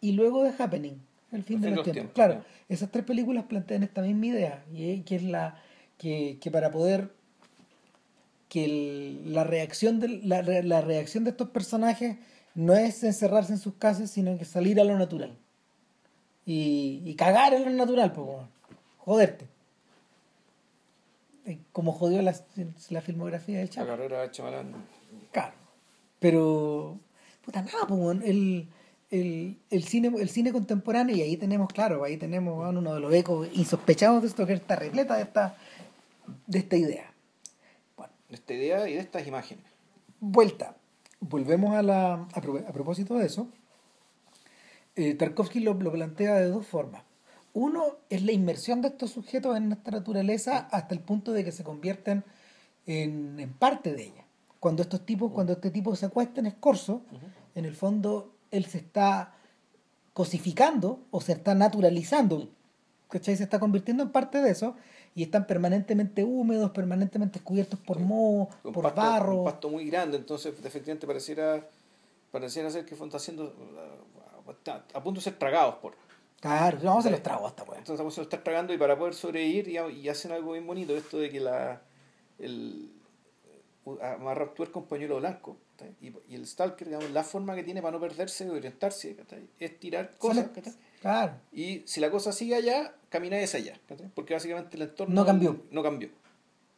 [0.00, 1.00] y luego de Happening,
[1.32, 2.12] El fin de los, tiempos.
[2.14, 5.62] Claro, esas tres películas plantean esta misma idea, y que es la
[5.96, 7.14] que, que para poder
[8.56, 12.16] que el- la reacción de la, la reacción de estos personajes
[12.54, 15.36] no es encerrarse en sus casas, sino que salir a lo natural.
[16.46, 18.28] Y, y cagar en lo natural, pues,
[18.96, 19.46] joderte.
[21.72, 22.34] Como jodió la,
[22.90, 23.86] la filmografía del La Chapo.
[23.88, 24.72] carrera de Chamalán.
[25.32, 25.52] Claro.
[26.18, 26.98] Pero,
[27.44, 28.68] puta, nada, pues, el,
[29.10, 33.12] el, el, cine, el cine contemporáneo, y ahí tenemos, claro, ahí tenemos uno de los
[33.12, 35.56] ecos insospechados de esto que está repleta de esta,
[36.46, 37.12] de esta idea.
[38.28, 39.64] De esta idea y de estas imágenes.
[40.20, 40.76] vuelta.
[41.20, 42.26] Volvemos a la.
[42.34, 43.48] A, pro- a propósito de eso,
[44.96, 47.02] eh, Tarkovsky lo, lo plantea de dos formas.
[47.54, 51.52] Uno es la inmersión de estos sujetos en nuestra naturaleza hasta el punto de que
[51.52, 52.22] se convierten
[52.86, 54.24] en, en parte de ella.
[54.60, 57.00] Cuando estos tipos, cuando este tipo se acuesta en escorzo,
[57.54, 59.32] en el fondo él se está
[60.12, 62.50] cosificando o se está naturalizando,
[63.08, 63.36] ¿cachai?
[63.36, 64.76] Se está convirtiendo en parte de eso
[65.16, 69.36] y están permanentemente húmedos, permanentemente cubiertos por moho, Un por pasto, barro.
[69.38, 71.66] Un pasto muy grande, entonces efectivamente pareciera,
[72.30, 73.50] pareciera ser que están haciendo.
[74.50, 75.94] está a punto de ser tragados por.
[76.38, 77.78] Claro, vamos a los tragos hasta weón.
[77.78, 80.94] Entonces se lo están tragando y para poder sobrevivir y, y hacen algo bien bonito,
[80.94, 81.80] esto de que la
[82.38, 82.90] el
[84.02, 85.56] amarrar tuerca un pañuelo blanco
[86.00, 89.36] y, y el stalker, digamos, la forma que tiene para no perderse y orientarse ¿tá?
[89.58, 90.50] es tirar cosas.
[91.06, 91.32] Claro.
[91.52, 93.80] y si la cosa sigue allá, camina hacia allá,
[94.14, 95.62] porque básicamente el entorno No cambió.
[95.70, 96.08] no cambió.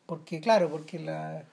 [0.07, 1.45] Porque, claro, porque la,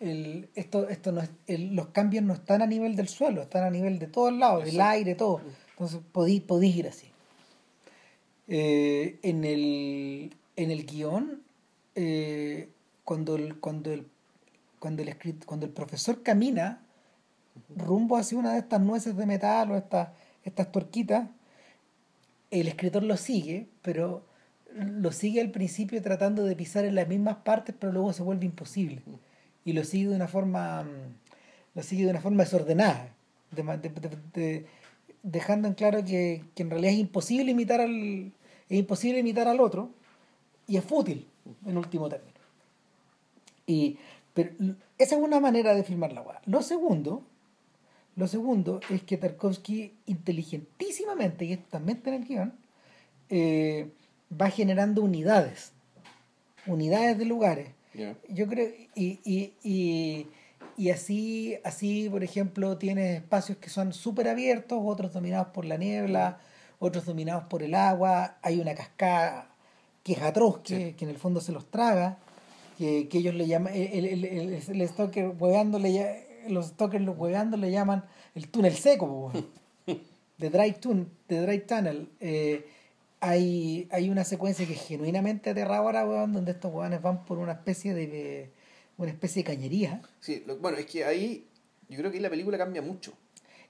[0.00, 3.64] el, esto, esto no es, el- los cambios no están a nivel del suelo, están
[3.64, 5.40] a nivel de todos lados, del aire, todo.
[5.70, 7.08] Entonces podéis podéis ir así.
[8.46, 11.42] Eh, en, el, en el guion,
[11.94, 12.68] eh,
[13.04, 14.06] cuando, el, cuando, el,
[14.78, 15.16] cuando, el
[15.46, 16.82] cuando el profesor camina
[17.74, 20.08] rumbo hacia una de estas nueces de metal o estas,
[20.44, 21.28] estas tuerquitas,
[22.60, 24.24] el escritor lo sigue, pero
[24.74, 28.46] lo sigue al principio tratando de pisar en las mismas partes, pero luego se vuelve
[28.46, 29.02] imposible.
[29.64, 30.84] Y lo sigue de una forma,
[31.74, 33.14] lo sigue de una forma desordenada,
[35.22, 38.32] dejando en claro que, en realidad es imposible imitar al,
[38.68, 39.90] es imposible imitar al otro
[40.66, 41.26] y es fútil
[41.66, 42.34] en último término.
[43.66, 43.98] Y
[44.34, 44.50] pero
[44.98, 46.40] esa es una manera de filmar la weá.
[46.44, 47.22] Lo segundo,
[48.16, 52.54] lo segundo es que Tarkovsky inteligentísimamente, y esto también está en el guion,
[53.28, 53.88] eh,
[54.40, 55.72] va generando unidades,
[56.66, 57.68] unidades de lugares.
[58.28, 60.26] Yo creo, y, y,
[60.76, 65.76] y, así, así, por ejemplo, tienes espacios que son súper abiertos, otros dominados por la
[65.76, 66.40] niebla,
[66.80, 69.48] otros dominados por el agua, hay una cascada
[70.02, 72.18] que es atroz, que, que en el fondo se los traga,
[72.76, 75.28] que, que ellos le llaman, el, el, el, el stalker
[76.48, 78.04] los stalkers los hueando le llaman
[78.34, 79.32] el túnel seco,
[80.38, 82.08] The Dry, tun, the dry Tunnel.
[82.18, 82.66] Eh,
[83.20, 87.52] hay, hay una secuencia que es genuinamente aterradora, weón, donde estos weones van por una
[87.52, 88.50] especie de
[88.96, 90.02] una especie de cañería.
[90.20, 91.46] Sí, bueno, es que ahí
[91.88, 93.12] yo creo que la película cambia mucho.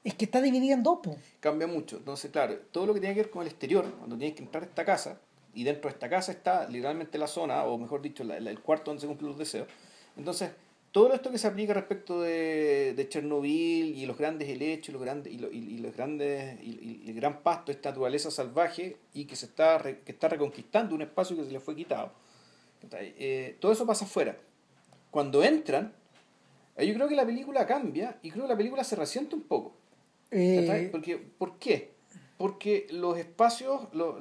[0.02, 0.98] Es que está dividida en dos,
[1.40, 1.96] Cambia mucho.
[1.96, 4.62] Entonces, claro, todo lo que tiene que ver con el exterior, cuando tienes que entrar
[4.62, 5.18] a esta casa,
[5.55, 9.01] y dentro de esta casa está literalmente la zona, o mejor dicho, el cuarto donde
[9.01, 9.68] se cumplen los deseos.
[10.16, 10.51] Entonces,
[10.94, 15.02] todo esto que se aplica respecto de, de Chernobyl y los grandes helechos y los
[15.02, 19.46] grandes y, y, los grandes y, el gran pasto esta naturaleza salvaje y que se
[19.46, 22.12] está que está reconquistando un espacio que se le fue quitado.
[22.92, 24.38] Eh, todo eso pasa afuera.
[25.10, 25.92] Cuando entran
[26.76, 29.42] eh, yo creo que la película cambia y creo que la película se resiente un
[29.42, 29.74] poco.
[30.30, 30.90] Eh...
[30.92, 31.90] porque ¿por qué?
[32.36, 34.14] porque los espacios los,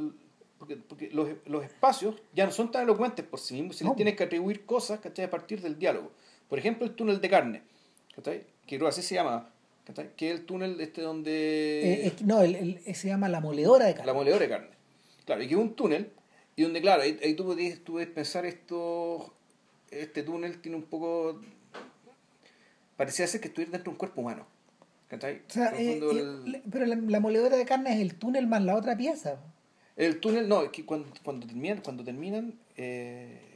[0.58, 3.96] porque, porque los, los, espacios ya no son tan elocuentes por sí mismos, se les
[3.96, 5.26] tienes que atribuir cosas ¿cachai?
[5.26, 6.12] a partir del diálogo.
[6.54, 7.64] Por ejemplo, el túnel de carne,
[8.68, 9.50] que creo así se llama,
[10.16, 12.06] que es el túnel este donde...
[12.06, 14.06] Eh, no, el, se llama la moledora de carne.
[14.06, 14.70] La moledora de carne.
[15.26, 16.12] Claro, y que es un túnel,
[16.56, 19.34] y donde, claro, ahí, tú, puedes, pensar esto,
[19.90, 21.42] este túnel tiene un poco...
[22.98, 24.46] Parecía ser que estuviera dentro de un cuerpo humano.
[25.12, 26.00] O sea, eh,
[26.72, 29.40] pero la, moledora de carne es el túnel más la otra pieza.
[29.96, 33.53] El túnel, no, es que cuando, cuando terminan, cuando terminan eh,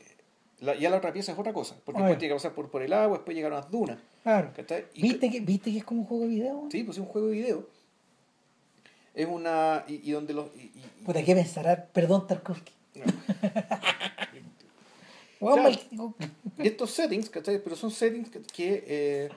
[0.60, 2.82] la, ya la otra pieza es otra cosa, porque después tiene que pasar por, por
[2.82, 4.00] el agua, después llegar a unas dunas.
[4.24, 4.52] Claro.
[4.96, 6.68] ¿Viste, que, ¿Viste que es como un juego de video?
[6.72, 7.68] Sí, pues es un juego de video.
[9.14, 9.84] Es una.
[9.88, 10.48] Y, y donde los.
[10.56, 11.86] Y, y, Puta, ¿qué pensará?
[11.86, 12.72] Perdón, Tarkovsky.
[16.58, 17.64] y estos settings, ¿cachai?
[17.64, 18.84] Pero son settings que.
[18.88, 19.30] Eh,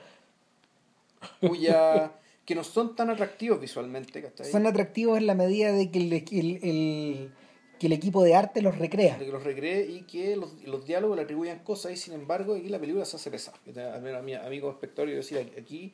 [1.39, 2.11] cuya.
[2.45, 4.51] que no son tan atractivos visualmente, ¿cachai?
[4.51, 7.31] Son atractivos en la medida de que el, el
[7.81, 9.17] que el equipo de arte los recrea.
[9.17, 12.69] Que los recree y que los, los, diálogos le atribuyan cosas y sin embargo aquí
[12.69, 13.57] la película se hace pesada.
[13.95, 15.91] A mi amigo espectador yo decía, aquí,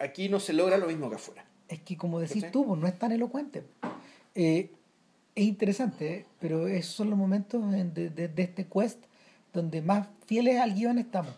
[0.00, 1.46] aquí no se logra lo mismo que afuera.
[1.68, 3.62] Es que como decís tú, pues, no es tan elocuente.
[4.34, 4.72] Eh,
[5.36, 6.26] es interesante, ¿eh?
[6.40, 8.98] pero esos son los momentos de, de, este quest
[9.52, 11.36] donde más fieles al guion estamos.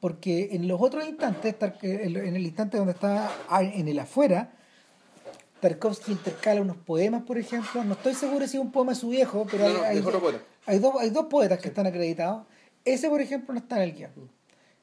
[0.00, 4.55] Porque en los otros instantes, en el instante donde está en el afuera,
[5.60, 7.82] Tarkovsky intercala unos poemas, por ejemplo.
[7.84, 10.02] No estoy seguro si es un poema de su viejo, pero hay,
[10.66, 12.46] hay, dos, hay dos poetas que están acreditados.
[12.84, 14.12] Ese, por ejemplo, no está en el guion.
[14.14, 14.28] Mm.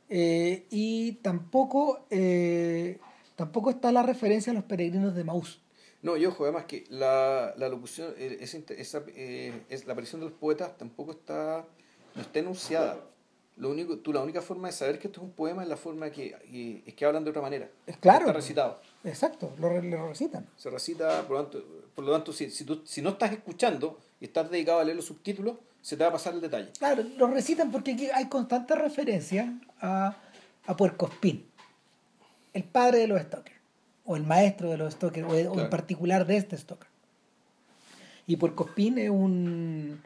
[0.10, 3.00] Eh, y tampoco, eh,
[3.36, 5.62] tampoco está la referencia a los peregrinos de Maús.
[6.02, 10.28] No, y ojo, además que la, la locución, eh, esa, esa, es, la aparición de
[10.28, 11.66] los poetas tampoco está,
[12.14, 13.00] no está enunciada.
[13.56, 15.78] Lo único, tú, la única forma de saber que esto es un poema es la
[15.78, 17.70] forma que, es que hablan de otra manera.
[17.88, 18.26] Es claro.
[18.26, 18.82] Está recitado.
[19.04, 20.48] Exacto, lo, lo recitan.
[20.56, 24.00] Se recita, por lo tanto, por lo tanto si, si, tú, si no estás escuchando
[24.20, 26.72] y estás dedicado a leer los subtítulos, se te va a pasar el detalle.
[26.80, 30.16] Claro, lo recitan porque aquí hay constante referencia a,
[30.66, 31.46] a Puercospín,
[32.54, 33.54] el padre de los Stoker,
[34.06, 36.88] o el maestro de los Stoker, o, en particular de este Stoker.
[38.26, 40.02] Y Puercospín es un...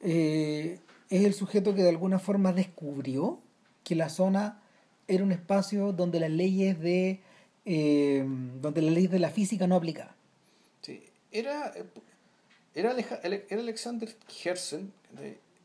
[0.00, 3.38] Eh, es el sujeto que de alguna forma descubrió
[3.84, 4.62] que la zona
[5.08, 7.20] era un espacio donde las leyes de
[7.64, 8.24] eh,
[8.60, 10.14] donde la ley de la física no aplicaba.
[10.82, 11.72] Sí, era,
[12.74, 14.14] era, era Alexander
[14.44, 14.92] Herzen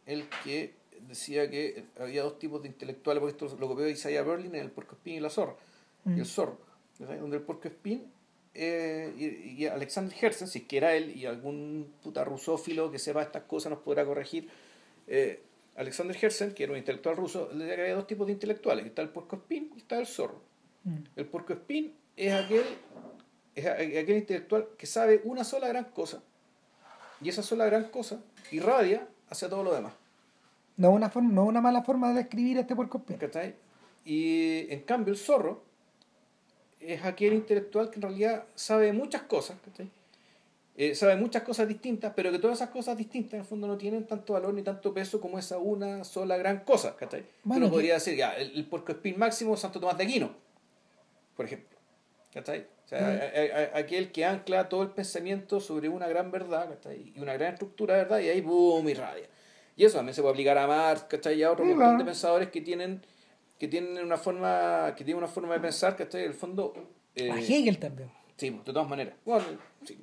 [0.05, 0.73] el que
[1.07, 5.15] decía que había dos tipos de intelectuales, porque esto lo copió Isaiah Berlin, el espín
[5.15, 5.55] y la zorra,
[6.05, 6.25] y el mm.
[6.25, 6.57] zorro,
[6.99, 8.11] donde el porcoespín
[8.59, 12.97] eh, y, y, Alexander Herzen, si es que era él y algún puta rusófilo que
[12.97, 14.49] sepa estas cosas nos podrá corregir,
[15.05, 15.43] eh,
[15.75, 19.09] Alexander Herzen, que era un intelectual ruso, le había dos tipos de intelectuales, está el
[19.09, 20.41] puercoespín y está el zorro.
[20.87, 21.03] Mm.
[21.17, 22.63] El puercoespín es aquel
[23.55, 26.21] es aquel intelectual que sabe una sola gran cosa
[27.19, 29.93] y esa sola gran cosa irradia hacia todo lo demás.
[30.77, 33.17] No una, forma, no una mala forma de describir este puerco espín.
[34.05, 35.63] Y en cambio el zorro
[36.79, 39.57] es aquel intelectual que en realidad sabe muchas cosas,
[40.77, 43.75] eh, sabe muchas cosas distintas, pero que todas esas cosas distintas en el fondo no
[43.75, 46.95] tienen tanto valor ni tanto peso como esa una sola gran cosa.
[46.95, 47.25] ¿cachai?
[47.43, 50.46] Bueno, podría decir, ya, el, el puerco espín máximo es Santo Tomás de Aquino,
[51.37, 51.77] por ejemplo.
[52.33, 52.67] ¿cachai?
[52.85, 57.53] O sea, aquel que ancla todo el pensamiento sobre una gran verdad y una gran
[57.53, 59.27] estructura de verdad y ahí boom irradia.
[59.75, 61.39] Y eso también se puede aplicar a Marx ¿cachai?
[61.39, 63.01] y a otros montón de pensadores que tienen
[63.59, 66.73] que tienen una forma que tienen una forma de pensar que en el fondo
[67.15, 69.45] eh, a Hegel también sí de todas maneras bueno
[69.83, 69.99] sí.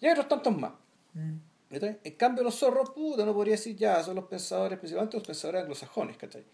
[0.00, 0.72] y hay otros tantos más
[1.14, 1.36] mm.
[1.70, 5.62] en cambio los zorros puta no podría decir ya son los pensadores principalmente los pensadores
[5.62, 6.44] anglosajones ¿cachai?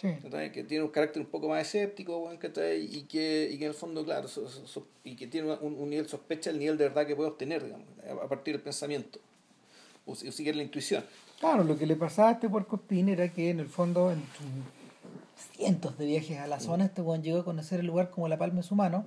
[0.00, 0.14] Sí.
[0.52, 4.04] que tiene un carácter un poco más escéptico y que y que en el fondo
[4.04, 4.28] claro
[5.02, 7.86] y que tiene un, un, nivel sospecha el nivel de verdad que puede obtener digamos,
[8.22, 9.18] a partir del pensamiento
[10.06, 11.04] o, si siquiera la intuición
[11.40, 14.22] claro lo que le pasaba a este puerco espín era que en el fondo en
[15.38, 18.38] cientos de viajes a la zona, este weón llegó a conocer el lugar como la
[18.38, 19.04] palma de su mano,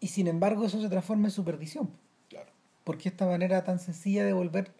[0.00, 1.90] y sin embargo eso se transforma en su perdición.
[2.28, 2.50] Claro.
[2.84, 4.70] Porque esta manera tan sencilla de volver,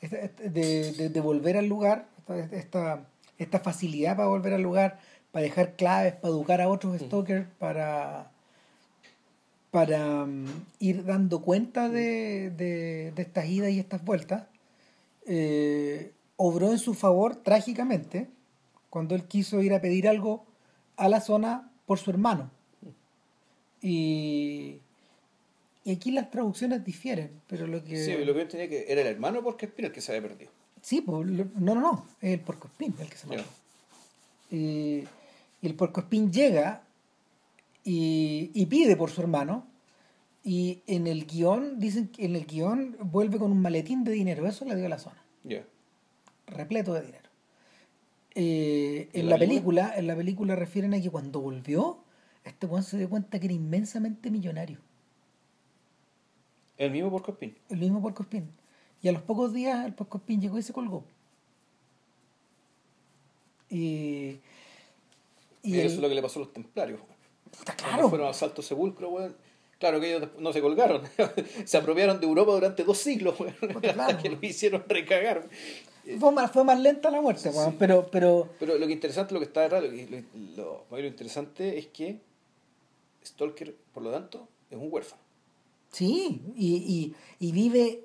[0.00, 3.08] de, de, volver al lugar, esta, esta
[3.46, 4.98] facilidad para volver al lugar,
[5.32, 8.30] para dejar claves, para educar a otros stalkers, para,
[9.70, 10.46] para mm,
[10.80, 14.44] ir dando cuenta de, de, estas idas y estas vueltas,
[15.26, 18.28] eh, obró en su favor trágicamente
[18.88, 20.44] cuando él quiso ir a pedir algo
[20.96, 22.50] a la zona por su hermano.
[23.82, 24.80] Y,
[25.84, 27.96] y aquí las traducciones difieren, pero lo que...
[27.96, 30.28] Sí, lo que yo tenía que era el hermano porque Espín el que se había
[30.28, 30.50] perdido.
[30.82, 33.44] Sí, pues, no, no, no, es el Espín el que se perdió.
[34.50, 34.56] Y,
[35.60, 36.82] y, el Espín llega
[37.84, 39.66] y, y, pide por su hermano
[40.42, 44.46] y en el guion, dicen que en el guion vuelve con un maletín de dinero,
[44.46, 45.22] eso le dio a la zona.
[46.46, 47.30] Repleto de dinero.
[48.34, 51.98] Eh, en la, película, en la película refieren a que cuando volvió,
[52.44, 54.78] este Juan se dio cuenta que era inmensamente millonario.
[56.78, 58.24] El mismo Porco El mismo Porco
[59.02, 61.04] Y a los pocos días el Porco llegó y se colgó.
[63.70, 64.38] Y,
[65.62, 67.00] y eso es lo que le pasó a los templarios.
[67.52, 68.08] Está claro.
[68.08, 69.32] fueron a Salto Sepulcro,
[69.78, 71.02] Claro que ellos no se colgaron.
[71.64, 73.34] se apropiaron de Europa durante dos siglos,
[74.22, 75.48] que lo hicieron recagar.
[76.18, 78.50] Fue más, fue más lenta la muerte, pero, pero...
[78.58, 79.82] Pero lo que interesante, lo que está detrás,
[80.56, 82.20] lo, lo, interesante es que
[83.24, 85.22] Stalker, por lo tanto, es un huérfano.
[85.90, 88.04] Sí, y, y, y vive...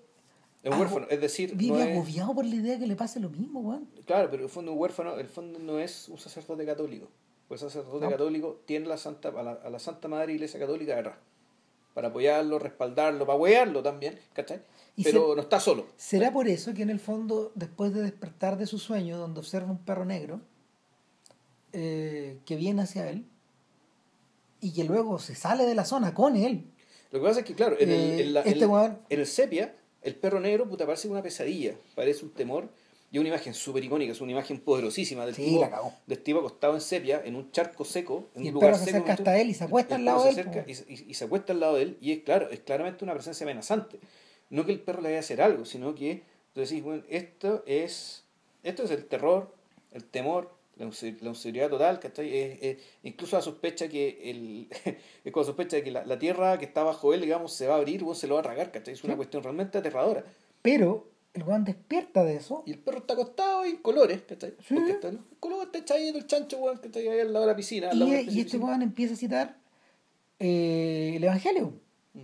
[0.65, 1.55] Es huérfano, es decir...
[1.55, 3.87] Vive agobiado por la idea de que le pase lo mismo, weón.
[4.05, 7.07] Claro, pero el fondo un huérfano, el fondo no es un sacerdote católico.
[7.47, 10.95] Pues el sacerdote católico tiene la Santa, a, la, a la Santa Madre Iglesia Católica
[10.95, 11.17] detrás.
[11.93, 14.59] Para apoyarlo, respaldarlo, para apoyarlo también, ¿cachai?
[15.03, 15.87] pero no está solo.
[15.97, 19.69] ¿Será por eso que en el fondo, después de despertar de su sueño, donde observa
[19.69, 20.41] un perro negro
[21.73, 23.25] eh, que viene hacia él
[24.61, 26.65] y que luego se sale de la zona con él?
[27.11, 28.67] Lo que pasa es que, claro, en, el, en, este
[29.09, 29.75] el, sepia,
[30.05, 32.69] el perro negro puta, parece una pesadilla, parece un temor.
[33.11, 36.81] Y una imagen súper icónica, es una imagen poderosísima del tipo, del tipo acostado en
[36.81, 39.53] sepia, en un charco seco, en y un lugar perro se acerca hasta él y
[39.53, 40.63] se acuesta al lado de él.
[40.67, 43.45] Y, y, se acuesta al lado de él, y es claro, es claramente una presencia
[43.45, 43.99] amenazante
[44.49, 46.23] no que el perro le vaya a hacer algo, sino que
[46.53, 48.23] tú decís, bueno, esto es,
[48.63, 49.53] esto es el terror,
[49.91, 54.67] el temor, la inseguridad total, que incluso la sospecha que el,
[55.23, 57.75] es con la sospecha de que la, tierra que está bajo él, digamos, se va
[57.75, 58.93] a abrir, o se lo va a tragar, ¿cachai?
[58.93, 60.23] Es una cuestión realmente aterradora.
[60.61, 62.63] Pero el weón despierta de eso.
[62.65, 64.53] Y el perro está acostado en colores, ¿cachai?
[64.69, 67.51] Porque está, el color está echado el chancho, weón, que está ahí al lado de
[67.51, 67.89] la piscina.
[67.93, 69.57] Y, este weón empieza a citar
[70.39, 71.73] eh, el Evangelio.
[72.13, 72.19] Mm.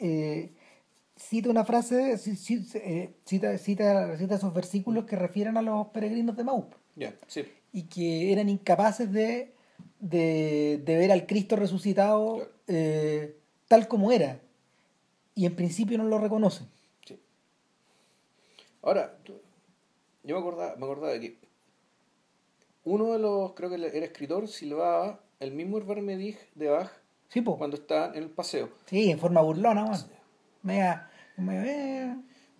[0.00, 0.50] Eh,
[1.16, 2.18] cita una frase, eh,
[3.24, 6.74] cita, cita, cita esos versículos que refieren a los peregrinos de Maup.
[7.72, 9.52] Y que eran incapaces de,
[10.00, 13.36] de, ver al Cristo resucitado eh,
[13.68, 14.40] tal como era.
[15.34, 16.68] Y en principio no lo reconocen.
[18.82, 19.34] Ahora, yo
[20.34, 21.38] me acordaba, me acordaba de que
[22.84, 26.90] uno de los, creo que era escritor, silbaba el mismo Medig de Bach
[27.28, 28.70] sí, cuando está en el paseo.
[28.86, 30.08] Sí, en forma burlona, más.
[30.62, 31.10] Mega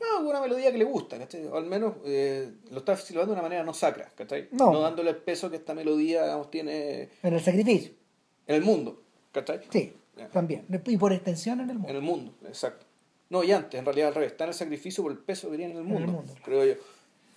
[0.01, 1.17] no, una melodía que le gusta,
[1.53, 4.11] O al menos eh, lo está silbando de una manera no sacra,
[4.53, 4.81] No.
[4.81, 7.09] dándole el peso que esta melodía tiene.
[7.23, 7.93] En el sacrificio.
[8.47, 9.03] En el mundo,
[9.33, 9.61] ¿cachai?
[9.71, 9.93] Sí,
[10.33, 10.67] también.
[10.87, 11.89] Y por extensión en el mundo.
[11.91, 12.87] En el mundo, exacto.
[13.29, 15.57] No, y antes, en realidad al revés, está en el sacrificio por el peso que
[15.57, 16.75] tiene en el mundo, creo yo.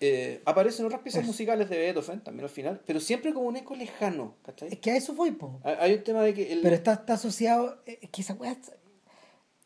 [0.06, 3.74] Eh, aparecen otras piezas musicales de Beethoven también al final, pero siempre como un eco
[3.76, 4.70] lejano, ¿cachai?
[4.74, 5.62] Es que a eso fue, po.
[5.64, 7.78] Hay- un tema de que el, Pero está, está asociado.
[7.86, 8.52] eh, Es que esa weá.
[8.52, 8.74] está-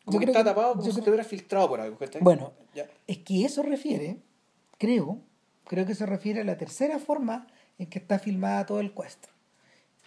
[0.06, 2.22] como yo que está que- tapado como si creo- te hubiera filtrado por algo, ¿cachai?
[2.22, 2.88] Bueno, Ya.
[3.08, 4.18] es que eso refiere,
[4.78, 5.20] creo,
[5.66, 7.48] creo que se refiere a la tercera forma
[7.80, 9.26] en que está filmada todo el quest.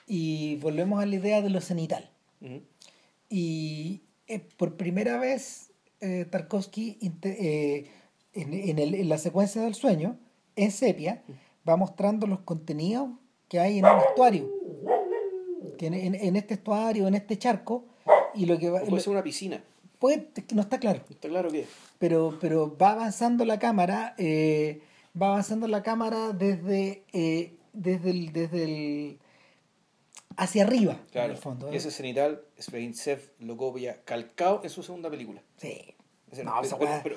[0.06, 2.09] Y volvemos a la idea de lo cenital.
[3.28, 5.70] Y eh, por primera vez
[6.01, 7.86] eh, Tarkovsky eh,
[8.32, 10.16] en, en el- en la secuencia del sueño,
[10.56, 11.22] en sepia,
[11.68, 13.10] va mostrando los contenidos
[13.48, 14.48] que hay en un estuario.
[15.78, 17.84] Que en, en- este estuario, en este charco,
[18.34, 19.62] y lo que va, puede ser una piscina,
[20.01, 21.66] puede- no está claro está claro que
[22.01, 24.81] pero, pero va avanzando la cámara, eh,
[25.20, 29.18] va avanzando la cámara desde, eh, desde el, desde el
[30.36, 31.72] hacia arriba, Claro, en el fondo.
[31.72, 35.43] y ese cenital, Sveinsev lo copia calcado en su segunda película.
[35.59, 35.94] Sí.
[36.44, 37.16] No, pero, esa pero,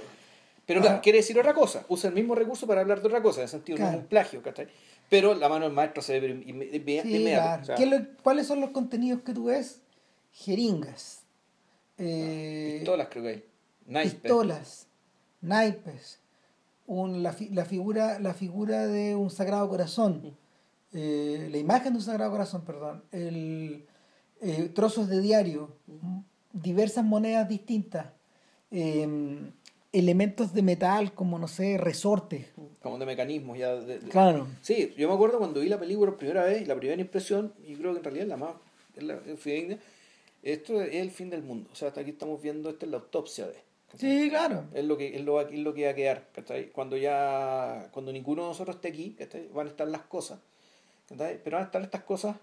[0.66, 1.86] pero- claro, quiere decir otra cosa.
[1.88, 3.98] Usa el mismo recurso para hablar de otra cosa, en el sentido no Claro.
[3.98, 4.68] es un plagio, ¿cachai?
[5.10, 7.08] Pero la mano del maestro se ve Sí, inmediato.
[7.10, 7.62] claro.
[7.62, 9.82] o sea, ¿Qué es lo- ¿Cuáles son los contenidos que tú ves?
[10.34, 11.23] Jeringas,
[11.98, 13.44] eh, pistolas creo que hay.
[13.86, 14.14] Naipes.
[14.16, 14.88] pistolas,
[15.42, 16.20] naipes,
[16.88, 20.36] un- la, fi- la figura, la figura de un sagrado corazón,
[20.94, 23.86] eh, la imagen de un sagrado corazón, perdón, el,
[24.42, 28.08] eh, trozos de diario, m- diversas monedas distintas,
[28.72, 29.40] eh,
[29.92, 32.48] elementos de metal como, no sé, resortes.
[32.82, 33.76] Como de mecanismos ya.
[33.76, 34.48] de- de- Claro.
[34.62, 37.54] Sí, yo me acuerdo cuando vi la película por primera vez, y la primera impresión,
[37.68, 38.54] y creo que en realidad es la más
[38.96, 39.20] la
[40.44, 41.70] esto es el fin del mundo.
[41.72, 43.56] O sea, hasta aquí estamos viendo, esta es la autopsia de.
[43.98, 44.66] Sí, claro.
[44.74, 46.70] Es lo que es lo, es lo que va a quedar, ¿cachai?
[46.72, 49.48] Cuando ya cuando ninguno de nosotros esté aquí, ¿cachai?
[49.54, 50.40] Van a estar las cosas,
[51.08, 51.40] ¿cachai?
[51.44, 52.36] Pero van a estar estas cosas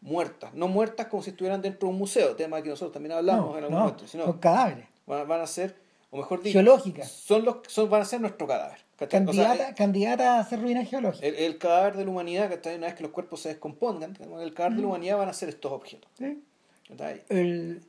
[0.00, 3.46] muertas, no muertas como si estuvieran dentro de un museo, tema que nosotros también hablamos
[3.52, 4.86] No, en algún no, momento, sino son cadáveres.
[5.06, 5.74] van, van a ser,
[6.10, 7.10] o mejor dicho, Geológicas.
[7.10, 9.24] son los son van a ser nuestro cadáver, ¿cachai?
[9.26, 11.26] O sea, Candidata, candidata a hacer ruinas geológicas.
[11.26, 12.76] el, el cadáver de la humanidad, ¿cachai?
[12.76, 14.42] Una vez que los cuerpos se descompongan, ¿cachai?
[14.44, 16.40] el cadáver de la humanidad van a ser estos objetos, Sí.
[17.28, 17.80] El-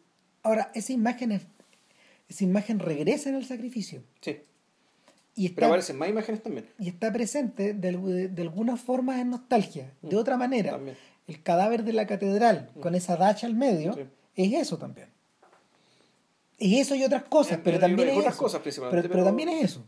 [0.43, 1.47] ahora, esa imagen, es-
[2.29, 4.01] esa imagen regresa en el sacrificio.
[4.21, 4.39] Sí,
[5.35, 6.65] Y pero aparecen más imágenes también.
[6.79, 9.91] y está presente de, de, de algunas formas en nostalgia.
[10.01, 10.75] De otra manera, Mm.
[10.75, 10.97] También.
[11.27, 14.01] el cadáver de la catedral con esa dacha al medio Sí.
[14.35, 15.07] es eso también.
[16.57, 18.43] Y eso y otras cosas, pero también es otras eso.
[18.43, 19.85] cosas principalmente, pero, pero pero- también es eso.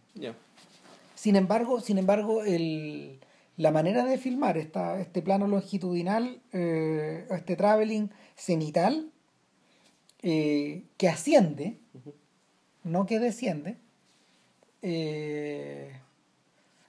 [1.16, 3.20] Sin embargo, sin embargo, el,
[3.58, 9.12] la manera de filmar esta, este plano longitudinal, eh, este traveling cenital,
[10.22, 11.80] eh, que asciende,
[12.84, 13.78] no que desciende,
[14.82, 16.00] eh,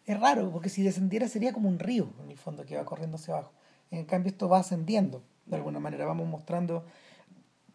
[0.07, 3.17] es raro, porque si descendiera sería como un río, en el fondo, que va corriendo
[3.17, 3.53] hacia abajo.
[3.91, 6.07] En cambio, esto va ascendiendo, de alguna manera.
[6.07, 6.85] Vamos mostrando,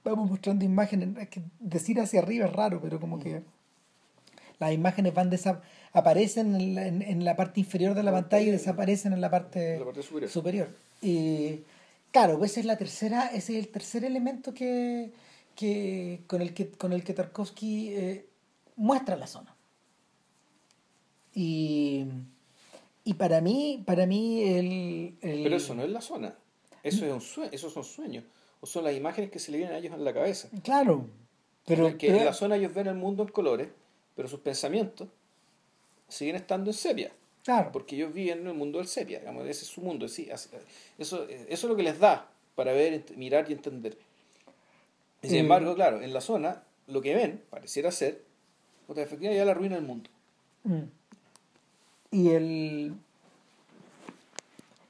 [0.04, 1.10] vamos mostrando imágenes.
[1.18, 3.44] Es que decir hacia arriba es raro, pero como que
[4.60, 5.62] las imágenes van desa-
[5.94, 9.30] aparecen en la, en- en la parte inferior de la pantalla y desaparecen en la
[9.30, 10.30] parte, En la parte superior.
[10.32, 10.70] superior.
[11.02, 11.60] Y
[12.12, 15.12] claro, pues esa es la tercera, ese es el tercer elemento que,
[15.56, 18.26] que con el que con el que Tarkovsky eh,
[18.76, 19.56] muestra la zona.
[21.36, 22.06] Y,
[23.04, 26.36] y para mí, para mí el, el- Pero eso no es la zona.
[26.84, 28.24] Eso es un sueño, esos son sueños.
[28.62, 30.50] O son las imágenes que se le vienen a ellos en la cabeza.
[30.64, 31.08] claro,
[31.66, 33.70] pero, que pero- en la zona ellos ven el mundo en colores,
[34.16, 35.08] pero sus pensamientos
[36.14, 37.12] siguen estando en sepia.
[37.44, 40.08] claro, Porque ellos viven en el mundo del sepia, digamos, ese es su mundo.
[40.08, 40.50] sí, eso,
[40.98, 43.98] eso es lo que les da para ver, mirar y entender.
[45.22, 45.40] Y sin Eh.
[45.40, 48.22] embargo, claro, en la zona lo que ven pareciera ser,
[48.88, 50.10] puta, efectivamente ya la ruina del mundo.
[50.64, 50.84] Mm.
[52.12, 52.94] Y el.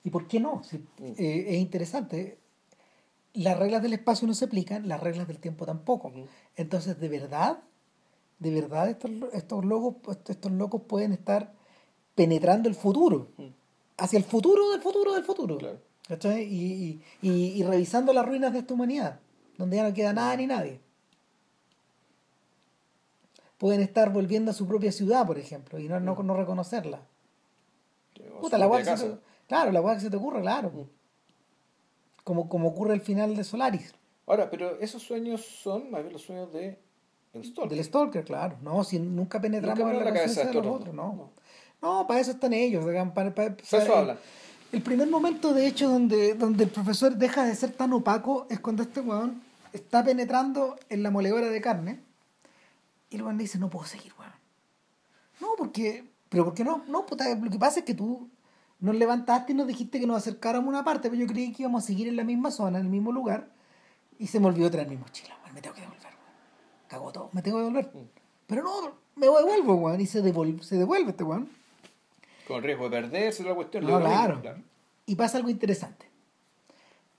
[0.04, 0.64] ¿Y por qué no?
[0.64, 2.38] Si, eh, es interesante.
[3.34, 6.12] Las reglas del espacio no se aplican, las reglas del tiempo tampoco.
[6.56, 7.60] Entonces, de verdad,
[8.44, 11.54] de verdad, estos, estos, locos, estos locos pueden estar
[12.14, 13.48] penetrando el futuro, Mm.
[13.98, 15.58] hacia el futuro del futuro del futuro.
[15.58, 15.80] Claro.
[16.08, 16.44] ¿Cachai?
[16.44, 19.20] Y, y, y, y revisando las ruinas de esta humanidad,
[19.58, 20.82] donde ya no queda nada ni nadie.
[23.58, 27.02] Pueden estar volviendo a su propia ciudad, por ejemplo, y no, no, no reconocerla.
[28.42, 29.18] Puta, la que se te,
[29.48, 30.70] claro, la weá que se te ocurre, claro.
[30.70, 30.90] Mm.
[32.26, 33.94] Como, como ocurre al final de Solaris.
[34.28, 36.78] Ahora, pero esos sueños son más bien los sueños de
[37.34, 37.76] el Stalker.
[37.78, 38.58] Del Stalker, claro.
[38.62, 41.32] No, si nunca penetramos Nunca en la, la cabeza de los otros, otros, no.
[41.82, 42.86] No, para eso están ellos.
[43.14, 44.18] para- para- eso el- hablan.
[44.72, 48.60] El primer momento, de hecho, donde, donde el profesor deja de ser tan opaco es
[48.60, 49.42] cuando este weón
[49.72, 52.00] está penetrando en la moledora de carne
[53.12, 54.32] y el weón le dice, no puedo seguir, weón.
[55.42, 56.12] No, porque...
[56.30, 56.84] ¿Pero por qué no?
[56.88, 58.28] No, puta, lo que pasa es que tú
[58.80, 61.62] nos levantaste y nos dijiste que nos acercáramos a una parte, pero yo creí que
[61.62, 63.50] íbamos a seguir en la misma zona, en el mismo lugar,
[64.18, 65.36] y se me olvidó traer mi mochila.
[65.54, 66.03] Me tengo que devolver.
[66.94, 67.92] Cagó todo, me tengo que devolver.
[68.46, 70.00] Pero no, me devuelvo, weón.
[70.00, 71.50] Y se devuelve, se devuelve este weón.
[72.48, 73.84] Con riesgo de perderse la cuestión.
[73.84, 74.40] No, claro.
[75.08, 76.08] Y pasa algo interesante.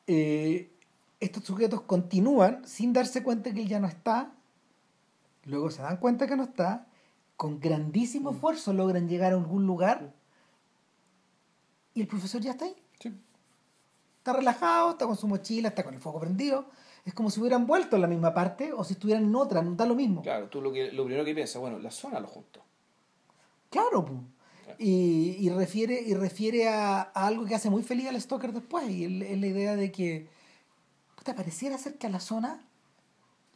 [0.06, 0.70] Eh,
[1.18, 4.30] estos sujetos continúan sin darse cuenta que él ya no está.
[5.46, 6.86] Luego se dan cuenta que no está.
[7.36, 8.34] Con grandísimo Mm.
[8.36, 10.12] esfuerzo logran llegar a algún lugar.
[11.94, 12.76] Y el profesor ya está ahí.
[13.00, 13.12] Sí.
[14.18, 16.66] Está relajado, está con su mochila, está con el fuego prendido.
[17.04, 19.74] Es como si hubieran vuelto a la misma parte o si estuvieran en otra, no
[19.74, 20.22] da lo mismo.
[20.22, 22.62] Claro, tú lo, que, lo primero que piensas, bueno, la zona lo junto.
[23.70, 24.14] Claro, po.
[24.78, 28.88] Y, y refiere, y refiere a, a algo que hace muy feliz al Stalker después,
[28.88, 30.26] y es es la idea de que
[31.16, 32.66] puta, pareciera ser que a la zona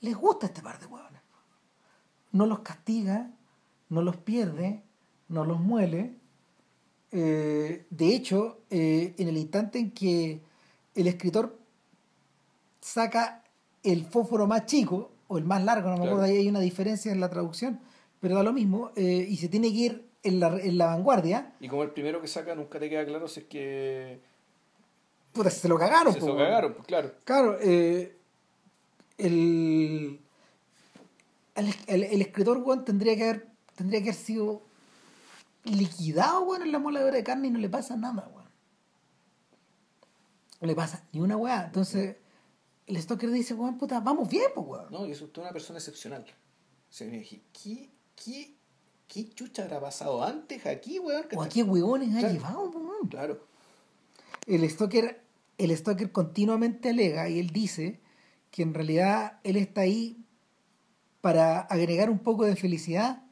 [0.00, 1.20] les gusta este par de huevones.
[2.32, 3.30] No los castiga,
[3.88, 4.82] no los pierde,
[5.28, 6.14] no los muele.
[7.10, 10.40] Eh, de hecho, eh, en el instante en que
[10.94, 11.57] el escritor
[12.92, 13.44] saca
[13.82, 16.12] el fósforo más chico, o el más largo, no me Claro.
[16.16, 17.80] acuerdo, ahí hay una diferencia en la traducción,
[18.20, 21.52] pero da lo mismo, eh, y se tiene que ir en la, en la vanguardia,
[21.60, 24.20] Y como el primero que saca nunca te queda claro si es que
[25.32, 26.12] puta, se lo cagaron.
[26.14, 27.12] se po, lo cagaron, pues claro.
[27.24, 28.16] Claro, eh,
[29.18, 30.18] el,
[31.54, 34.62] el, el- el escritor weón, tendría que haber tendría que haber sido
[35.64, 38.48] liquidado weón, en la moladora de carne y no le pasa nada, weón.
[40.60, 41.64] No le pasa ni una weá.
[41.66, 42.16] Entonces,
[42.88, 44.86] el Stalker dice, weón, puta, vamos bien, pues, weón.
[44.90, 46.22] No, y eso es una persona excepcional.
[46.24, 48.54] O sea, me dije, ¿qué, qué,
[49.06, 51.26] qué chucha habrá pasado antes aquí, weón?
[51.36, 53.08] O a qué huevones ha llevado, weón.
[53.08, 53.46] Claro.
[54.46, 55.20] el Stoker,
[55.58, 58.00] el Stoker continuamente alega y él dice
[58.50, 60.24] que en realidad él está ahí
[61.20, 63.22] para agregar un poco de felicidad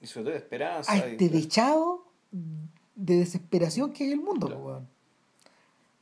[0.00, 0.90] Y sobre todo de esperanza.
[0.92, 4.64] a y- este dechado de desesperación que es el mundo, Claro.
[4.64, 4.88] weón.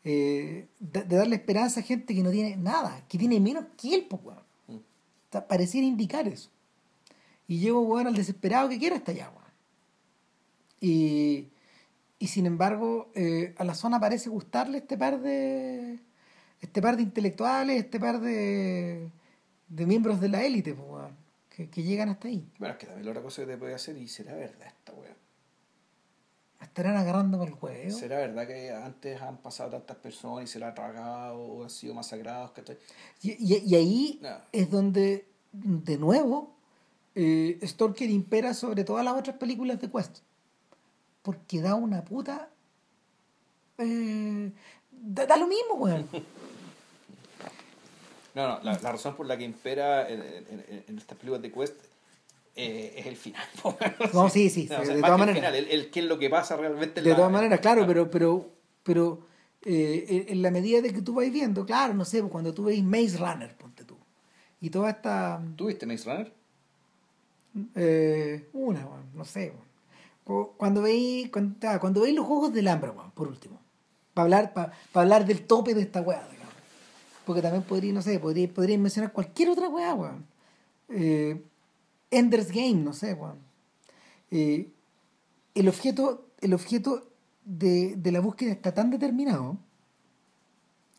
[0.03, 3.95] Eh, de, de darle esperanza a gente que no tiene nada, que tiene menos que
[3.95, 4.43] él, po, weón.
[4.67, 4.77] Mm.
[4.77, 4.83] O
[5.31, 6.51] sea, pareciera indicar eso.
[7.47, 9.53] Y llevo, weón, al desesperado que quiera hasta allá, weón.
[10.81, 11.49] Y,
[12.19, 15.99] y sin embargo, eh, a la zona parece gustarle este par de.
[16.63, 19.11] este par de intelectuales, este par de.
[19.69, 21.17] de miembros de la élite, po, weón,
[21.55, 22.49] que, que llegan hasta ahí.
[22.59, 24.93] Bueno, es que también la otra cosa que te puede hacer, y será verdad esta
[24.93, 25.20] weón.
[26.61, 27.91] Estarán agarrándome el huevo.
[27.91, 31.71] ¿Será verdad que antes han pasado tantas personas y se la han tragado o han
[31.71, 32.51] sido masacrados?
[32.53, 32.77] ¿cachai?
[33.23, 34.37] Y, y- y ahí No.
[34.53, 36.55] es donde, de nuevo,
[37.15, 40.19] eh, Stalker impera sobre todas las otras películas de Quest.
[41.23, 42.49] Porque da una puta.
[43.79, 44.53] eh,
[44.93, 46.07] da, da lo mismo, weón.
[48.35, 51.43] No, no, la, la razón por la que impera en, en, en- en estas películas
[51.43, 51.75] de Quest
[52.57, 53.43] eh, es el final.
[54.15, 55.35] No, sí, sí, No, sí, o sea, de todas el maneras.
[55.37, 57.87] final, el, el qué es lo que pasa realmente en De la- todas maneras, claro,
[57.87, 58.49] pero, pero,
[58.83, 59.27] pero
[59.63, 62.65] eh, en- la medida de que tú vas viendo, claro, no sé, pues, cuando tú
[62.65, 63.97] veis Maze Runner, ponte tú.
[64.61, 65.43] Y toda esta.
[65.57, 66.33] ¿Tú viste Maze Runner?
[67.75, 69.53] Eh, una, no sé.
[70.57, 73.61] Cuando veis cuando, ah, cuando veis los juegos del hambre, por último.
[74.15, 76.23] Para hablar, para hablar del tope de esta weá.
[77.27, 80.25] Porque también podría, no sé, podría, podría mencionar cualquier otra weá, weón.
[80.89, 81.41] Eh,
[82.11, 83.39] Ender's Game, no sé, weón.
[84.31, 84.69] Eh,
[85.55, 87.09] el objeto, el objeto
[87.45, 89.59] de, de la búsqueda está tan determinado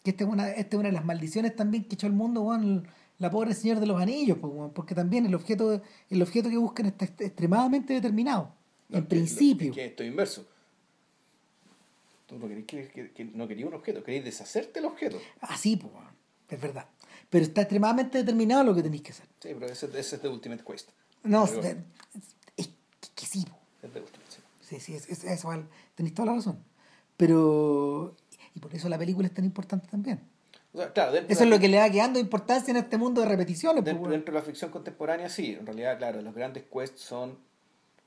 [0.04, 2.42] que esta es una, esta es una de las maldiciones también que echó el mundo,
[2.42, 2.88] weón,
[3.20, 6.58] la pobre señor de los anillos, pues, weón, porque también el objeto, el objeto que
[6.58, 8.52] buscan está est- extremadamente determinado.
[8.90, 9.70] No, en que- principio.
[9.70, 10.46] Es que esto es inverso.
[12.26, 15.18] Tú no querías, que, no querías un objeto, querías deshacerte el objeto.
[15.42, 16.08] Así, pues, weón,
[16.50, 16.88] es verdad.
[17.30, 19.26] Pero está extremadamente determinado lo que tenéis que hacer.
[19.40, 20.90] Sí, pero ese, ese es de Ultimate Quest.
[21.24, 21.76] No, es, es-
[22.58, 22.70] es
[23.16, 23.46] que sí.
[23.82, 23.90] Es
[24.68, 24.80] sí.
[24.80, 25.64] sí, es, es- vale,
[25.96, 26.64] tenéis toda la razón.
[27.18, 28.16] Pero,
[28.56, 30.20] y por eso la película es tan importante también.
[30.74, 33.22] O sea, claro, dentro Eso es lo que le va quedando importancia en este mundo
[33.22, 34.12] de repeticiones, pues, Dentro, weón.
[34.14, 35.54] dentro de la ficción contemporánea, sí.
[35.60, 37.38] En realidad, claro, los grandes quests son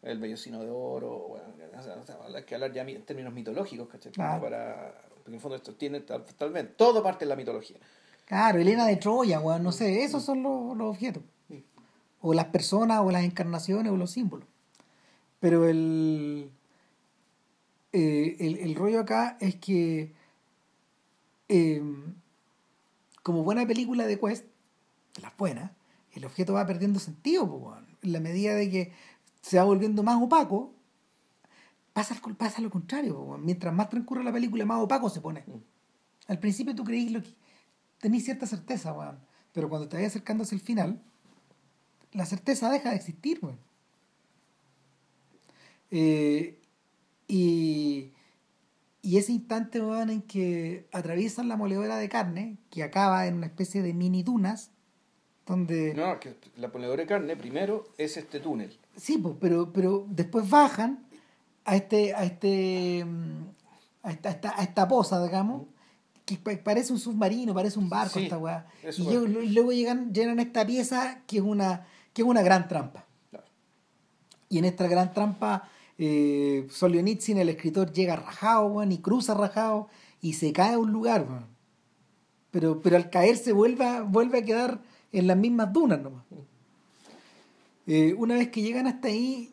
[0.03, 1.45] el vellocino de oro, bueno,
[1.79, 1.97] o sea,
[2.35, 4.13] hay que hablar ya en términos mitológicos, ¿cachai?
[4.13, 4.43] Claro.
[4.43, 7.77] Para, porque en el fondo esto tiene tal- totalmente, todo parte de la mitología.
[8.27, 11.23] Claro, Elena de Troya, weón, no sé, esos son los, los objetos.
[12.27, 14.49] O las personas, o las encarnaciones, o los símbolos.
[15.41, 16.51] Pero el,
[17.93, 20.15] eh, el, el rollo acá es que,
[21.51, 21.83] eh,
[23.23, 24.47] como buena película de Quest,
[25.15, 25.73] de las buenas,
[26.13, 28.93] el objeto va perdiendo sentido, po, en la medida de que
[29.43, 30.73] se va volviendo más opaco,
[31.93, 33.17] pasa, pasa lo contrario.
[33.17, 33.37] po.
[33.37, 35.45] Mientras más transcurre la película, más opaco se pone.
[36.27, 37.35] Al principio tú creís lo que
[37.99, 39.19] tenés cierta certeza, weón.
[39.53, 41.03] Pero cuando te vas acercando hacia el final,
[42.15, 43.59] la certeza deja de existir, weón.
[45.91, 46.59] Eh,
[47.29, 48.11] y,
[49.03, 53.47] y ese instante, weón, en que atraviesan la moledora de carne, que acaba en una
[53.47, 54.71] especie de mini dunas,
[55.47, 55.95] donde...
[55.95, 58.77] No, que la ponedora de carne primero es este túnel.
[58.97, 61.05] Sí, pues, pero, pero después bajan
[61.65, 63.45] a este, a este, mm,
[64.03, 65.67] a esta, a esta, a esta poza, digamos,
[66.25, 68.67] que pa- parece un submarino, parece un barco Sí, esta weá.
[68.97, 72.67] Y luego, luego llegan, llegan a esta pieza que es una, que es una gran
[72.69, 73.05] trampa.
[74.49, 75.69] Y en esta gran trampa,
[75.99, 79.89] eh, Solzhenitsyn, el escritor, llega rajado, y cruza rajado,
[80.23, 81.27] y se cae a un lugar.
[82.51, 84.81] Pero, pero al caerse vuelve vuelve a quedar
[85.13, 86.25] en las mismas dunas nomás.
[87.87, 89.51] Eh, una vez que llegan hasta ahí,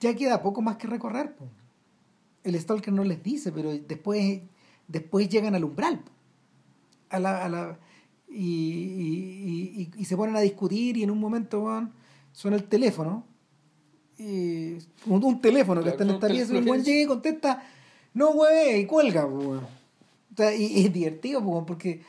[0.00, 1.34] ya queda poco más que recorrer.
[2.44, 4.40] El Stalker no les dice, pero después,
[4.86, 6.00] después llegan al umbral.
[7.10, 7.78] A la, a la,
[8.28, 11.88] y, y- y- se ponen a discutir y en un momento
[12.34, 13.24] suena el teléfono.
[14.18, 14.74] Y,
[15.06, 17.62] un, un teléfono que está en esta pieza y el llega y contesta,
[18.12, 19.24] no hueve, y cuelga.
[19.24, 19.62] O
[20.36, 22.02] sea, y, y es divertido porque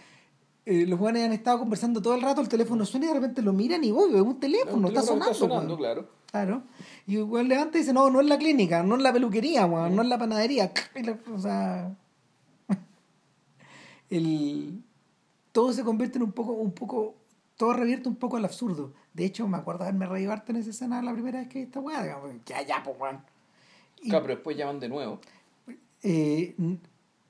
[0.65, 3.41] eh, los weones han estado conversando todo el rato, el teléfono suena y de repente
[3.41, 5.31] lo miran y obvio, es un teléfono, Un está sonando.
[5.31, 5.77] está sonando, weón.
[5.77, 6.09] claro.
[6.31, 6.63] Claro.
[7.07, 10.01] Y el levanta y dice, no, no es la clínica, no es la peluquería, no
[10.01, 10.73] es la panadería.
[11.33, 11.95] O sea,
[14.09, 14.83] el,
[15.53, 17.15] todo se convierte en un poco, un poco,
[17.55, 18.91] todo revierte un poco al absurdo.
[19.15, 21.65] De hecho, me acuerdo haberme reído harto en esa escena la primera vez que vi
[21.65, 23.21] esta weá, digamos, ya, ya, pues weón.
[24.03, 25.21] Claro, pero después llaman de nuevo.
[26.03, 26.53] eh,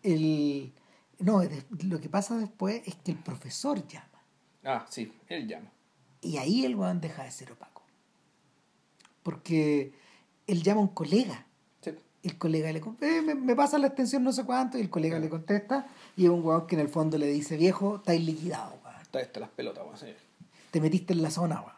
[0.01, 0.73] el,
[1.19, 1.41] no,
[1.87, 4.07] lo que pasa después es que el profesor llama.
[4.63, 5.69] Ah, sí, él llama.
[6.21, 7.83] Y ahí el weón deja de ser opaco.
[9.21, 9.93] Porque
[10.47, 11.45] él llama a un colega.
[11.81, 11.91] Sí.
[12.23, 15.19] El colega le eh, me, me pasa la extensión no sé cuánto y el colega
[15.19, 15.87] le contesta
[16.17, 19.01] y es un weón que en el fondo le dice, viejo, estáis liquidado, weón.
[19.01, 20.15] Está esta las pelotas, weón, señor.
[20.71, 21.74] Te metiste en la zona, weón.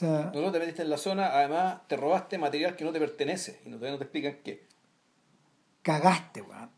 [0.00, 2.98] Sea, No solo te metiste en la zona, además te robaste material que no te
[2.98, 3.60] pertenece.
[3.64, 4.66] Y no, todavía no te explican qué.
[5.82, 6.70] cagaste, weón.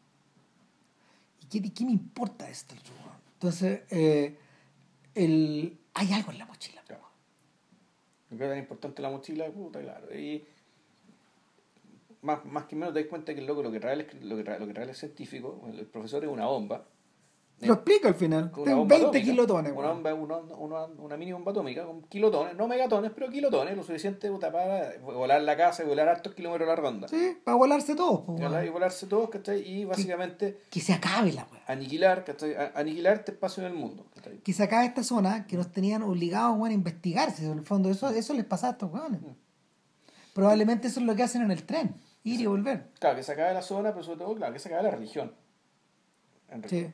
[1.41, 3.21] ¿Y qué, qué me importa esto, weón?
[3.35, 4.37] Entonces, eh,
[5.15, 6.83] el, hay algo en la mochila.
[6.87, 7.05] Claro.
[8.31, 10.19] Lo que es tan importante la mochila, puta, claro.
[10.19, 10.45] Y
[12.23, 14.45] más, más que menos te das cuenta que el loco lo que trae lo que
[14.45, 16.85] trae, lo que trae es científico, el profesor es una bomba.
[17.69, 18.51] Lo explica al final.
[18.53, 22.03] Ten una bomba 20 atómica, kilotones, Una, bomba, una, una, una mini bomba atómica con
[22.03, 26.69] kilotones, no megatones, pero kilotones, lo suficiente para volar la casa y volar hartos kilómetros
[26.69, 27.09] a la redonda.
[27.09, 28.67] Sí, para volarse todos, pues, ¿Cachai?
[28.67, 29.61] Y volarse todos, ¿cachai?
[29.69, 31.63] Y básicamente Que se acabe la weón.
[31.67, 32.55] aniquilar, ¿cachai?
[32.75, 34.07] Aniquilar este espacio en el mundo.
[34.15, 34.39] ¿cachai?
[34.39, 37.45] que se acabe esta zona que nos tenían obligados weón, a investigarse.
[37.47, 39.21] En el fondo, eso, eso les pasa a estos weones.
[40.35, 41.95] Probablemente eso es lo que hacen en el tren,
[42.25, 42.89] ir y volver.
[42.99, 45.33] Claro, que se acabe la zona, pero sobre todo, claro, que se acabe la religión.
[46.69, 46.87] Sí.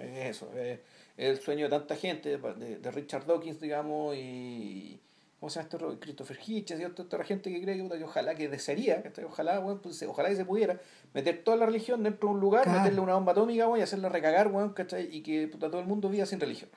[0.00, 0.80] Es eso, es
[1.16, 5.00] el sueño de tanta gente, de, de Richard Dawkins, digamos, y.
[5.40, 5.98] ¿Cómo se llama este?
[5.98, 9.24] Christopher Hitchens y otra, otra gente que cree que, que ojalá que desearía, ¿cachai?
[9.24, 10.80] ojalá, bueno, pues, ojalá que se pudiera
[11.14, 12.78] meter toda la religión dentro de un lugar, Claro.
[12.78, 15.08] meterle una bomba atómica y hacerla recagar, ¿cachai?
[15.14, 16.70] y que puta, todo el mundo viva sin religión.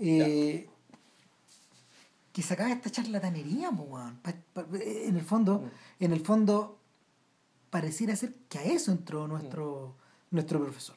[0.00, 0.68] Eh,
[2.32, 4.20] que se acabe esta charlatanería, weón.
[4.72, 6.04] En el fondo, Mm.
[6.04, 6.78] en el fondo,
[7.70, 9.94] pareciera ser que a eso entró nuestro,
[10.32, 10.96] nuestro profesor.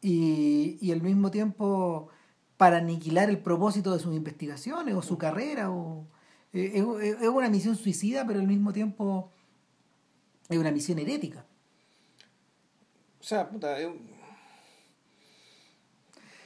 [0.00, 2.08] Y, y al mismo tiempo,
[2.56, 5.18] para aniquilar el propósito de sus investigaciones o su Mm.
[5.18, 6.06] carrera, o,
[6.52, 9.30] eh, es, es- una misión suicida, pero al mismo tiempo
[10.48, 11.44] es una misión herética.
[13.20, 14.08] O sea, puta, es un-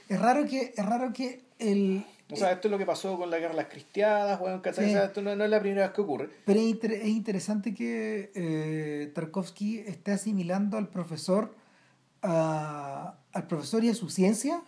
[0.09, 3.31] Es raro que, es raro que el, o sea, esto es lo que pasó con
[3.31, 4.85] la guerra de las cristiadas, ¿cachai?
[4.87, 4.91] Sí.
[4.91, 6.29] O sea, esto no, no es la primera vez que ocurre.
[6.45, 11.55] Pero es, inter- es interesante que eh, Tarkovsky esté asimilando al profesor
[12.23, 14.63] a- al profesor y a su ciencia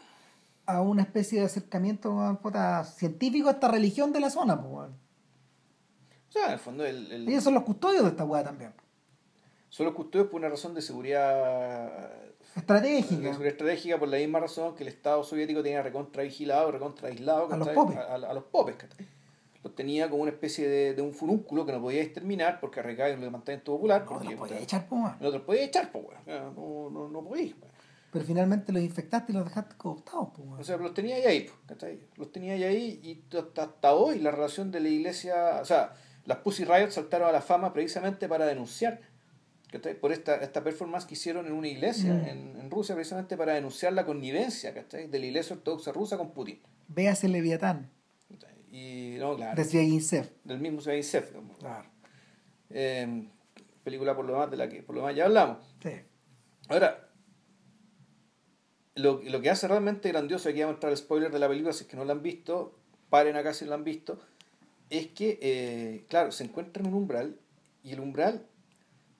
[0.67, 4.61] a una especie de acercamiento puta, científico a esta religión de la zona.
[4.63, 4.91] pues.
[6.29, 8.73] O sea, en el fondo, el, el- Ellos son los custodios de esta weá también.
[9.69, 13.23] son los custodios por una razón de seguridad de Estratégica.
[13.31, 17.53] seguridad estratégica por la misma razón que el Estado soviético tenía recontra vigilado, recontra aislado
[17.53, 17.97] A los popes.
[17.97, 18.77] A, a- a los popes.
[18.77, 19.07] ¿cachai?
[19.63, 23.11] Los tenía como una especie de, de un furúnculo que no podía exterminar porque arraigaba
[23.11, 24.03] el levantamiento popular.
[24.03, 25.17] No, porque, los podía echar, weón.
[25.21, 26.55] No los podía echar, weón.
[26.55, 27.55] No, no, no podía.
[27.61, 27.74] weón.
[28.15, 30.29] Pero finalmente los infectaste y los dejaste cooptados.
[30.35, 30.61] pues.
[30.61, 32.01] O sea, los tenía ahí, ¿cachai?
[32.17, 35.93] Los tenía ahí y hasta, hasta hoy la relación de la iglesia, o sea,
[36.25, 39.01] las Pussy Riot saltaron a la fama precisamente para denunciar,
[39.71, 39.99] ¿cachai?
[40.01, 42.29] Por esta, esta performance que hicieron en una iglesia Mm.
[42.29, 45.09] en, en Rusia, precisamente para denunciar la connivencia, ¿cachai?
[45.09, 46.61] De la iglesia ortodoxa rusa con Putin.
[46.89, 47.91] Véase Leviatán.
[48.71, 50.31] Y, no, claro, de Sviagintsev.
[50.45, 51.59] del mismo digamos.
[51.59, 51.89] Claro.
[52.71, 53.29] Eh,
[53.85, 55.59] película por lo demás de la que por lo demás ya hablamos.
[55.83, 55.91] Sí.
[56.69, 57.04] Ahora,
[58.97, 61.73] lo, lo que hace realmente grandioso, aquí voy a mostrar el spoiler de la película,
[61.73, 62.75] si es que no la han visto,
[63.11, 64.19] paren acá si lo han visto,
[64.91, 67.37] es que, eh, claro, se encuentra en un umbral
[67.83, 68.47] y el umbral,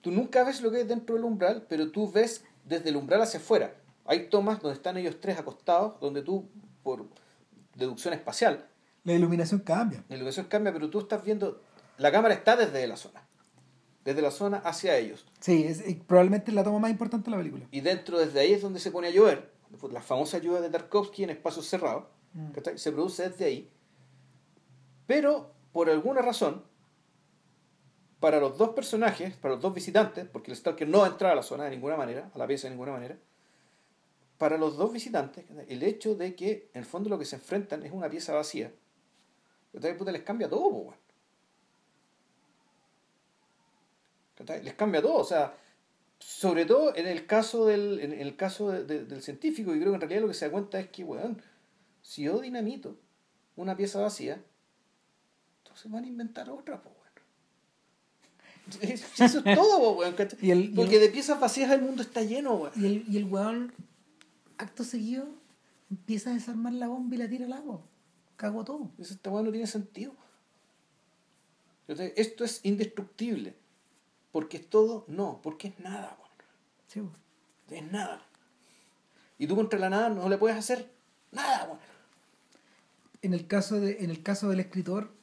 [0.01, 3.21] tú nunca ves lo que hay dentro del umbral, pero tú ves desde el umbral
[3.21, 3.75] hacia afuera.
[4.05, 6.47] Hay tomas donde están ellos tres acostados, donde tú,
[6.83, 7.05] por
[7.75, 8.67] deducción espacial,
[9.03, 10.03] La iluminación cambia.
[10.07, 11.61] la iluminación cambia, pero tú estás viendo,
[11.97, 13.21] la cámara está desde la zona.
[14.05, 15.25] desde la zona hacia ellos.
[15.39, 17.65] Sí, es, es probablemente la toma más importante de la película.
[17.71, 19.54] Y dentro, desde ahí es donde se pone a llover.
[19.91, 22.05] La famosa lluvia de Tarkovsky en espacios cerrados.
[22.33, 22.51] Mm.
[22.75, 23.71] Se produce desde ahí.
[25.07, 26.63] Pero, por alguna razón,
[28.19, 31.43] para los dos personajes, para los dos visitantes, porque el Stalker no va a la
[31.43, 33.17] zona de ninguna manera, a la pieza de ninguna manera,
[34.37, 37.83] para los dos visitantes, el hecho de que en el fondo lo que se enfrentan
[37.83, 38.71] es una pieza vacía,
[39.73, 40.93] les cambia todo.
[44.63, 45.55] Les cambia todo, o sea,
[46.19, 49.91] sobre todo en el caso del, en el caso de- de- del científico, y creo
[49.91, 51.41] que en realidad lo que se da cuenta es que, weón,
[52.01, 52.97] si yo dinamito
[53.55, 54.41] una pieza vacía,
[55.63, 56.95] entonces van a inventar otra, po, weón.
[58.81, 60.39] Eso es todo, weón, ¿cachai?
[60.41, 62.73] Y el- y el- Porque de piezas vacías el mundo está lleno, weón.
[62.75, 63.73] Y el, y el weón,
[64.57, 65.27] acto seguido,
[65.91, 67.81] empieza a desarmar la bomba y la tira al agua.
[68.37, 68.91] Cago todo.
[68.97, 70.13] Eso esta weá no tiene sentido.
[71.87, 73.55] Entonces, esto es indestructible.
[74.35, 76.17] Porque es todo, no, porque es nada.
[76.87, 77.01] Sí.
[77.69, 78.21] Es nada.
[79.37, 80.91] Y tú contra la nada no le puedes hacer
[81.31, 81.79] nada, weón.
[83.21, 85.13] en el caso de en el caso del escritor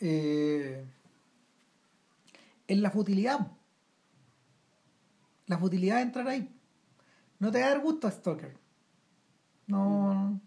[0.00, 0.82] eh,
[2.66, 3.46] es la futilidad
[5.48, 6.48] la futilidad de entrar ahí
[7.38, 8.56] no te va a dar gusto a Stalker
[9.66, 10.40] no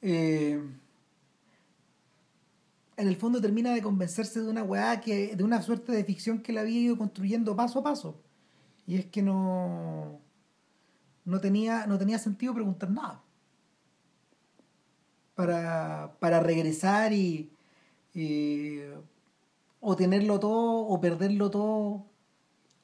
[0.00, 0.58] eh,
[3.02, 6.42] en el fondo termina de convencerse de una weá que de una suerte de ficción
[6.42, 8.20] que la había ido construyendo paso a paso.
[8.86, 10.20] Y es que no
[11.24, 13.22] no tenía no tenía sentido preguntar nada.
[15.34, 17.50] Para, para regresar y,
[19.80, 22.04] o tenerlo todo o perderlo todo.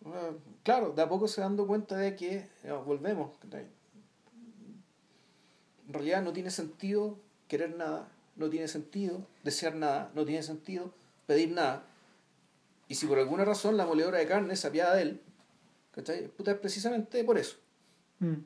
[0.07, 0.31] Ah,
[0.69, 3.31] Claro, de a poco se dando cuenta de que, ya, volvemos,
[5.87, 7.19] en realidad no tiene sentido
[7.49, 8.07] querer nada,
[8.39, 10.93] no tiene sentido desear nada, no tiene sentido
[11.27, 11.85] pedir nada.
[12.89, 15.21] Y si por alguna razón la moledora de carne se apiada de él,
[15.93, 16.29] ¿cachai?
[16.29, 17.57] Puta, es precisamente por eso.
[18.21, 18.37] Mm.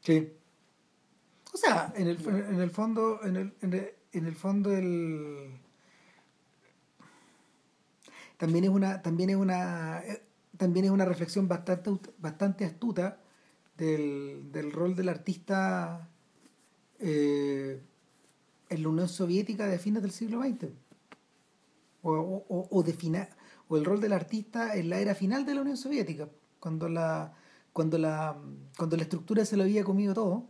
[0.00, 0.32] Sí.
[1.54, 5.58] O sea, en el, en el fondo, en el, en el, en el fondo el
[8.36, 10.22] también es una, también es una eh,
[10.56, 13.18] también es una reflexión bastante bastante astuta
[13.76, 16.08] del, del rol del artista
[16.98, 17.80] eh,
[18.68, 20.68] en la Unión Soviética de fines del siglo XX.
[22.02, 22.12] O,
[22.48, 23.28] o- o- de fina-
[23.68, 26.28] o el rol del artista en la era final de la Unión Soviética,
[26.60, 27.34] cuando la,
[27.72, 28.36] cuando la,
[28.76, 30.44] cuando la estructura se lo había comido todo.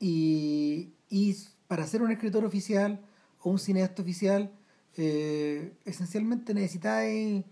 [0.00, 1.36] Y, y
[1.68, 3.00] para ser un escritor oficial
[3.42, 4.50] o un cineasta oficial,
[4.96, 7.44] eh, esencialmente necesitas eh,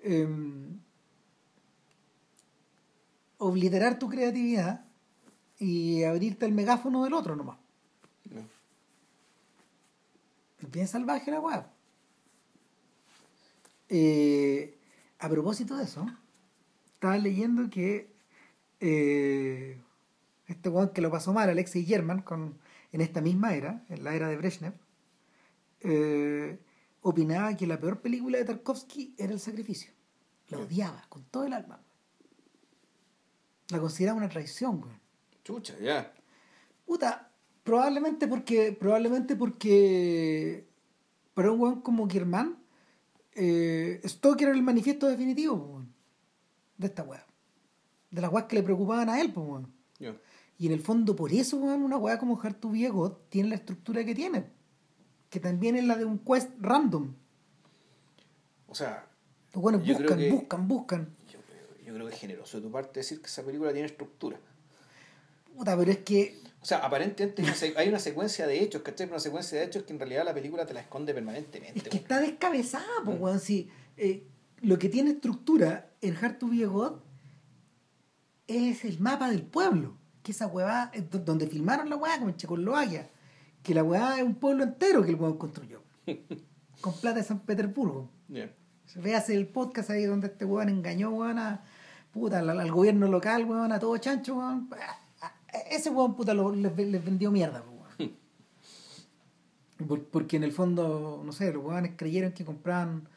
[0.00, 0.78] em,
[3.38, 4.84] obliterar tu creatividad
[5.58, 7.58] y abrirte el megáfono del otro nomás.
[8.30, 8.40] ¿no?
[8.40, 8.46] Es
[10.70, 11.70] bien salvaje la weá.
[13.88, 14.78] Eh,
[15.18, 16.06] a propósito de eso,
[16.94, 18.12] estaba leyendo que
[18.80, 19.80] eh,
[20.46, 22.58] este weón que lo pasó mal, Alexei German, con,
[22.92, 24.74] en esta misma era, en la era de Brezhnev,
[25.80, 26.58] eh,
[27.02, 29.92] opinaba que la peor película de Tarkovsky era El Sacrificio.
[30.48, 31.80] La odiaba con todo el alma.
[33.68, 35.00] La consideraba una traición, weón.
[35.42, 36.12] Chucha, ya.
[36.86, 37.30] Puta,
[37.64, 40.66] probablemente porque, probablemente porque
[41.34, 42.56] para un weón como Germán,
[43.34, 45.82] eh, Stoker era el manifiesto definitivo, po,
[46.78, 47.26] de esta weá.
[48.10, 49.72] De las weas que le preocupaban a él, pues, weón.
[50.56, 54.04] Y en el fondo, por eso, weón, una weá como Hartu Viejo tiene la estructura
[54.04, 54.44] que tiene.
[55.30, 57.12] Que también es la de un quest random.
[58.68, 59.08] O sea,
[59.52, 61.08] Los weones Yo creo buscan, que- buscan, buscan.
[61.32, 61.38] yo
[61.86, 64.38] yo creo que es generoso de tu parte decir que esa película tiene estructura.
[65.56, 67.42] Puta, pero es que O sea, aparentemente
[67.76, 69.06] hay una, secuencia de hechos, ¿cachai?
[69.08, 71.80] Una secuencia de hechos que en realidad la película te la esconde permanentemente.
[71.80, 73.38] Es que está descabezada, pues, weón.
[73.40, 74.26] Si, eh,
[74.62, 77.00] lo que tiene estructura en Hard to Be a God
[78.46, 79.96] es el mapa del pueblo.
[80.22, 83.10] Que esa weá, es do- donde filmaron la weá, como en Checoslovaquia.
[83.62, 85.82] Que la weá es un pueblo entero que el weón construyó.
[86.80, 88.10] con plata de San Petersburgo.
[88.28, 88.50] Ya.
[88.96, 91.64] Véase el podcast ahí donde este weón engañó, weón, a,
[92.12, 94.68] puta, al, al gobierno local, weón, a todo chancho, weón.
[94.72, 94.98] A- a-
[95.70, 98.12] Ese weón, puta, lo- les, les vendió mierda, weón.
[99.88, 103.08] Por- porque en el fondo, no sé, los weones creyeron que compraban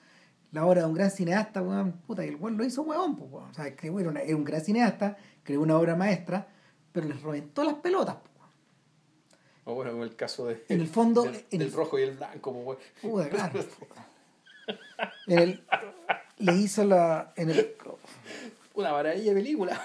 [0.51, 3.31] la obra de un gran cineasta, weón, puta, y el weón lo hizo weón, pues,
[3.31, 3.49] weón.
[3.49, 6.47] O sea, que bueno, era un gran cineasta, creó una obra maestra,
[6.91, 8.49] pero les reventó las pelotas, pues, weón.
[9.65, 12.03] O bueno, como el caso de, En el fondo, del, en del el- rojo y
[12.03, 12.53] el blanco.
[12.53, 12.80] pues, weón.
[13.01, 13.59] Puta, claro.
[15.27, 15.64] En el,
[16.39, 17.31] le hizo la.
[17.38, 17.73] En el,
[18.73, 19.81] Una maravilla de película.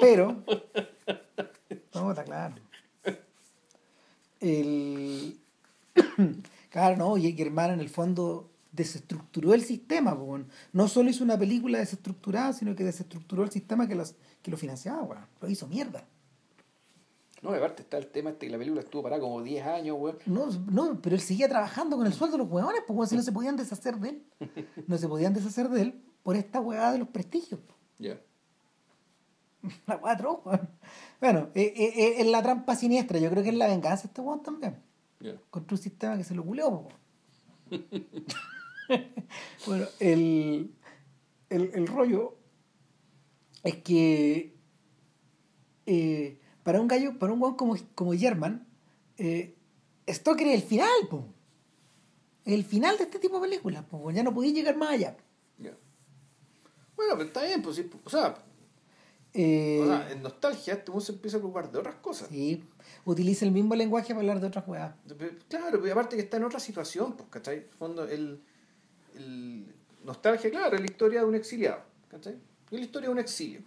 [0.00, 0.42] pero.
[1.94, 2.54] No, está claro.
[4.40, 5.38] El.
[6.70, 10.12] Claro, no, y Germán en el fondo desestructuró el sistema.
[10.12, 10.48] weón.
[10.74, 14.58] No solo hizo una película desestructurada, sino que desestructuró el sistema que, las, que lo
[14.58, 15.02] financiaba.
[15.02, 15.26] weón.
[15.40, 16.06] Lo hizo mierda.
[17.40, 20.18] No, aparte está el tema este que la película estuvo parada como 10 años, weón.
[20.26, 23.16] No, no, pero él seguía trabajando con el sueldo de los huevones, pues weón, si
[23.16, 24.22] no se podían deshacer de él.
[24.86, 27.60] No se podían deshacer de él por esta hueá de los prestigios.
[27.98, 28.20] Ya.
[29.86, 30.68] La weón.
[31.20, 33.18] Bueno, eh, eh, eh, es la trampa siniestra.
[33.18, 34.82] Yo creo que es la venganza de este weón también.
[35.20, 35.34] Ya.
[35.50, 36.88] Contra un sistema que se lo culeó,
[39.66, 40.72] bueno, el,
[41.50, 42.38] el, el rollo
[43.62, 44.56] es que
[45.84, 48.66] eh, para un gallo, para un weón como, como German,
[49.16, 49.56] eh,
[50.08, 51.26] Stoker es el final, po.
[52.44, 54.10] El final de este tipo de películas, po.
[54.10, 55.16] Ya no podía llegar más allá.
[55.58, 57.88] Bueno, pero está bien, pues sí.
[58.04, 58.34] O sea,
[59.34, 62.28] Eh, o sea, en nostalgia este mundo se empieza a preocupar de otras cosas.
[62.28, 62.64] sí,
[63.04, 64.94] utiliza el mismo lenguaje para hablar de otras weas.
[65.48, 67.66] Claro, pero aparte que está en otra situación, pues, ¿cachai?
[67.78, 68.40] Fondo, el,
[69.16, 69.66] el
[70.04, 72.34] nostalgia, claro, es la historia de un exiliado, ¿cachai?
[72.70, 73.60] Y es la historia de un exilio.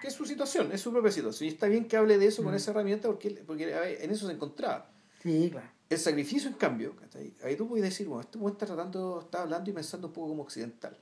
[0.00, 1.48] Que es su situación, es su propia situación.
[1.48, 4.32] Y está bien que hable de eso con esa herramienta porque, porque en eso se
[4.32, 4.90] encontraba.
[5.22, 5.68] Sí, claro.
[5.88, 7.32] El sacrificio, en cambio, ¿cachai?
[7.44, 10.28] ahí tú puedes decir, bueno, este hombre está tratando, está hablando y pensando un poco
[10.28, 10.96] como occidental.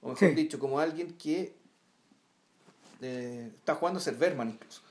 [0.00, 0.34] O mejor Sí.
[0.36, 1.57] dicho, como alguien que
[3.00, 4.82] eh, está jugando a ser Berman incluso.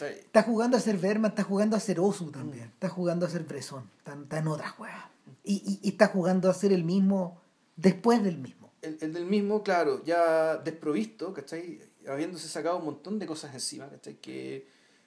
[0.00, 3.42] Está jugando a ser Berman, está jugando a ser Osu también, está jugando a ser
[3.44, 5.04] Bresson, está, está en otras weas.
[5.44, 7.40] Y, y, y está jugando a ser el mismo
[7.76, 8.70] después del mismo.
[8.80, 11.80] El, el del mismo, claro, ya desprovisto, ¿cachai?
[12.08, 14.14] Habiéndose sacado un montón de cosas encima, ¿cachai?
[14.16, 14.66] Que,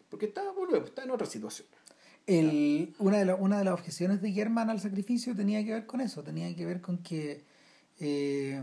[0.09, 1.67] porque está, volvemos, está en otra situación.
[2.27, 5.85] El, una, de la- una de las objeciones de German al sacrificio tenía que ver
[5.87, 7.43] con eso, tenía que ver con que
[7.99, 8.61] eh,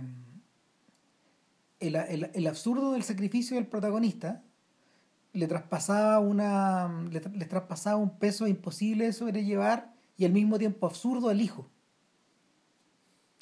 [1.86, 4.43] el, el- el absurdo del sacrificio del protagonista
[5.32, 10.59] le traspasaba una le, tra- le traspasaba un peso imposible de sobrellevar y al mismo
[10.59, 11.66] tiempo absurdo al hijo.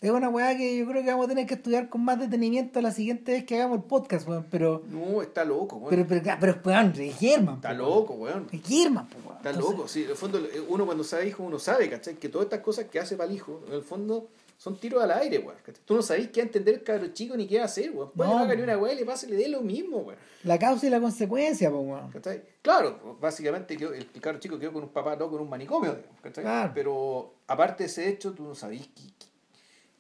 [0.01, 2.81] Es una weá que yo creo que vamos a tener que estudiar con más detenimiento
[2.81, 5.90] la siguiente vez que hagamos el podcast, weón, pero No, está loco, weón.
[5.90, 7.55] pero pero, pero, weón, es German.
[7.56, 8.48] está loco, weón.
[8.51, 9.36] Es German, po, weón.
[9.36, 10.02] Está Entonces, loco, sí.
[10.02, 12.16] En el fondo, eh, uno cuando sabe hijo, uno sabe, ¿cachai?
[12.16, 14.28] Que todas estas cosas que hace para el hijo, en el fondo,
[14.62, 15.56] son tiros al aire, weón.
[15.84, 17.90] Tú no sabés qué va a entender el cabro chico ni qué va a hacer,
[17.90, 18.12] weón.
[18.12, 20.18] Puede No, que una weá y le pase y le dé lo mismo, weón.
[20.44, 22.12] La causa y la consecuencia, weón.
[22.12, 22.44] ¿Cachai?
[22.62, 25.98] Claro, básicamente quedó- el, el cabro chico quedó con un papá loco en un manicomio.
[26.32, 26.70] Claro.
[26.74, 29.02] Pero aparte de ese hecho, tú no sabés qué,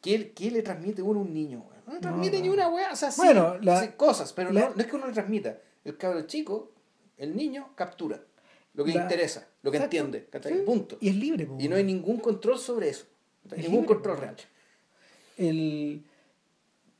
[0.00, 1.82] qué, qué le transmite uno a un niño, weón.
[1.84, 4.52] No le transmite No, ni una weá, o sea, sí, Bueno, la- sí, cosas, pero
[4.52, 5.58] la- no, es que uno le transmita.
[5.84, 6.70] El cabro chico,
[7.16, 8.20] el niño, captura
[8.74, 9.96] lo que le La- interesa, lo que Exacto.
[9.96, 10.52] entiende, ¿cachai?
[10.54, 10.58] Sí.
[10.64, 10.96] Punto.
[11.00, 13.06] Y es libre, po, Y no hay ningún control sobre eso.
[13.50, 14.36] Ningún libre, control real.
[15.36, 16.04] el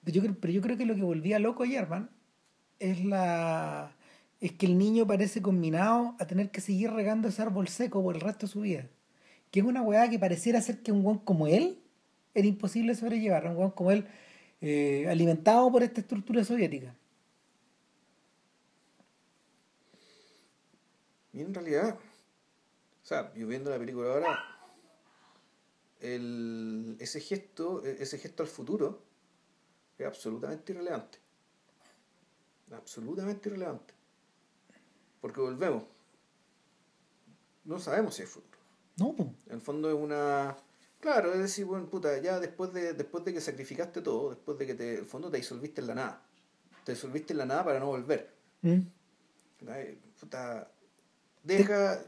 [0.05, 2.11] yo creo, pero yo creo que lo que volvía loco a German
[2.79, 3.95] es la
[4.41, 8.17] es que el niño parece combinado a tener que seguir regando ese árbol seco por
[8.17, 8.89] el resto de su vida.
[9.53, 11.81] Que es una weá que pareciera ser que un weón como él
[12.35, 14.05] era imposible sobrellevar un weón como él
[14.61, 16.93] eh, alimentado por esta estructura soviética.
[21.33, 24.52] Y en realidad, o sea, yo viendo la película ahora,
[26.03, 29.03] el, ese gesto, e- ese gesto al futuro
[29.97, 31.19] es absolutamente irrelevante.
[32.73, 33.95] Absolutamente irrelevante.
[35.21, 35.85] Porque volvemos.
[37.65, 38.59] No sabemos si es futuro.
[38.97, 39.15] no.
[39.47, 40.57] En el fondo es una.
[41.01, 44.67] Claro, es decir, bueno, puta, ya después de, después de que sacrificaste todo, después de
[44.67, 46.27] que te, en el fondo te disolviste en la nada.
[46.85, 48.33] Te disolviste en la nada para no volver.
[48.63, 48.81] ¿Mm?
[50.21, 50.69] Puta,
[51.43, 52.05] deja,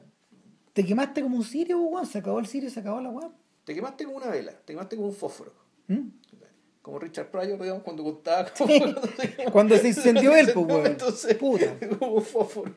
[0.72, 3.32] te quemaste como un sirio weón se acabó el sirio se acabó la weá
[3.64, 5.52] Te quemaste como una vela, te quemaste como un fósforo.
[5.88, 6.08] ¿Mm?
[6.82, 8.74] Como Richard Pryor, digamos, cuando contaba como...
[9.52, 12.74] cuando se incendió él pues weón Entonces, puta como un fósforo.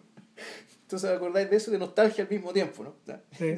[0.83, 2.95] Entonces, acordáis de eso de nostalgia al mismo tiempo, ¿no?
[3.37, 3.55] Sí.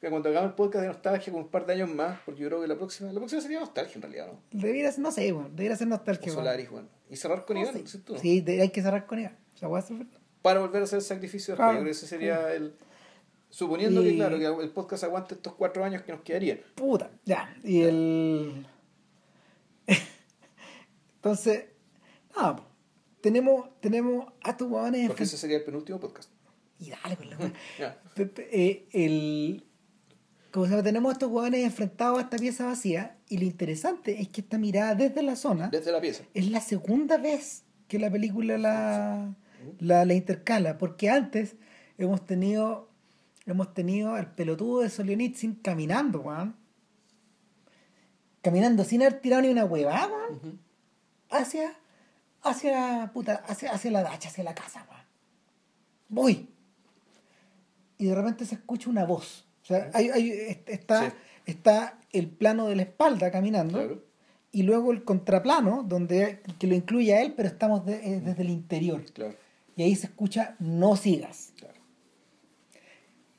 [0.00, 2.60] Cuando hagamos el podcast de nostalgia con un par de años más, porque yo creo
[2.60, 4.40] que la próxima, la próxima sería nostalgia en realidad, ¿no?
[4.50, 6.36] debiera ser no sé weón debiera ser O nostalgia weón.
[6.44, 6.88] Solaris, bueno.
[7.08, 7.98] Y cerrar con No, Iván, sí.
[7.98, 8.18] tú, ¿no?
[8.18, 10.18] Sí, de- hay que cerrar con weá es verdad.
[10.42, 11.56] Para volver a hacer el sacrificio después.
[11.56, 11.72] Claro.
[11.74, 12.74] Yo creo que ese sería el...
[13.54, 16.60] Suponiendo que, claro, que el podcast aguante estos cuatro años que nos quedarían.
[16.74, 17.54] Puta, ya.
[17.62, 18.66] Y el.
[21.16, 21.64] Entonces,
[22.34, 22.64] nada, po.
[23.20, 26.30] tenemos, tenemos a estos huevones Porque ese sería el penúltimo podcast.
[26.78, 27.36] Y dale con la.
[27.78, 28.00] Ya.
[28.14, 29.64] Pe- pe- eh, el.
[30.50, 33.18] Como se llama, tenemos a estos huevones enfrentados a esta pieza vacía.
[33.28, 36.24] Y lo interesante es que esta mirada desde la zona Desde la pieza.
[36.34, 39.34] es la segunda vez que la película la,
[39.78, 41.56] la, la intercala, porque antes
[41.98, 42.90] hemos tenido
[43.46, 46.56] hemos tenido al pelotudo de Solionitsin caminando, weón.
[48.42, 50.60] Caminando sin haber tirado ni una huevada, weón.
[51.30, 51.72] Hacia,
[52.42, 55.02] hacia, puta, hacia, hacia la dacha, hacia la casa, weón.
[56.08, 56.48] Voy.
[57.98, 59.44] Y de repente se escucha una voz.
[59.62, 61.16] O sea, hay, hay, está, Sí.
[61.46, 64.04] está el plano de la espalda caminando Claro.
[64.50, 68.42] y luego el contraplano, donde que lo incluye a él, pero estamos de- eh, desde
[68.42, 69.04] el interior.
[69.12, 69.36] Claro,
[69.76, 71.52] Y ahí se escucha no sigas.
[71.56, 71.80] claro.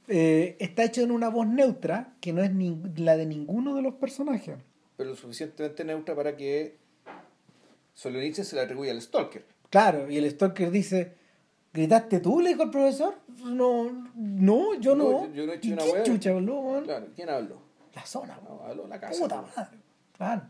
[0.08, 3.82] Eh, está hecho en una voz neutra, que no es ni- la de ninguno de
[3.82, 4.58] los personajes.
[4.98, 6.78] Pero lo suficientemente neutra para que
[7.94, 9.46] Solzhenitsyn se la atribuya al Stalker.
[9.70, 11.14] Claro, y el stalker dice,
[11.74, 12.42] ¿gritaste tú?
[12.42, 13.16] Le dijo el profesor.
[13.44, 15.04] No, no, yo no.
[15.28, 16.82] No, yo- no he hecho ¿Y una quién chucha habló?
[16.84, 17.58] Claro, ¿quién habló?
[17.96, 18.40] La zona.
[18.48, 19.20] No, habló la casa.
[19.22, 19.78] Puta madre.
[20.16, 20.42] Claro.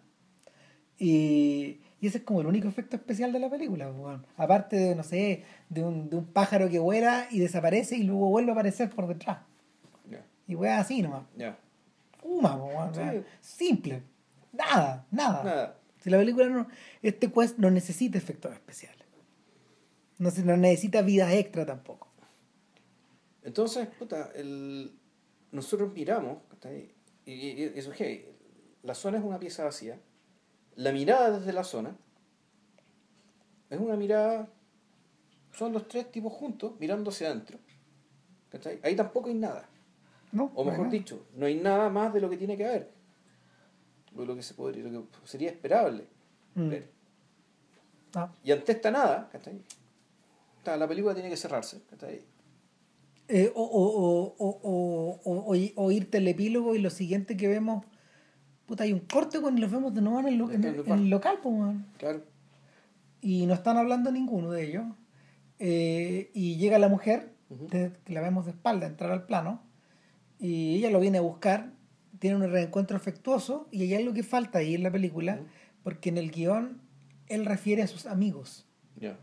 [0.99, 4.25] Y, y ese es como el único efecto especial de la película, weón.
[4.35, 8.27] Aparte de, no sé, de un, de un pájaro que vuela y desaparece y luego
[8.27, 9.37] vuelve a aparecer por detrás.
[10.45, 11.23] Y weón así nomás.
[12.21, 13.23] Fuma, Sí.
[13.39, 14.03] Simple.
[14.51, 15.43] Nada, nada.
[15.43, 15.77] Nada.
[16.01, 16.67] Si la película no.
[17.01, 19.05] Este quest no necesita efectos especiales.
[20.17, 22.09] No, se, no necesita vida extra tampoco.
[23.43, 24.91] Entonces, puta, el...
[25.51, 26.37] nosotros miramos,
[27.25, 28.25] y, y- y eso es heavy.
[28.83, 29.97] La zona es una pieza vacía.
[30.75, 31.95] La mirada desde la zona
[33.69, 34.47] es una mirada.
[35.51, 37.57] Son los tres tipos juntos mirando hacia adentro.
[38.51, 38.79] ¿cachai?
[38.83, 39.67] Ahí tampoco hay nada.
[40.31, 40.51] ¿no?
[40.55, 42.91] O mejor dicho, no hay nada más de lo que tiene que haber.
[44.15, 46.05] Lo que, se podría, lo que sería esperable.
[46.55, 46.69] Mm.
[46.69, 46.89] ver.
[48.15, 48.31] Ah.
[48.43, 49.59] Y ante esta nada, ¿cachai?
[50.65, 51.81] La película tiene que cerrarse.
[51.89, 52.21] ¿cachai?
[53.27, 57.35] Eh, o, o, o, o, o, o, o- o irte el epílogo y lo siguiente
[57.37, 57.85] que vemos.
[58.65, 60.91] Puta, hay un corte cuando los vemos de nuevo en el, lo- en el- en
[60.93, 61.85] el local, pues, weón.
[61.97, 62.23] Claro.
[63.25, 64.83] y no están hablando ninguno de ellos.
[65.59, 69.61] Eh, y llega la mujer, de- que la vemos de espalda, entrar al plano,
[70.39, 71.71] y ella lo viene a buscar,
[72.19, 75.39] tiene un reencuentro afectuoso, y hay algo que falta ahí en la película,
[75.83, 76.81] porque en el guion
[77.27, 78.65] él refiere a sus amigos,
[78.99, 79.17] Ya,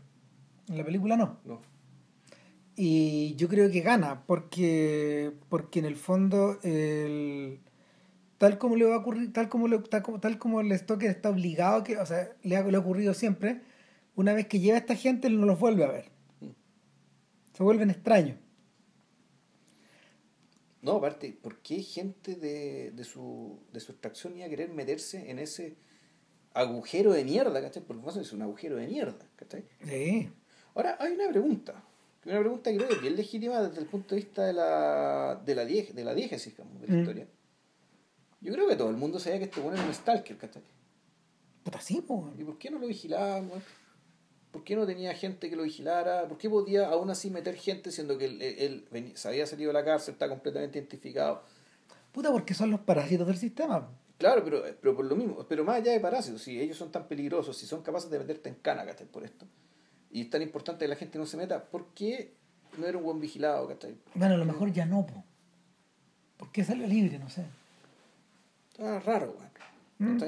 [0.67, 1.37] en la película no.
[1.45, 1.61] no.
[2.75, 7.59] Y yo creo que gana, porque, porque en el fondo, el-
[8.41, 11.11] tal como le va a ocurrir, tal como, le- tal como, tal como el Stoker
[11.11, 13.61] está obligado, que, o sea, le ha, le ha ocurrido siempre,
[14.15, 16.05] una vez que lleva a esta gente, él no los vuelve a ver.
[17.53, 18.37] Se vuelven extraños.
[20.81, 25.29] No, aparte, ¿por qué gente de, de, su, de su extracción iba a querer meterse
[25.29, 25.75] en ese
[26.55, 27.83] agujero de mierda, ¿cachai?
[27.83, 29.63] Porque más es un agujero de mierda, ¿cachai?
[29.85, 30.29] Sí.
[30.73, 31.83] Ahora, hay una pregunta.
[32.25, 35.39] Una pregunta que creo que es bien legítima desde el punto de vista de la,
[35.45, 36.99] de la, die- de la diégesis, digamos, de la Mm.
[36.99, 37.27] historia.
[38.41, 40.63] Yo creo que todo el mundo sabía que este bueno era un stalker, ¿cachai?
[41.63, 42.31] Puta, sí, po.
[42.37, 43.61] ¿Y por qué no lo vigilaban, weón?
[44.51, 46.27] ¿Por qué no tenía gente que lo vigilara?
[46.27, 49.73] ¿Por qué podía aún así meter gente siendo que él, él- se había salido de
[49.73, 51.43] la cárcel, está completamente identificado?
[52.11, 53.89] Puta, porque son los parásitos del sistema.
[54.17, 57.07] Claro, pero, pero por lo mismo, pero más allá de parásitos, si ellos son tan
[57.07, 59.07] peligrosos, si son capaces de meterte en cana, ¿cachai?
[59.07, 59.45] Por esto.
[60.11, 62.33] Y es tan importante que la gente no se meta, ¿por qué
[62.77, 63.95] no era un buen vigilado, ¿cachai?
[64.15, 65.23] Bueno, a lo mejor ya no, po.
[66.37, 67.17] ¿Por qué salió libre?
[67.19, 67.45] No sé.
[68.81, 70.17] Está raro, weón.
[70.17, 70.23] Mm.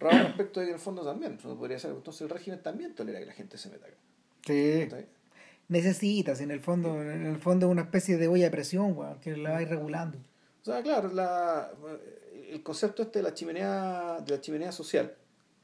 [0.00, 2.94] Raro respecto de que en el fondo también, pues, podría ser, entonces el régimen también
[2.94, 3.96] tolera que la gente se meta acá.
[4.44, 4.88] Sí.
[5.68, 9.36] Necesitas, en el fondo, en el fondo una especie de olla de presión, weón, que
[9.36, 10.18] la vais regulando.
[10.18, 11.70] O sea, claro, la,
[12.48, 15.14] el concepto este de la chimenea, de la chimenea social.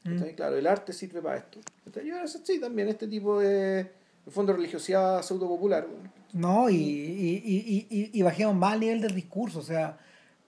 [0.05, 0.21] Mm.
[0.35, 1.59] Claro, el arte sirve para esto.
[1.85, 5.85] ahora sí, también este tipo de, de fondo religiosidad pseudo popular.
[6.31, 9.97] No, y, y, y, y, y bajemos más al nivel del discurso, o sea,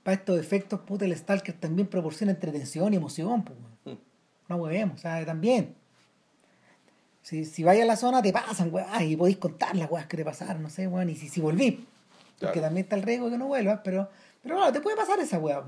[0.09, 3.99] para estos efectos, puta, el Stalker también proporciona entretención y emoción, pues, weón.
[4.47, 5.75] No huevemos, o sea, también.
[7.21, 10.17] Si, si vais a la zona te pasan, weón, y podéis contar las weas que
[10.17, 11.85] te pasaron, no sé, weón, y si, si volví.
[12.39, 14.09] Porque también está el riesgo de que no vuelvas, pero,
[14.41, 15.63] pero claro, te puede pasar esa wea.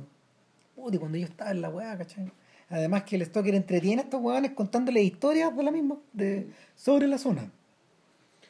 [0.75, 2.31] Puta, y cuando yo estaba en la wea, ¿cachai?
[2.69, 7.07] Además que el Stalker entretiene a estos weones contándole historias de la misma, de, sobre
[7.07, 7.51] la zona.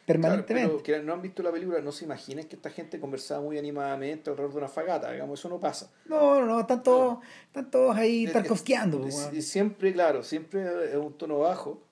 [0.06, 0.70] Claro, Permanentemente.
[0.70, 3.58] pero que no han visto la película, no se imaginen que esta gente conversaba muy
[3.58, 5.92] animadamente alrededor de una fagata, digamos, eso no pasa.
[6.06, 10.24] No, no, no, están todos, están todos ahí Es- tarkovskiando, es- pues, es siempre, claro,
[10.24, 11.84] siempre es un tono bajo,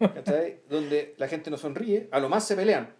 [0.68, 2.90] donde la gente no sonríe, a lo más se pelean,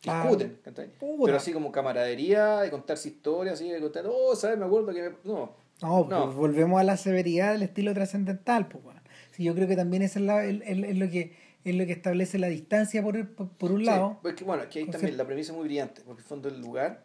[0.00, 0.34] Claro.
[0.36, 0.58] discuten.
[0.98, 1.24] Puta.
[1.24, 4.56] pero así como camaradería, de contarse historias, así, de contar, oh, ¿sabes?
[4.58, 5.02] Me acuerdo que...
[5.02, 5.16] me-".
[5.24, 6.24] No, No, No.
[6.24, 9.00] pues volvemos a la severidad del estilo trascendental, pues, weón.
[9.32, 11.36] Sí, yo creo que también eso es, la- el- el- es lo que
[11.70, 14.18] es lo que establece la distancia por, por, por un Sí, lado.
[14.22, 16.48] pues que, bueno, aquí hay también la premisa es muy brillante, porque en el fondo
[16.48, 17.04] el lugar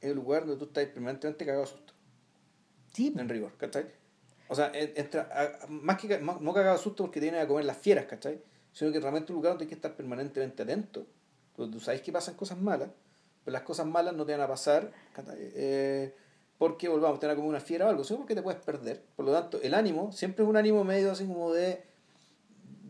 [0.00, 1.92] es el lugar donde tú estás permanentemente cagado de susto,
[2.92, 3.86] Sí, en rigor, ¿cachai?
[4.48, 7.40] O sea, en- entra, a- más que más- no cagado de susto porque te vienen
[7.42, 8.40] a comer las fieras, ¿cachai?
[8.72, 11.06] Sino que realmente un lugar donde hay que estar permanentemente atento,
[11.56, 12.90] donde tú sabes que pasan cosas malas,
[13.44, 15.36] pero las cosas malas no te van a pasar, ¿cachai?
[15.40, 16.14] Eh,
[16.58, 19.02] porque volvamos, te van a comer una fiera o algo, sino porque te puedes perder.
[19.14, 21.84] Por lo tanto, el ánimo siempre es un ánimo medio así como de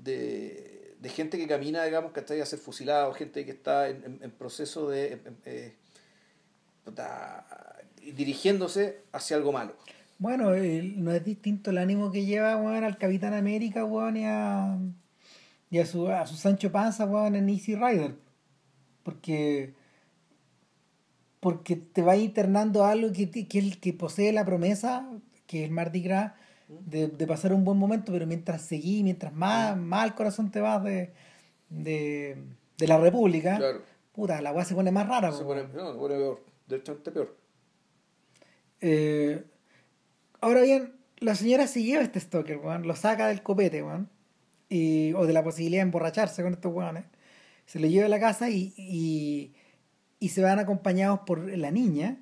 [0.02, 0.65] de,
[1.00, 4.30] de gente que camina, digamos, que está a ser fusilado, gente que está en, en-
[4.30, 5.12] proceso de...
[5.12, 5.74] en- en- eh,
[8.14, 9.74] dirigiéndose hacia algo malo.
[10.18, 14.24] Bueno, el- no es distinto el ánimo que lleva weón, al Capitán América weón, y,
[14.24, 14.78] a,
[15.70, 18.14] y a, su, a su Sancho Panza weón, en Easy Rider.
[19.02, 19.74] Porque,
[21.40, 23.46] porque te va internando algo que, que,
[23.80, 25.08] que posee la promesa,
[25.46, 26.32] que es el Mardi Gras,
[26.68, 30.60] de, de pasar un buen momento, pero mientras seguí, mientras más, más al corazón te
[30.60, 31.12] vas de,
[31.68, 32.36] de,
[32.78, 33.82] de la República, Claro.
[34.12, 35.30] puta, la weá se pone más rara.
[35.32, 37.36] Se pone, no, se pone peor, peor.
[38.80, 39.44] Eh,
[40.40, 44.08] ahora bien, la señora se lleva este stalker, weón, lo saca del copete, weón,
[44.68, 47.04] y, o de la posibilidad de emborracharse con estos weones.
[47.66, 49.54] Se lo lleva a la casa y, y,
[50.20, 52.18] y se van acompañados por la niña,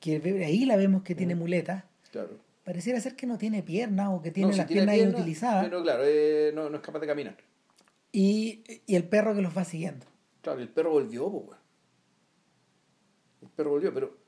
[0.00, 1.84] que ahí la vemos que tiene muletas.
[2.10, 2.38] Claro.
[2.66, 5.14] Pareciera ser que no tiene piernas o que tiene No, si las tiene piernas piernas,
[5.14, 5.64] inutilizadas.
[5.66, 7.36] Pero claro, eh, no, no es capaz de caminar.
[8.10, 10.04] Y, y el perro que los va siguiendo.
[10.42, 11.58] Claro, el perro volvió, pues, weón.
[13.42, 14.18] El perro volvió, pero.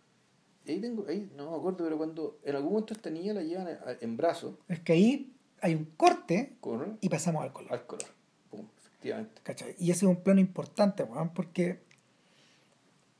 [0.68, 3.76] Ahí tengo, ahí no me acuerdo, pero cuando en algún momento esta niña la llevan
[4.00, 6.58] en brazos Es que ahí hay un corte
[7.00, 7.72] y pasamos al color.
[7.72, 8.06] al color.
[8.50, 9.40] Pum, efectivamente.
[9.42, 9.74] ¿cachai?
[9.80, 11.80] Y ese es un plano importante, weón, porque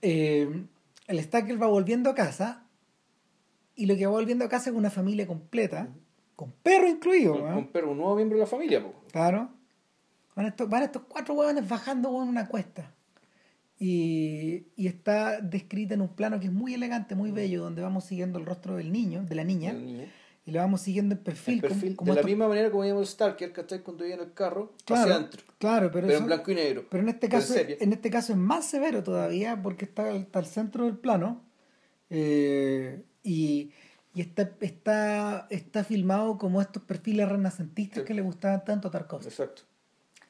[0.01, 0.65] eh,
[1.09, 2.68] el Stacker va volviendo a casa
[3.78, 5.88] y lo que va volviendo a casa es una familia completa,
[6.36, 8.94] con perro incluido, Con, con perro, un nuevo miembro de la familia, pues.
[9.12, 9.48] Claro.
[10.36, 12.92] Van estos, van estos cuatro huevones bajando weón, una cuesta.
[13.80, 18.05] Y, y está descrita en un plano que es muy elegante, muy bello, donde vamos
[18.05, 20.05] siguiendo el rostro del niño, de la niña, La niña.
[20.46, 21.60] y lo vamos siguiendo en perfil.
[21.60, 23.80] Como- perfil, como de la misma manera como veíamos el Stalker, ¿cachai?
[23.82, 25.42] Cuando iba en el carro, claro, hacia adentro.
[25.59, 26.86] claro, pero, Pero, eso- en blanco y negro.
[26.90, 30.46] Pero en este caso, en este caso es más severo todavía porque está, está al
[30.46, 31.42] centro del plano
[32.10, 33.70] eh, y,
[34.15, 38.05] y está, está, está filmado como estos perfiles renacentistas Sí.
[38.07, 39.28] que le gustaban tanto a Tarkovsky.
[39.28, 39.62] Exacto.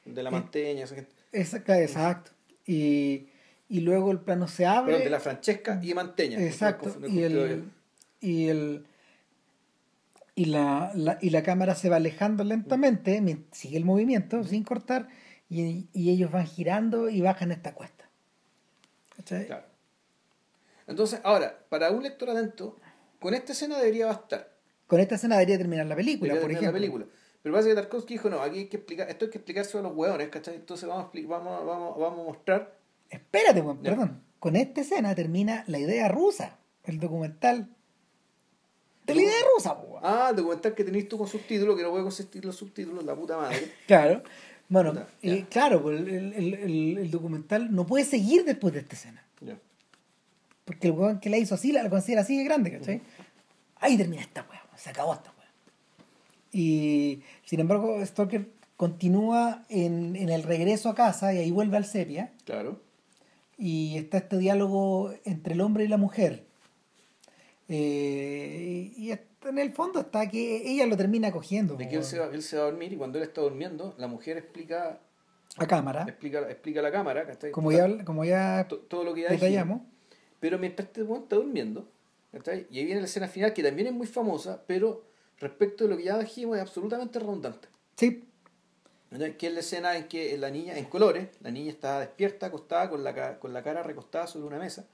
[0.05, 1.11] De la Eh, manteña, esa gente.
[1.31, 2.31] Exacto, exacto.
[2.65, 3.27] Y,
[3.67, 4.91] y luego el plano se abre.
[4.93, 6.41] Perdón, de la Francesca y Manteña.
[6.43, 6.95] Exacto.
[7.07, 7.71] Y el,
[8.21, 8.85] y el
[10.35, 13.21] y la, la- y la cámara se va alejando lentamente,
[13.51, 15.09] sigue el movimiento sin cortar,
[15.49, 18.05] y, y ellos van girando y bajan esta cuesta.
[19.17, 19.47] ¿Cachai?
[19.47, 19.65] Claro.
[20.89, 22.77] Entonces, ahora, para un lector atento,
[23.19, 24.51] con esta escena debería bastar.
[24.87, 26.71] Con esta escena debería terminar la película, Debería por ejemplo.
[26.71, 27.05] la película.
[27.41, 29.83] Pero parece que Tarkovsky dijo, no, aquí hay que explicar, esto hay que explicárselo a
[29.89, 30.55] los hueones, ¿cachai?
[30.55, 32.77] Entonces vamos a, vamos, vamos, vamos a mostrar
[33.09, 34.21] Espérate, perdón.
[34.39, 37.67] Con esta escena termina la idea rusa, el documental
[39.05, 39.99] de la idea rusa, po.
[40.03, 43.15] Ah, el documental que tenéis tú con subtítulos, que no puede consistir los subtítulos, la
[43.15, 43.71] puta madre.
[43.87, 44.21] Claro.
[44.67, 44.93] Bueno,
[45.49, 49.25] claro, pues, el, el- el- el documental no puede seguir después de esta escena.
[49.41, 49.57] Ya.
[50.69, 53.01] Porque el weón que la hizo así, la, la considera así de grande, ¿cachai?
[53.79, 55.47] Ahí termina esta weá, se acabó esta weá.
[56.51, 58.47] Y sin embargo, Stalker
[58.77, 62.33] continúa en, en el regreso a casa y ahí vuelve al sepia.
[62.45, 62.79] Claro.
[63.57, 66.45] Y está este diálogo entre el hombre y la mujer.
[67.67, 72.19] Eh, y en el fondo está que ella lo termina cogiendo De que él se,
[72.19, 74.99] va, él se va a dormir y cuando él está durmiendo, la mujer explica
[75.57, 79.29] a cámara, explica, explica la cámara, como ya, como ya To- todo lo que ya
[79.29, 79.79] detallamos.
[79.79, 79.98] dijimos.
[80.39, 81.87] Pero mientras este weón está durmiendo,
[82.33, 85.03] y ahí viene la escena final que también es muy famosa, pero
[85.39, 87.67] respecto de lo que ya dijimos es absolutamente redundante.
[87.95, 88.23] Sí.
[89.37, 92.89] Que es la escena en que la niña, en colores, la niña está despierta, acostada,
[92.89, 94.85] con la, con la cara recostada sobre una mesa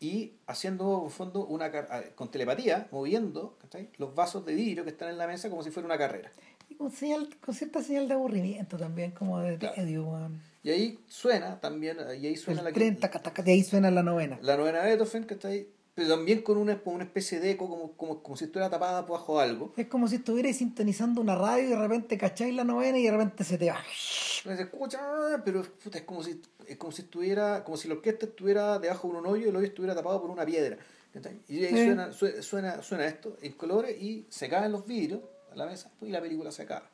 [0.00, 3.58] y haciendo, en fondo, una ah, con telepatía, moviendo
[3.98, 6.30] los vasos de vidrio que están en la mesa como si fuera una carrera.
[6.68, 10.30] y con, señal, con cierta señal de aburrimiento también, como de Claro.
[10.68, 13.90] Y ahí suena también, y ahí suena El la, tren, taca, taca, de ahí suena
[13.90, 14.38] la novena.
[14.42, 15.66] la novena Beethoven, ¿cachai?
[15.94, 19.18] Pero también con una, una especie de eco, como, como, como si estuviera tapada por
[19.18, 19.72] bajo algo.
[19.78, 23.10] Es como si estuvierais sintonizando una radio y de repente cacháis la novena y de
[23.12, 23.78] repente se te va.
[23.96, 25.00] Se escucha,
[25.42, 29.08] pero puta, es como si es como si estuviera, como si la orquesta estuviera debajo
[29.08, 30.76] de un hoyo y el hoyo estuviera tapado por una piedra.
[31.48, 31.84] Y ahí Sí.
[31.86, 35.90] suena, sue- suena, suena esto en colores y se caen los vidrios a la mesa
[36.02, 36.90] y la película se acaba.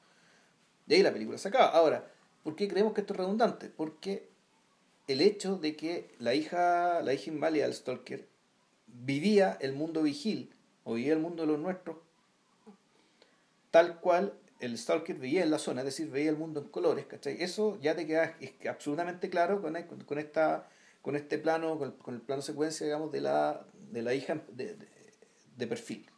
[0.86, 1.70] De ahí la película se acaba.
[1.70, 2.08] Ahora,
[2.44, 3.68] ¿por qué creemos que esto es redundante?
[3.68, 4.28] Porque
[5.08, 8.28] el hecho de que la hija, la hija inválida del Stalker
[8.86, 10.54] vivía el mundo vigil
[10.84, 11.96] o vivía el mundo de los nuestros
[13.72, 17.06] tal cual el Stalker veía en la zona, es decir, veía el mundo en colores,
[17.06, 17.42] ¿cachai?
[17.42, 18.36] Eso ya te queda
[18.70, 20.68] absolutamente claro con, con, con esta
[21.02, 24.42] con este plano, con el, con el plano secuencia, digamos, de la, de la hija
[24.52, 24.88] de, de,
[25.56, 26.08] de perfil.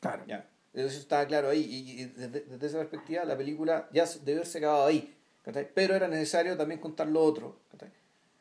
[0.00, 0.24] Claro.
[0.26, 0.48] ¿ya?
[0.76, 4.86] Eso estaba claro ahí, y, desde, desde esa perspectiva la película ya debe haberse acabado
[4.86, 5.68] ahí, ¿cachai?
[5.74, 7.56] pero era necesario también contar lo otro.
[7.72, 7.88] ¿cachai?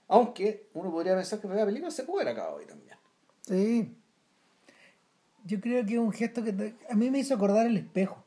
[0.09, 2.97] Aunque uno podría pensar que la película se puede haber acabado ahí también.
[3.41, 3.95] Sí.
[5.45, 8.23] Yo creo que es un gesto que a mí me hizo acordar el espejo.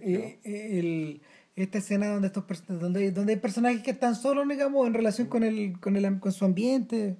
[0.00, 1.22] Eh, eh, el-
[1.56, 5.42] esta escena donde estos donde, donde hay personajes que están solos, digamos, en relación con
[5.42, 7.16] el, con el con su ambiente.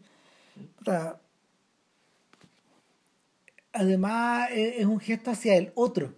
[3.78, 6.14] Además es un gesto hacia el otro,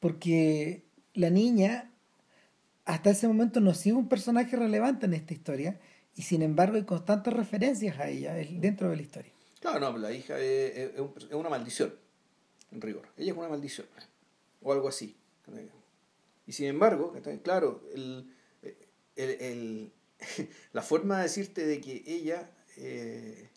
[0.00, 1.90] porque la niña
[2.84, 5.80] hasta ese momento no ha sido un personaje relevante en esta historia
[6.14, 9.32] y sin embargo hay constantes referencias a ella dentro de la historia.
[9.60, 10.92] Claro, no, la hija es,
[11.32, 11.94] una maldición,
[12.70, 13.08] en rigor.
[13.16, 13.86] Ella es una maldición,
[14.62, 15.16] o algo así.
[16.46, 18.30] Y sin embargo, claro, el,
[20.72, 23.48] la forma de decirte de que ella, eh,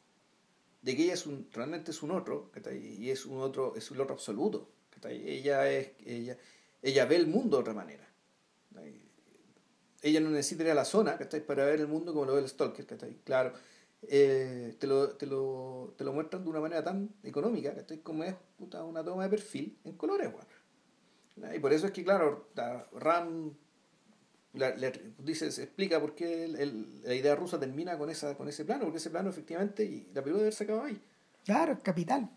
[0.88, 4.02] de que ella es un, realmente es un otro, y es un otro, es un
[4.02, 4.70] otro absoluto.
[5.04, 6.38] Ella es, ella,
[6.82, 8.08] ella ve el mundo de otra manera
[10.02, 12.48] ella no necesita ir a la zona para ver el mundo como lo ve el
[12.48, 12.86] Stalker.
[13.24, 13.54] Claro,
[14.04, 17.74] eh, te, lo, te, lo, te, lo, muestran de una manera tan económica
[18.04, 20.32] como es puta, una toma de perfil en colores.
[21.56, 22.50] Y por eso es que, claro,
[22.94, 23.54] Ram
[25.20, 26.48] dice, se explica por qué
[27.04, 30.22] la idea rusa termina con, esa, con ese plano, porque ese plano efectivamente, y la
[30.22, 31.00] película debe haber sacado ahí.
[31.46, 32.30] Claro, es capital.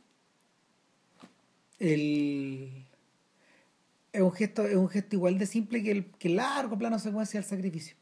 [1.79, 2.85] El
[4.13, 7.41] es un gesto, es un gesto igual de simple que el, que largo plano secuencia
[7.41, 7.97] del sacrificio.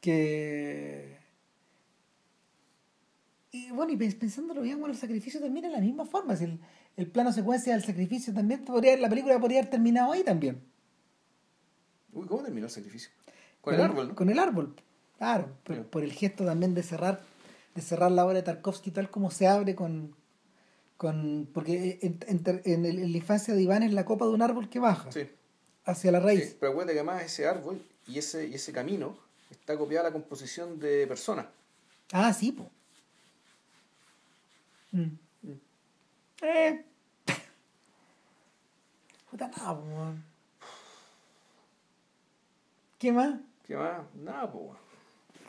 [0.00, 1.16] Que.
[3.50, 6.34] Y bueno, y pensándolo bien, bueno, el sacrificio termina de la misma forma.
[6.34, 6.60] el,
[6.96, 10.62] el plano secuencia del sacrificio también podría, la película podría haber terminado ahí también.
[12.16, 13.10] Uy, ¿cómo terminó el sacrificio?
[13.60, 14.74] Con, el, árbol, Con el árbol,
[15.18, 15.50] claro,
[15.90, 17.20] por, el gesto también de cerrar,
[17.74, 20.16] de cerrar la obra de Tarkovsky tal como se abre con,
[20.96, 22.18] con porque en,
[22.64, 25.10] en, la infancia de Iván es la copa de un árbol que baja
[25.84, 26.44] hacia la raíz.
[26.44, 29.18] Sí, pero acuérdate que además ese árbol y ese, y ese camino
[29.50, 31.46] está copiada la composición de personas.
[32.12, 32.68] Ah, sí, pues.
[36.40, 36.82] Eh.
[39.30, 40.14] Puta nada,
[42.98, 43.34] ¿Qué más?
[43.66, 44.00] ¿Qué más?
[44.14, 44.70] Nada, pues.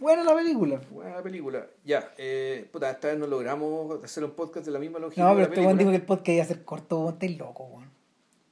[0.01, 0.81] Buena la película.
[0.91, 1.65] Buena la película.
[1.85, 5.23] Ya, eh, puta, esta vez no logramos hacer un podcast de la misma longitud.
[5.23, 7.89] No, pero este weón dijo que el podcast iba a ser corto, estás loco, weón.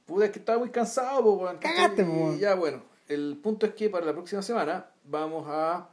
[0.06, 1.58] Puta, es que estaba muy cansado, weón.
[1.58, 2.38] Cagaste, weón.
[2.38, 2.82] Ya, bueno.
[3.06, 5.90] El punto es que para la próxima semana vamos a.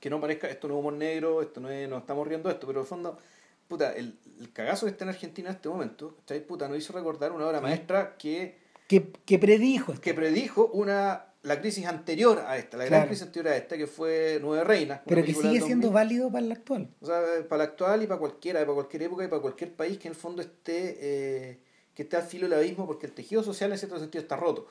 [0.00, 2.54] Que no parezca, esto no es humor negro, esto no es, no estamos riendo de
[2.54, 3.18] esto, pero en el fondo,
[3.66, 6.46] puta, el, el cagazo que está en Argentina en este momento, ¿cachai?
[6.46, 8.62] Puta, nos hizo recordar una obra maestra que.
[8.86, 9.94] Que, que predijo.
[10.00, 13.86] Que predijo una la crisis anterior a esta, la gran crisis anterior a esta, que
[13.86, 15.00] fue Nueve Reinas.
[15.06, 16.88] Pero que sigue siendo válido para la actual.
[17.00, 19.98] O sea, para la actual y para cualquiera, para cualquier época y para cualquier país
[19.98, 21.58] que en el fondo esté, eh,
[21.94, 24.68] que esté al filo del abismo, porque el tejido social en cierto sentido está roto.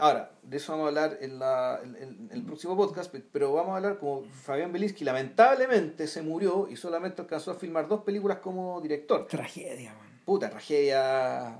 [0.00, 3.76] Ahora, de eso vamos a hablar en, la, en, el próximo podcast, pero vamos a
[3.76, 8.80] hablar como Fabián Belinsky lamentablemente se murió y solamente alcanzó a filmar dos películas como
[8.80, 9.26] director.
[9.26, 10.22] Tragedia, man.
[10.24, 11.58] Puta, tragedia.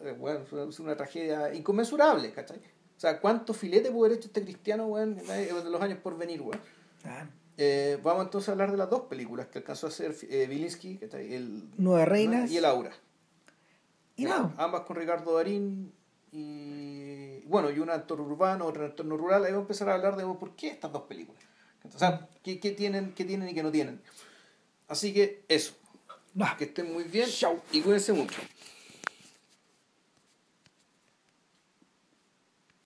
[0.00, 2.60] Eh, bueno, es una tragedia inconmensurable, ¿cachai?
[2.96, 6.40] O sea, ¿cuánto filete puede haber hecho este cristiano, weón, de los años por venir,
[6.40, 6.60] weón?
[7.58, 10.98] Eh, vamos entonces a hablar de las dos películas que alcanzó a hacer eh, Bilinski,
[10.98, 12.92] que está ahí, el Nueve Reinas y el Aura.
[14.16, 14.54] Y no.
[14.56, 15.92] Ambas con Ricardo Darín
[16.32, 19.44] y bueno, y una en entorno urbano, otra en entorno rural.
[19.44, 21.42] Ahí vamos a empezar a hablar de por qué estas dos películas.
[21.94, 24.02] O sea, qué, qué tienen, qué tienen y qué no tienen.
[24.88, 25.74] Así que eso.
[26.58, 27.28] Que estén muy bien.
[27.30, 27.62] Chao.
[27.72, 28.40] Y cuídense mucho.